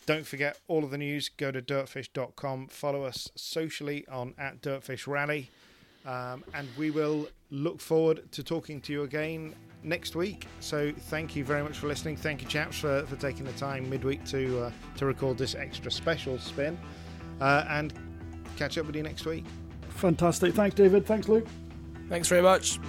Don't 0.06 0.26
forget 0.26 0.60
all 0.68 0.84
of 0.84 0.91
the 0.91 0.97
news. 0.97 1.30
Go 1.30 1.51
to 1.51 1.62
dirtfish.com. 1.62 2.68
Follow 2.68 3.04
us 3.04 3.32
socially 3.36 4.06
on 4.12 4.34
at 4.38 4.62
DirtFish 4.62 5.08
Rally. 5.08 5.49
Um, 6.06 6.43
and 6.54 6.68
we 6.78 6.91
will 6.91 7.30
look 7.49 7.80
forward 7.80 8.30
to 8.34 8.43
talking 8.43 8.82
to 8.82 8.91
you 8.91 9.04
again 9.04 9.56
next 9.84 10.16
week. 10.16 10.47
So 10.60 10.91
thank 10.91 11.36
you 11.36 11.45
very 11.45 11.64
much 11.64 11.78
for 11.78 11.88
listening. 11.88 12.18
Thank 12.18 12.41
you, 12.41 12.47
chaps, 12.47 12.80
for, 12.80 13.06
for 13.06 13.16
taking 13.16 13.45
the 13.45 13.54
time 13.54 13.89
midweek 13.89 14.26
to 14.26 14.66
uh, 14.66 14.72
to 14.97 15.06
record 15.06 15.38
this 15.38 15.56
extra 15.56 15.91
special 15.91 16.38
spin. 16.39 16.78
Uh, 17.39 17.66
and 17.70 17.93
catch 18.58 18.78
up 18.78 18.86
with 18.86 18.95
you 18.95 19.04
next 19.04 19.26
week. 19.26 19.45
Fantastic. 19.89 20.54
Thanks, 20.54 20.76
David. 20.76 21.06
Thanks, 21.06 21.28
Luke. 21.28 21.47
Thanks 22.10 22.28
very 22.28 22.41
much. 22.41 22.80